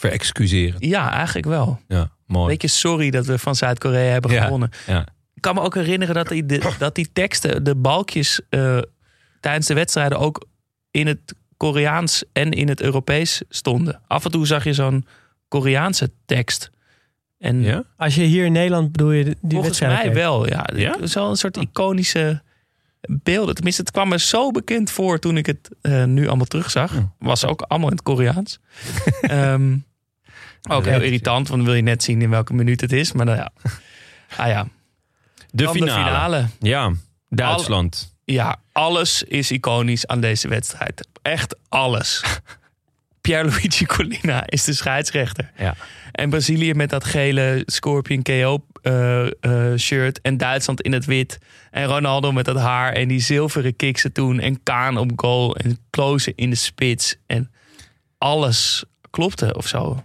[0.00, 0.88] verexcuseren.
[0.88, 1.80] Ja, eigenlijk wel.
[1.88, 2.48] Ja, mooi.
[2.48, 4.42] Beetje sorry dat we van Zuid-Korea hebben Ja.
[4.44, 4.70] gewonnen.
[4.86, 5.00] Ja.
[5.34, 8.78] Ik kan me ook herinneren dat die, de- dat die teksten, de balkjes eh,
[9.40, 10.46] tijdens de wedstrijden ook
[10.90, 14.00] in het Koreaans en in het Europees stonden.
[14.06, 15.06] Af en toe zag je zo'n
[15.48, 16.70] Koreaanse tekst.
[17.38, 17.84] En Ja?
[17.96, 20.14] Als je hier in Nederland bedoel je die volgens wedstrijd mij keek?
[20.14, 20.48] wel.
[20.48, 20.92] Ja, Ja?
[20.92, 22.42] Het is wel een soort iconische
[23.00, 23.54] beelden.
[23.54, 26.92] Tenminste, het kwam me zo bekend voor toen ik het eh, nu allemaal terugzag.
[27.18, 28.58] Was ook allemaal in het Koreaans.
[29.20, 29.76] Ehm,
[30.68, 33.12] ook heel irritant, want dan wil je net zien in welke minuut het is.
[33.12, 33.50] Maar nou ja.
[34.36, 34.68] Ah ja,
[35.50, 35.94] De Dan finale.
[35.94, 36.46] de finale.
[36.60, 36.92] Ja,
[37.28, 38.14] Duitsland.
[38.24, 41.08] Ja, alles is iconisch aan deze wedstrijd.
[41.22, 42.22] Echt alles.
[43.20, 45.50] Pierluigi Collina is de scheidsrechter.
[45.56, 45.74] Ja.
[46.12, 50.20] En Brazilië met dat gele Scorpion KO eh, eh, shirt.
[50.20, 51.38] En Duitsland in het wit.
[51.70, 52.92] En Ronaldo met dat haar.
[52.92, 54.40] En die zilveren kiksen toen.
[54.40, 55.56] En Kaan op goal.
[55.56, 57.16] En Klose in de spits.
[57.26, 57.50] En
[58.18, 60.04] alles klopte of zo.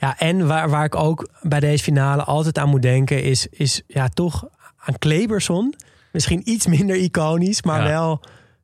[0.00, 3.82] Ja, en waar, waar ik ook bij deze finale altijd aan moet denken, is, is
[3.86, 4.44] ja, toch
[4.76, 5.74] aan Kleberson.
[6.12, 7.88] Misschien iets minder iconisch, maar Ja.
[7.88, 8.22] wel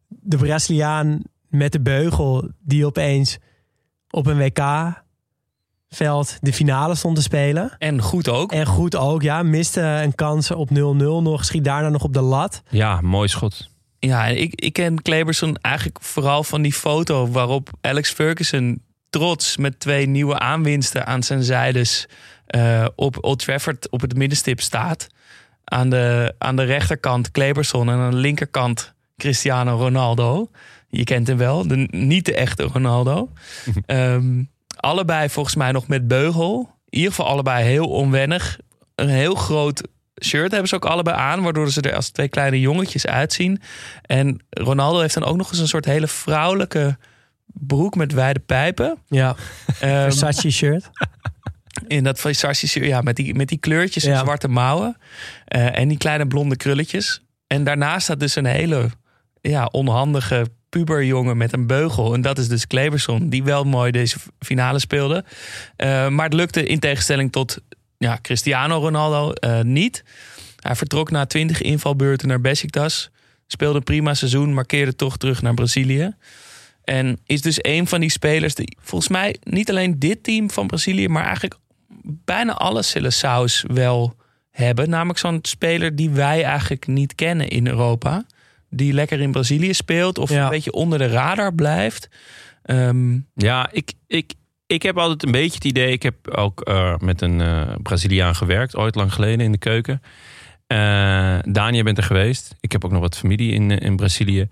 [0.09, 3.39] de Braziliaan met de beugel die opeens
[4.11, 4.37] op een
[5.89, 7.75] WK-veld de finale stond te spelen.
[7.79, 8.53] En goed ook.
[8.53, 9.43] En goed ook, ja.
[9.43, 10.75] Miste een kans op 0-0
[11.23, 11.45] nog.
[11.45, 12.63] Schiet daarna nog op de lat.
[12.71, 13.69] Ja, mooi schot.
[13.99, 18.83] Ja, en ik, ik ken Kleberson eigenlijk vooral van die foto waarop Alex Ferguson
[19.17, 22.07] trots met twee nieuwe aanwinsten aan zijn zijdes
[22.47, 25.07] eh, op Old Trafford op het middenstip staat.
[25.65, 30.51] Aan de, aan de rechterkant Kleberson en aan de linkerkant Cristiano Ronaldo.
[30.89, 33.31] Je kent hem wel, de, niet de echte Ronaldo.
[33.87, 34.43] Ehm,
[34.77, 36.71] allebei volgens mij nog met beugel.
[36.89, 38.59] In ieder geval allebei heel onwennig.
[38.95, 39.83] Een heel groot
[40.25, 43.61] shirt hebben ze ook allebei aan, waardoor ze er als twee kleine jongetjes uitzien.
[44.03, 46.99] En Ronaldo heeft dan ook nog eens een soort hele vrouwelijke
[47.47, 48.99] broek met wijde pijpen.
[49.09, 49.37] Ja,
[49.81, 50.91] Ehm, Versace shirt.
[51.87, 54.19] in dat Versace shirt, ja, met die, met die kleurtjes en Ja.
[54.19, 54.97] zwarte mouwen.
[55.45, 57.23] eh, en die kleine blonde krulletjes.
[57.47, 58.91] En daarnaast staat dus een hele
[59.41, 62.15] ja, onhandige puberjongen met een beugel.
[62.15, 65.25] En dat is dus Kleberson, die wel mooi deze finale speelde.
[65.77, 67.59] Eh, maar het lukte in tegenstelling tot
[67.99, 70.05] ja, Cristiano Ronaldo eh, niet.
[70.57, 73.11] Hij vertrok na 20 invalbeurten naar Besiktas.
[73.47, 76.15] Speelde een prima seizoen, maar keerde toch terug naar Brazilië.
[76.87, 80.67] En is dus een van die spelers die volgens mij niet alleen dit team van
[80.67, 81.55] Brazilië, maar eigenlijk
[82.25, 84.17] bijna alle Seleçao's wel
[84.51, 84.91] hebben.
[84.91, 88.27] Namelijk zo'n speler die wij eigenlijk niet kennen in Europa.
[88.71, 90.45] Die lekker in Brazilië speelt of Ja.
[90.45, 92.09] een beetje onder de radar blijft.
[92.63, 94.33] Ehm, Ja, ik, ik,
[94.67, 95.93] ik heb altijd een beetje het idee.
[95.93, 100.03] Ik heb ook eh, met een eh, Braziliaan gewerkt, ooit lang geleden in de keuken.
[101.53, 102.55] Dani, je bent er geweest.
[102.61, 104.49] Ik heb ook nog wat familie in, eh, in Brazilië.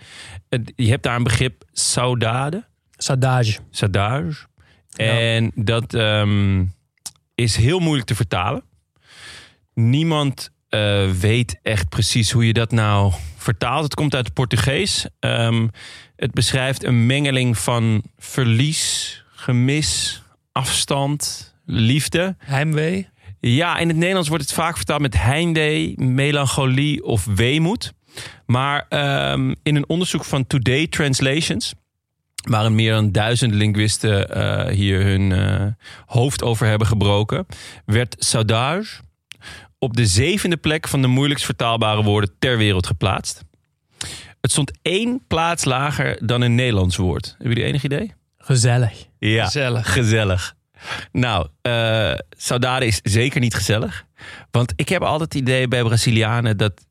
[0.48, 2.64] Eh, je hebt daar een begrip saudade,
[2.96, 3.56] Saudade.
[3.70, 4.34] saudade.
[4.96, 6.64] En dat ehm,
[7.34, 8.62] is heel moeilijk te vertalen.
[9.74, 10.52] Niemand
[11.20, 13.84] weet echt precies hoe je dat nou vertaalt.
[13.84, 15.06] Het komt uit het Portugees.
[15.18, 15.68] Ehm,
[16.16, 20.22] het beschrijft een mengeling van verlies, gemis,
[20.52, 22.36] afstand, liefde.
[22.38, 23.08] heimwee.
[23.46, 27.92] Ja, in het Nederlands wordt het vaak vertaald met heimwee, melancholie of weemoed.
[28.46, 31.74] Maar ehm, in een onderzoek van Today Translations,
[32.48, 35.66] waarin meer dan duizend linguisten eh, hier hun eh,
[36.06, 37.46] hoofd over hebben gebroken,
[37.84, 38.86] werd saudade
[39.78, 43.42] op de zevende plek van de moeilijkst vertaalbare woorden ter wereld geplaatst.
[44.40, 47.26] Het stond één plaats lager dan een Nederlands woord.
[47.26, 48.12] Hebben jullie enig idee?
[48.38, 49.06] Gezellig.
[49.18, 49.92] Ja, Gezellig.
[49.92, 50.53] gezellig.
[51.12, 54.06] Nou, eh saudade is zeker niet gezellig.
[54.50, 56.86] Want ik heb altijd het idee bij Brazilianen dat...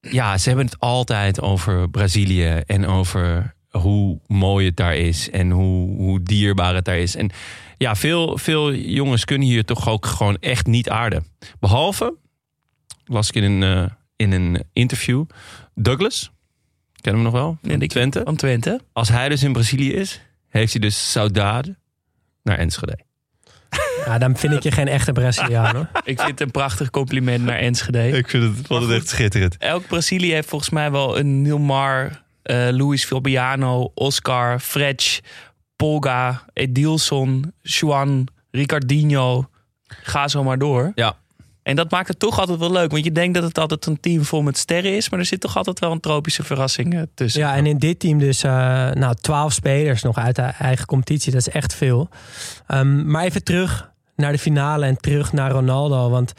[0.00, 5.50] Ja, ze hebben het altijd over Brazilië en over hoe mooi het daar is en
[5.50, 7.16] hoe, hoe dierbaar het daar is.
[7.16, 7.30] En
[7.78, 11.26] ja, veel, veel jongens kunnen hier toch ook gewoon echt niet aarden.
[11.60, 12.14] Behalve,
[13.04, 15.24] las ik in een, eh, in een interview,
[15.74, 16.30] Douglas,
[17.00, 18.20] kennen we nog wel, van Twente.
[18.24, 18.80] Van Twente.
[18.92, 21.76] Als hij dus in Brazilië is, heeft hij dus saudade
[22.44, 22.98] naar Enschede.
[24.06, 25.88] Ja, dan vind ik je geen echte Braziliaan hoor.
[26.04, 28.08] Ik vind het een prachtig compliment naar Enschede.
[28.08, 29.56] Ik vind het, vond het echt schitterend.
[29.58, 35.20] Elk Brazilië heeft volgens mij wel een Nilmar, eh Luis Fabiano, Oscar, Fretch,
[35.76, 39.48] Polga, Edilson, Juan, Ricardinho.
[39.86, 40.92] Ga zo maar door.
[40.94, 41.16] Ja.
[41.64, 42.90] En dat maakt het toch altijd wel leuk.
[42.90, 45.10] Want je denkt dat het altijd een team vol met sterren is.
[45.10, 47.40] Maar er zit toch altijd wel een tropische verrassing eh, tussen.
[47.40, 51.32] Ja, en in dit team dus eh nou, 12 spelers nog uit de eigen competitie.
[51.32, 52.08] Dat is echt veel.
[52.66, 56.10] Ehm, maar even terug naar de finale en terug naar Ronaldo.
[56.10, 56.32] Want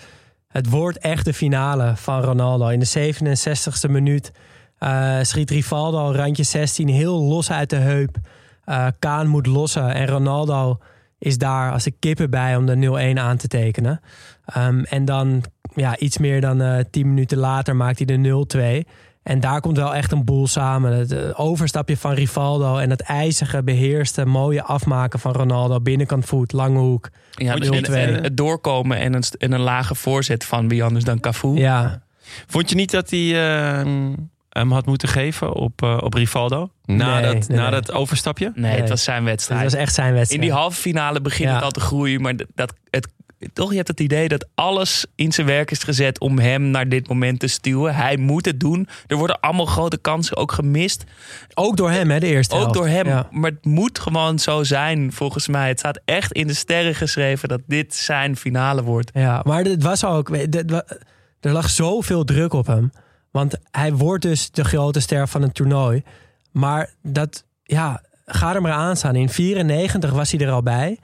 [0.48, 2.68] het wordt echt de finale van Ronaldo.
[2.68, 4.32] In de 67e minuut
[4.78, 8.18] eh, schiet Rivaldo randje 16 heel los uit de heup.
[8.64, 10.78] Eh, Kaan moet lossen en Ronaldo
[11.18, 12.76] is daar als de kippen bij om de
[13.16, 14.00] 0-1 aan te tekenen.
[14.46, 15.44] Ehm, en dan
[15.76, 18.90] ja, iets meer dan eh 10 minuten later maakt hij de 0-2.
[19.24, 20.92] En daar komt wel echt een boel samen.
[20.98, 25.80] Het eh, overstapje van Rivaldo en het ijzige, beheerste, mooie afmaken van Ronaldo.
[25.82, 27.10] Binnenkant voet, lange hoek.
[27.32, 31.20] Ja, en, en het doorkomen en een, en een lage voorzet van wie anders dan
[31.20, 31.48] Cafu.
[31.48, 32.04] Ja,
[32.48, 33.20] Vond je niet dat hij
[33.80, 33.86] eh,
[34.50, 36.70] hem had moeten geven op, eh, op Rivaldo?
[36.86, 37.72] Na, Nee, dat, nee, na nee.
[37.82, 38.52] dat overstapje?
[38.56, 38.80] Nee, Nee.
[38.82, 39.64] het was zijn dat wedstrijd.
[39.64, 40.42] was echt zijn wedstrijd.
[40.44, 41.56] In die halve finale begint Ja.
[41.56, 42.22] het al te groeien.
[42.22, 43.08] Maar dat, het,
[43.54, 46.90] toch, je hebt het idee dat alles in zijn werk is gezet om hem naar
[46.90, 47.96] dit moment te stuwen.
[47.96, 48.88] Hij moet het doen.
[49.08, 51.04] Er worden allemaal grote kansen ook gemist.
[51.54, 52.76] Ook door hem, hè, de eerste Ook helft.
[52.76, 53.08] door hem.
[53.08, 53.28] Ja.
[53.32, 55.68] Maar het moet gewoon zo zijn, volgens mij.
[55.68, 59.12] Het staat echt in de sterren geschreven dat dit zijn finale wordt.
[59.14, 60.30] Ja, maar het was ook.
[61.40, 62.92] Er lag zoveel druk op hem.
[63.32, 66.04] Want hij wordt dus de grote ster van het toernooi.
[66.52, 69.16] Maar dat, ja, ga er maar aan staan.
[69.16, 71.00] In 94 was hij er al bij.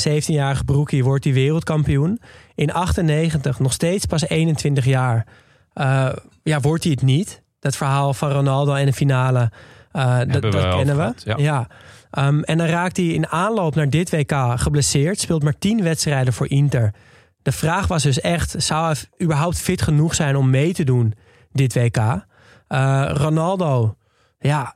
[0.00, 2.20] 17-jarige broekie wordt hij wereldkampioen.
[2.54, 5.26] In 98, nog steeds pas 21 jaar,
[5.72, 6.12] eh,
[6.42, 7.42] ja, wordt hij het niet.
[7.60, 9.50] Dat verhaal van Ronaldo en de finale,
[9.92, 11.02] eh, dat, kennen we.
[11.02, 11.36] gehad, ja.
[11.36, 11.66] Ja.
[12.10, 15.20] Ehm, en dan raakt hij in aanloop naar dit WK geblesseerd.
[15.20, 16.94] Speelt maar 10 wedstrijden voor Inter.
[17.42, 21.14] De vraag was dus echt, zou hij überhaupt fit genoeg zijn om mee te doen
[21.52, 21.96] dit WK?
[22.68, 23.96] Eh, Ronaldo,
[24.38, 24.75] ja,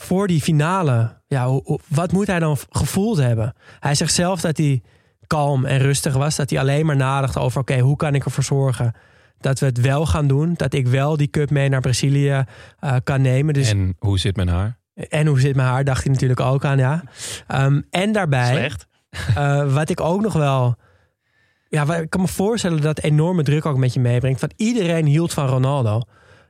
[0.00, 3.54] voor die finale, ja, wat moet hij dan gevoeld hebben?
[3.80, 4.82] Hij zegt zelf dat hij
[5.26, 6.36] kalm en rustig was.
[6.36, 8.92] Dat hij alleen maar nadacht over, oké, hoe kan ik ervoor zorgen
[9.40, 10.54] dat we het wel gaan doen?
[10.56, 12.44] Dat ik wel die cup mee naar Brazilië
[12.78, 13.54] eh, kan nemen.
[13.54, 14.76] Dus En hoe zit mijn haar?
[15.08, 17.02] en hoe zit mijn haar, dacht hij natuurlijk ook aan, ja.
[17.46, 18.86] Ehm, en daarbij, Slecht.
[19.34, 20.76] eh, wat ik ook nog wel...
[21.68, 24.40] Ja, ik kan me voorstellen dat enorme druk ook met je meebrengt.
[24.40, 26.00] Want iedereen hield van Ronaldo.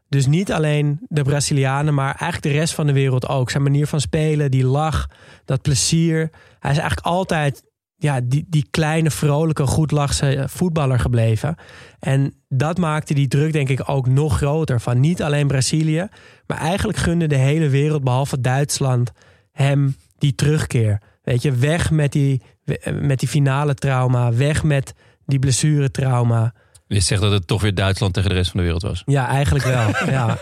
[0.09, 3.51] Dus niet alleen de Brazilianen, maar eigenlijk de rest van de wereld ook.
[3.51, 5.09] Zijn manier van spelen, die lach,
[5.45, 6.31] dat plezier.
[6.59, 7.63] Hij is eigenlijk altijd
[7.97, 11.57] ja, die, die kleine, vrolijke, goedlachse voetballer gebleven.
[11.99, 14.81] En dat maakte die druk denk ik ook nog groter.
[14.81, 16.09] Van niet alleen Brazilië,
[16.47, 19.13] maar eigenlijk gunde de hele wereld, behalve Duitsland,
[19.53, 21.01] hem die terugkeer.
[21.23, 22.43] Weet je, weg met die,
[23.01, 24.95] met die finale trauma, weg met
[25.27, 26.55] die blessuretrauma.
[26.89, 29.03] Je zegt dat het toch weer Duitsland tegen de rest van de wereld was.
[29.07, 29.89] Ja, eigenlijk wel.
[30.17, 30.39] ja.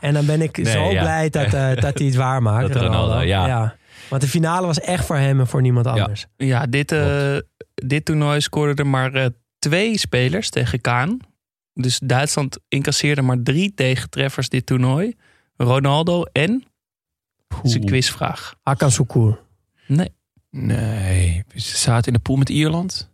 [0.00, 1.02] En dan ben ik Nee, zo ja.
[1.02, 2.72] blij dat, eh, dat hij het waar maakt.
[2.72, 3.76] Dat Ronaldo, ja.
[4.08, 6.26] Want de finale was echt voor hem en voor niemand anders.
[6.36, 7.36] Ja, dit, eh,
[7.74, 9.26] dit toernooi scoorden er maar eh,
[9.58, 11.18] twee spelers tegen Kaan.
[11.74, 15.16] Dus Duitsland incasseerde maar drie tegentreffers dit toernooi.
[15.56, 16.64] Ronaldo en...
[17.48, 18.54] Dat is een quizvraag.
[18.62, 19.40] Hakan Sukur.
[19.86, 20.08] Nee.
[20.50, 23.10] Nee, ze zaten in de pool met Ierland.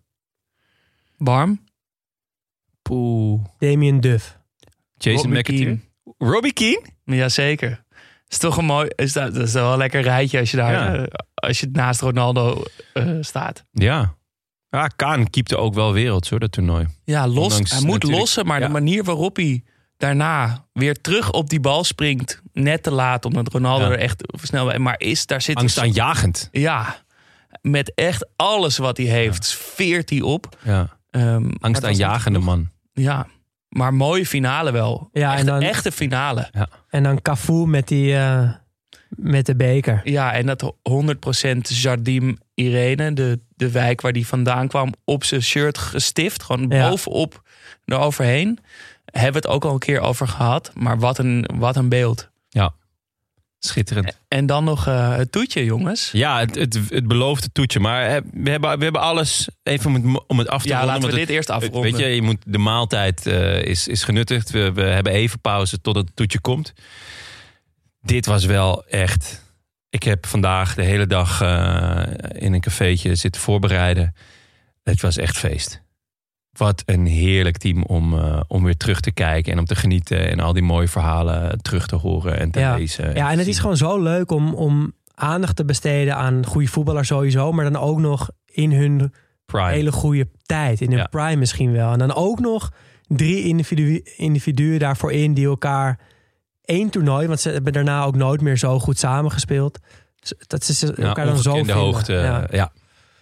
[1.16, 1.60] Warm.
[2.88, 3.42] Pool.
[3.58, 4.38] Damien Duff.
[4.96, 5.42] Jason Robbie.
[5.42, 5.78] Keane.
[6.18, 6.82] Robbie Keane?
[7.04, 7.84] Jazeker.
[8.28, 8.88] Is toch een mooi...
[8.94, 10.72] Is dat, dat is wel een lekker rijtje als je daar...
[10.72, 10.94] Ja.
[10.96, 11.04] eh,
[11.34, 12.62] als je naast Ronaldo
[12.92, 13.64] eh, staat.
[13.72, 14.14] Ja.
[14.70, 16.86] Ja, Kaan keepte ook wel werelds hoor, dat toernooi.
[17.04, 17.36] Ja, los.
[17.44, 18.66] Ondanks hij moet lossen, maar ja.
[18.66, 19.62] de manier waarop hij
[19.96, 23.90] daarna weer terug op die bal springt, net te laat, omdat Ronaldo Ja.
[23.90, 24.78] er echt snel bij.
[24.78, 26.48] Maar is daar zit Angstaanjagend.
[26.52, 27.02] Ja,
[27.60, 30.58] met echt alles wat hij heeft, veert hij op.
[30.64, 30.96] Ja.
[31.10, 32.68] Ehm, dat was Angstaanjagende man.
[32.98, 33.26] Ja,
[33.68, 35.08] maar mooie finale wel.
[35.12, 36.50] Ja, Echt en dan- een echte finale.
[36.88, 38.50] En dan Cafu met, die, eh,
[39.08, 40.00] met de beker.
[40.04, 45.42] Ja, en dat 100% Jardim Irene, de, de wijk waar die vandaan kwam, op zijn
[45.42, 46.42] shirt gestift.
[46.42, 46.88] Gewoon Ja.
[46.88, 47.42] bovenop
[47.84, 48.58] eroverheen.
[49.04, 50.70] Hebben we het ook al een keer over gehad.
[50.74, 52.30] Maar wat een, wat een beeld.
[53.58, 54.18] Schitterend.
[54.28, 56.10] En dan nog eh, het toetje, jongens.
[56.12, 57.80] Ja, het, het, het beloofde toetje.
[57.80, 60.78] Maar eh, we hebben, we hebben alles even om het, om het af te Ja,
[60.78, 60.94] ronden.
[60.94, 61.82] laten we dit eerst afronden.
[61.82, 64.50] Weet je, je moet, de maaltijd eh, is, is genuttigd.
[64.50, 66.72] We, we hebben even pauze tot het toetje komt.
[68.00, 69.46] Dit was wel echt...
[69.90, 71.40] Ik heb vandaag de hele dag
[72.32, 74.14] in een cafeetje zitten voorbereiden.
[74.82, 75.82] Het was echt feest.
[76.58, 80.30] Wat een heerlijk team om, eh, om weer terug te kijken en om te genieten.
[80.30, 82.74] En al die mooie verhalen terug te horen en te Ja.
[82.76, 83.14] lezen.
[83.14, 87.08] Ja, en het is gewoon zo leuk om, om aandacht te besteden aan goede voetballers
[87.08, 87.52] sowieso.
[87.52, 89.12] Maar dan ook nog in hun
[89.46, 89.70] Prime.
[89.70, 90.80] hele goede tijd.
[90.80, 91.06] In Ja.
[91.10, 91.92] prime misschien wel.
[91.92, 92.72] En dan ook nog
[93.06, 95.98] drie individu individuen daarvoor in die elkaar
[96.64, 99.78] één toernooi, want ze hebben daarna ook nooit meer zo goed samengespeeld.
[100.46, 101.76] Dat ze Ja, elkaar dan zo vinden.
[101.76, 102.12] hoogte.
[102.12, 102.46] Ja.
[102.50, 102.72] Ja.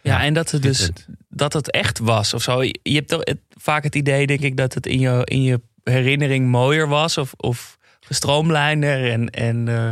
[0.06, 0.90] Ja, en dat het dus
[1.28, 2.62] dat het echt was of zo.
[2.62, 6.48] Je hebt toch vaak het idee, denk ik, dat het in je, in je herinnering
[6.48, 9.90] mooier was of, of gestroomlijnder en, en eh,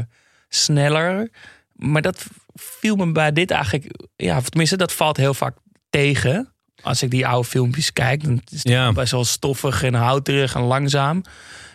[0.48, 1.30] sneller.
[1.72, 5.56] Maar dat viel me bij dit eigenlijk, ja, of tenminste, dat valt heel vaak
[5.90, 6.52] tegen.
[6.82, 8.92] Als ik die oude filmpjes kijk, dan is het Ja.
[8.92, 11.22] best wel stoffig en houterig en langzaam.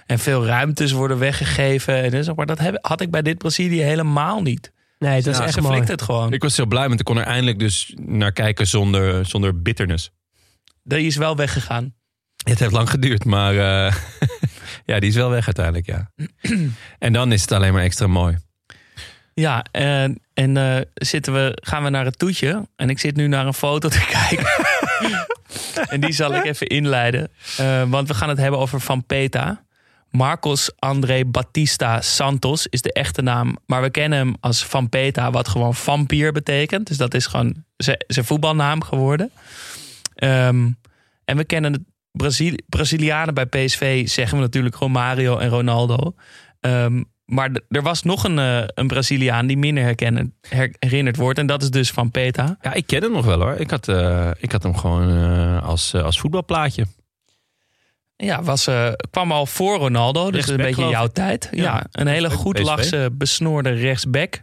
[0.05, 2.03] En veel ruimtes worden weggegeven.
[2.03, 4.71] En dus, maar dat heb, had ik bij dit Brazilië helemaal niet.
[4.99, 5.73] Nee, dat is Ja, echt ze mooi.
[5.75, 6.33] flikt het gewoon.
[6.33, 10.11] Ik was heel blij, want ik kon er eindelijk dus naar kijken zonder, zonder bitterness.
[10.83, 11.93] Die is wel weggegaan.
[12.43, 13.95] Het heeft lang geduurd, maar eh,
[14.85, 16.11] ja, die is wel weg uiteindelijk, ja.
[16.99, 18.37] en dan is het alleen maar extra mooi.
[19.33, 22.67] Ja, en, en eh, zitten we, gaan we naar het toetje.
[22.75, 24.47] En ik zit nu naar een foto te kijken.
[25.93, 27.29] en die zal ik even inleiden.
[27.57, 29.63] Eh, want we gaan het hebben over Van Peta.
[30.11, 33.57] Marcos André Batista Santos is de echte naam.
[33.65, 36.87] Maar we kennen hem als Van Peta, wat gewoon vampier betekent.
[36.87, 37.63] Dus dat is gewoon
[38.07, 39.31] zijn voetbalnaam geworden.
[40.15, 40.69] Ehm,
[41.25, 41.81] en we kennen de
[42.11, 46.13] Brazili- Brazilianen bij PSV, zeggen we natuurlijk Romario en Ronaldo.
[46.59, 51.39] Ehm, maar er was nog een, eh, een Braziliaan die minder herkennen, her- herinnerd wordt.
[51.39, 52.57] En dat is dus Van Peta.
[52.61, 53.53] Ja, ik ken hem nog wel hoor.
[53.53, 56.85] Ik had, eh, ik had hem gewoon eh, als, als voetbalplaatje.
[58.23, 61.47] Ja, was, eh, kwam al voor Ronaldo, dus een beetje jouw tijd.
[61.51, 61.85] Ja, Ja.
[61.91, 64.41] een hele goed lachse, besnoorde rechtsback.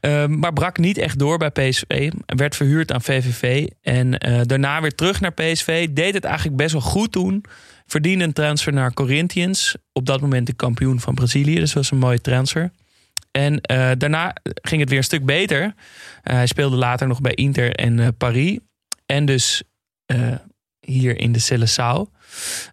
[0.00, 2.10] Ehm, maar brak niet echt door bij PSV.
[2.26, 3.66] Werd verhuurd aan VVV.
[3.82, 5.88] En eh, daarna weer terug naar PSV.
[5.88, 7.44] Deed het eigenlijk best wel goed toen.
[7.86, 9.76] Verdiende een transfer naar Corinthians.
[9.92, 11.54] Op dat moment de kampioen van Brazilië.
[11.54, 12.70] Dus was een mooie transfer.
[13.30, 15.74] En eh, daarna ging het weer een stuk beter.
[16.22, 18.58] Hij speelde later nog bij Inter en Paris.
[19.06, 19.62] En dus
[20.90, 22.10] hier in de Seleção.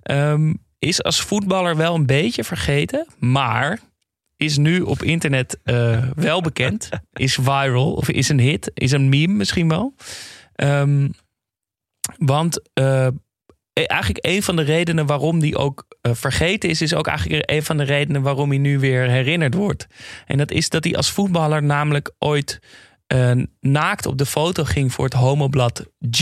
[0.04, 3.08] Ehm, is als voetballer wel een beetje vergeten.
[3.20, 3.80] Maar
[4.38, 6.90] is nu op internet eh, wel bekend.
[7.14, 8.72] Is viral of is een hit.
[8.74, 9.94] Is een meme misschien wel.
[10.56, 11.10] Ehm,
[12.18, 13.08] want eh,
[13.74, 16.82] eigenlijk een van de redenen waarom die ook eh, vergeten is...
[16.82, 19.88] is ook eigenlijk een van de redenen waarom hij nu weer herinnerd wordt.
[20.26, 22.60] En dat is dat hij als voetballer namelijk ooit
[23.60, 24.94] naakt op de foto ging...
[24.94, 26.22] voor het homoblad G...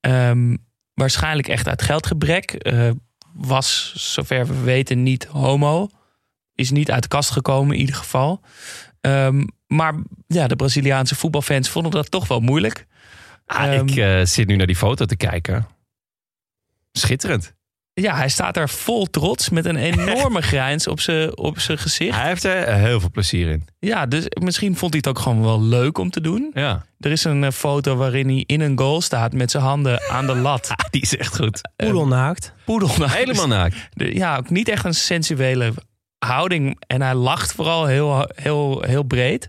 [0.00, 0.56] Ehm,
[0.98, 2.52] waarschijnlijk echt uit geldgebrek.
[2.52, 2.90] Eh,
[3.32, 5.88] was, zover we weten, niet homo.
[6.54, 8.40] Is niet uit de kast gekomen in ieder geval.
[9.00, 9.94] Ehm, maar
[10.26, 12.86] ja, de Braziliaanse voetbalfans vonden dat toch wel moeilijk.
[13.46, 15.66] Ah, Ehm, ik eh, zit nu naar die foto te kijken.
[16.92, 17.54] Schitterend.
[18.00, 22.16] Ja, hij staat daar vol trots met een enorme grijns op zijn op zijn gezicht.
[22.16, 23.66] Hij heeft er heel veel plezier in.
[23.78, 26.50] Ja, dus misschien vond hij het ook gewoon wel leuk om te doen.
[26.54, 30.02] Ja, Er is een eh, foto waarin hij in een goal staat met zijn handen
[30.10, 30.70] aan de lat.
[30.90, 31.60] die is echt goed.
[31.76, 32.52] Poedelnaakt.
[32.64, 32.90] Poedel.
[32.98, 33.76] nou, Helemaal naakt.
[34.22, 35.72] ja, ook niet echt een sensuele
[36.18, 36.76] houding.
[36.86, 39.48] En hij lacht vooral heel, heel, heel breed.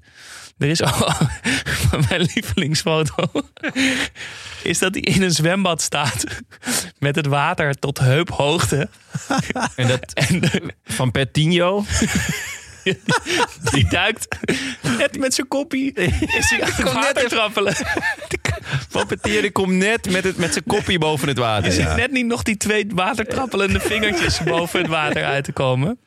[0.60, 1.18] Er is ook
[2.10, 3.32] mijn lievelingsfoto.
[4.64, 6.24] Is dat hij in een zwembad staat.
[6.98, 8.90] Met het water tot heuphoogte.
[9.76, 10.42] En dat En
[10.84, 11.86] van Petinho.
[13.72, 14.28] die duikt
[14.98, 15.94] net met zijn koppie.
[15.94, 17.76] Is hij aan het water trappelen.
[18.90, 21.66] Van Petinho die komt net met, het, met zijn koppie boven het water.
[21.66, 26.00] Je ziet net niet nog die twee watertrappelende vingertjes boven het water uit te komen.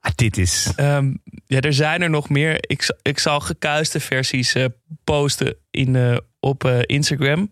[0.00, 0.72] Ah, dit is...
[0.76, 1.12] Ehm,
[1.46, 2.56] ja, er zijn er nog meer.
[2.60, 4.64] Ik, ik zal gekuiste versies eh,
[5.04, 7.50] posten in, eh, op eh, Instagram.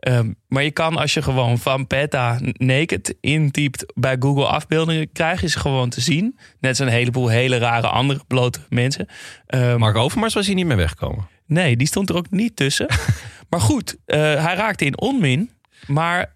[0.00, 5.40] Ehm, maar je kan als je gewoon Van Peta naked intypt bij Google afbeeldingen, krijg
[5.40, 6.38] je ze gewoon te zien.
[6.60, 9.06] Net een heleboel hele rare andere blote mensen.
[9.46, 11.28] Ehm, Mark Overmars was hier niet meer weggekomen.
[11.46, 12.86] Nee, die stond er ook niet tussen.
[13.50, 15.50] maar goed, hij raakte in onmin.
[15.86, 16.32] Maar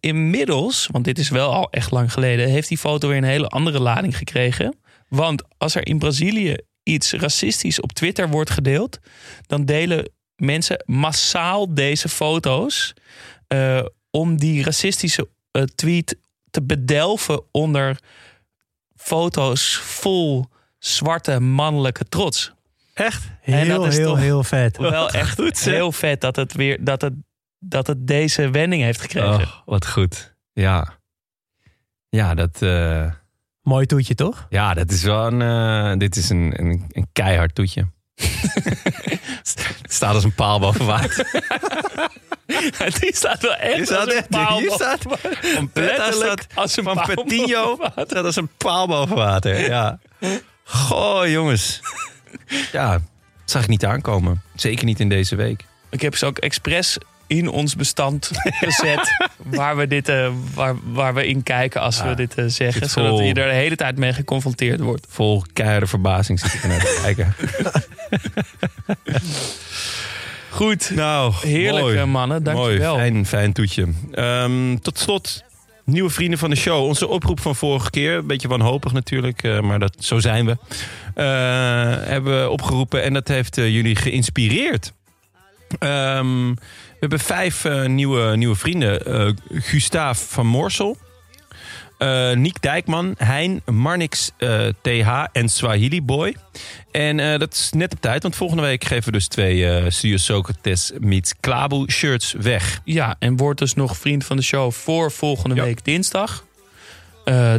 [0.00, 3.48] inmiddels, want dit is wel al echt lang geleden, heeft die foto weer een hele
[3.48, 4.76] andere lading gekregen.
[5.08, 8.98] Want als er in Brazilië iets racistisch op Twitter wordt gedeeld,
[9.46, 12.94] dan delen mensen massaal deze foto's
[13.46, 16.16] eh, om die racistische eh, tweet
[16.50, 17.98] te bedelven onder
[18.96, 20.46] foto's vol
[20.78, 22.52] zwarte mannelijke trots.
[22.94, 23.24] Echt?
[23.42, 24.76] En Heel, dat is heel, toch- heel vet.
[24.76, 27.12] Wel echt heel vet dat het weer dat het,
[27.58, 29.30] dat het deze wending heeft gekregen.
[29.40, 30.34] Oh, wat goed.
[30.52, 30.98] Ja.
[32.08, 33.10] Ja, dat, eh,
[33.68, 34.46] Mooi toetje, toch?
[34.48, 35.42] ja, dat is wel een...
[35.92, 37.86] eh, dit is een, een, een keihard toetje.
[38.14, 41.26] Het staat als een paal boven water.
[43.00, 46.84] Die staat wel echt staat als een echt- paal hier boven- staat staat als een
[46.84, 48.06] van paal Petinho boven water.
[48.06, 49.60] staat als een paal boven water.
[49.68, 49.98] Ja.
[50.64, 51.80] Goh, jongens.
[52.72, 53.00] Ja, dat
[53.44, 54.42] zag ik niet aankomen.
[54.54, 55.64] Zeker niet in deze week.
[55.90, 56.98] Ik heb ze ook expres
[57.28, 58.30] in ons bestand
[58.64, 59.30] gezet.
[59.36, 62.88] waar, we dit, eh, waar, waar we in kijken als we dit eh, zeggen.
[62.90, 65.06] Zodat je er de hele tijd mee geconfronteerd wordt.
[65.08, 67.34] Vol keiharde verbazing zit ik naar te kijken.
[70.50, 70.90] Goed.
[70.94, 71.98] Nou, Heerlijk, mooi.
[71.98, 72.42] eh, mannen.
[72.42, 72.96] Dankjewel.
[72.96, 73.86] Mooi, fijn, fijn toetje.
[74.12, 75.44] Ehm, tot slot,
[75.84, 76.84] nieuwe vrienden van de show.
[76.84, 80.56] Onze oproep van vorige keer, een beetje wanhopig natuurlijk, maar dat, zo zijn we.
[82.04, 84.92] hebben we opgeroepen en dat heeft jullie geïnspireerd.
[85.78, 86.56] Ehm, we
[87.00, 89.04] hebben vijf eh, nieuwe, nieuwe vrienden.
[89.06, 90.96] Eh Gustaaf van Moorsel.
[91.98, 94.30] eh Niek Dijkman, Hein, Marnix
[94.82, 96.36] TH en Swahili Boy.
[96.92, 100.16] En dat is net op tijd, want volgende week geven we dus twee eh Studio
[100.16, 102.80] Socrates meets Klabu shirts weg.
[102.84, 105.62] Ja, en word dus nog vriend van de show voor volgende Ja.
[105.62, 106.46] week dinsdag.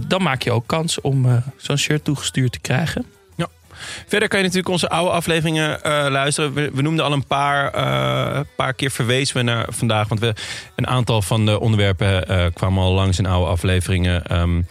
[0.07, 3.05] Dan maak je ook kans om zo'n shirt toegestuurd te krijgen.
[4.07, 6.53] Verder kan je natuurlijk onze oude afleveringen eh, luisteren.
[6.53, 10.07] We, we noemden al een paar, eh, paar keer verwezen we naar vandaag.
[10.07, 10.33] Want we,
[10.75, 14.25] een aantal van de onderwerpen eh, kwamen al langs in oude afleveringen.
[14.25, 14.61] Ehm,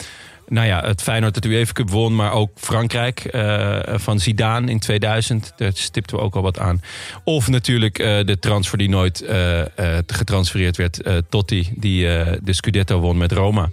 [0.48, 3.28] nou ja, het Feyenoord dat de UEFA Cup won, maar ook Frankrijk
[3.94, 5.52] van Zidane in 2000.
[5.56, 6.80] Daar stipten we ook al wat aan.
[7.24, 9.62] Of natuurlijk de transfer die nooit eh,
[10.06, 11.00] getransfereerd werd.
[11.28, 12.02] Totti, die
[12.42, 13.70] de Scudetto won met Roma.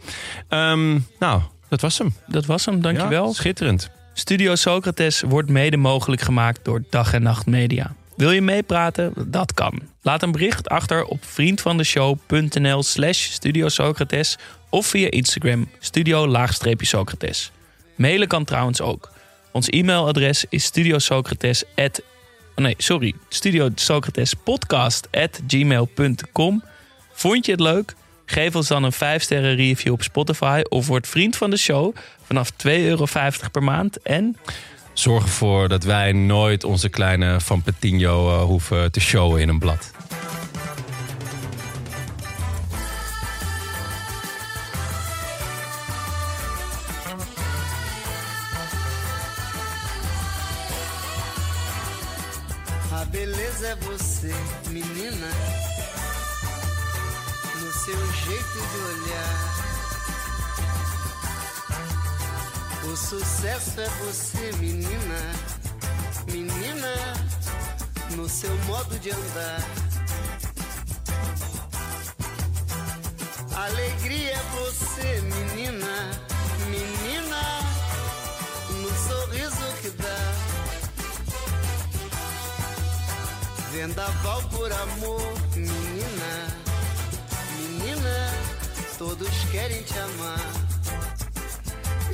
[0.50, 2.16] Ehm, nou, dat was hem.
[2.28, 3.28] Dat was hem, dankjewel.
[3.28, 3.90] Ja, schitterend.
[4.18, 7.96] Studio Socrates wordt mede mogelijk gemaakt door Dag en Nacht Media.
[8.16, 9.14] Wil je meepraten?
[9.28, 9.82] Dat kan.
[10.02, 14.38] Laat een bericht achter op vriendvandeshow.nl slash Studio Socrates
[14.70, 17.52] of via Instagram studio-socrates.
[17.96, 19.12] Mailen kan trouwens ook.
[19.52, 22.02] Ons e-mailadres is studiosocrates at,
[22.56, 26.64] oh nee, sorry, studiosocratespodcast at gmail.com.
[27.12, 27.96] Vond je het leuk?
[28.26, 32.52] Geef ons dan een 5-sterren review op Spotify of word vriend van de show vanaf
[32.52, 33.06] 2,50 euro
[33.52, 34.02] per maand.
[34.02, 34.36] En
[34.96, 39.60] Zorg ervoor dat wij nooit onze kleine Van Petinho eh, hoeven te showen in een
[39.60, 39.92] blad.
[52.94, 54.34] A beleza é você,
[62.96, 65.20] O sucesso é você, menina,
[66.32, 66.96] menina,
[68.16, 69.62] no seu modo de andar.
[73.54, 76.10] Alegria é você, menina,
[76.70, 77.42] menina,
[78.72, 80.34] no sorriso que dá.
[83.74, 86.48] Vendaval por amor, menina,
[87.58, 88.34] menina,
[88.98, 90.65] todos querem te amar.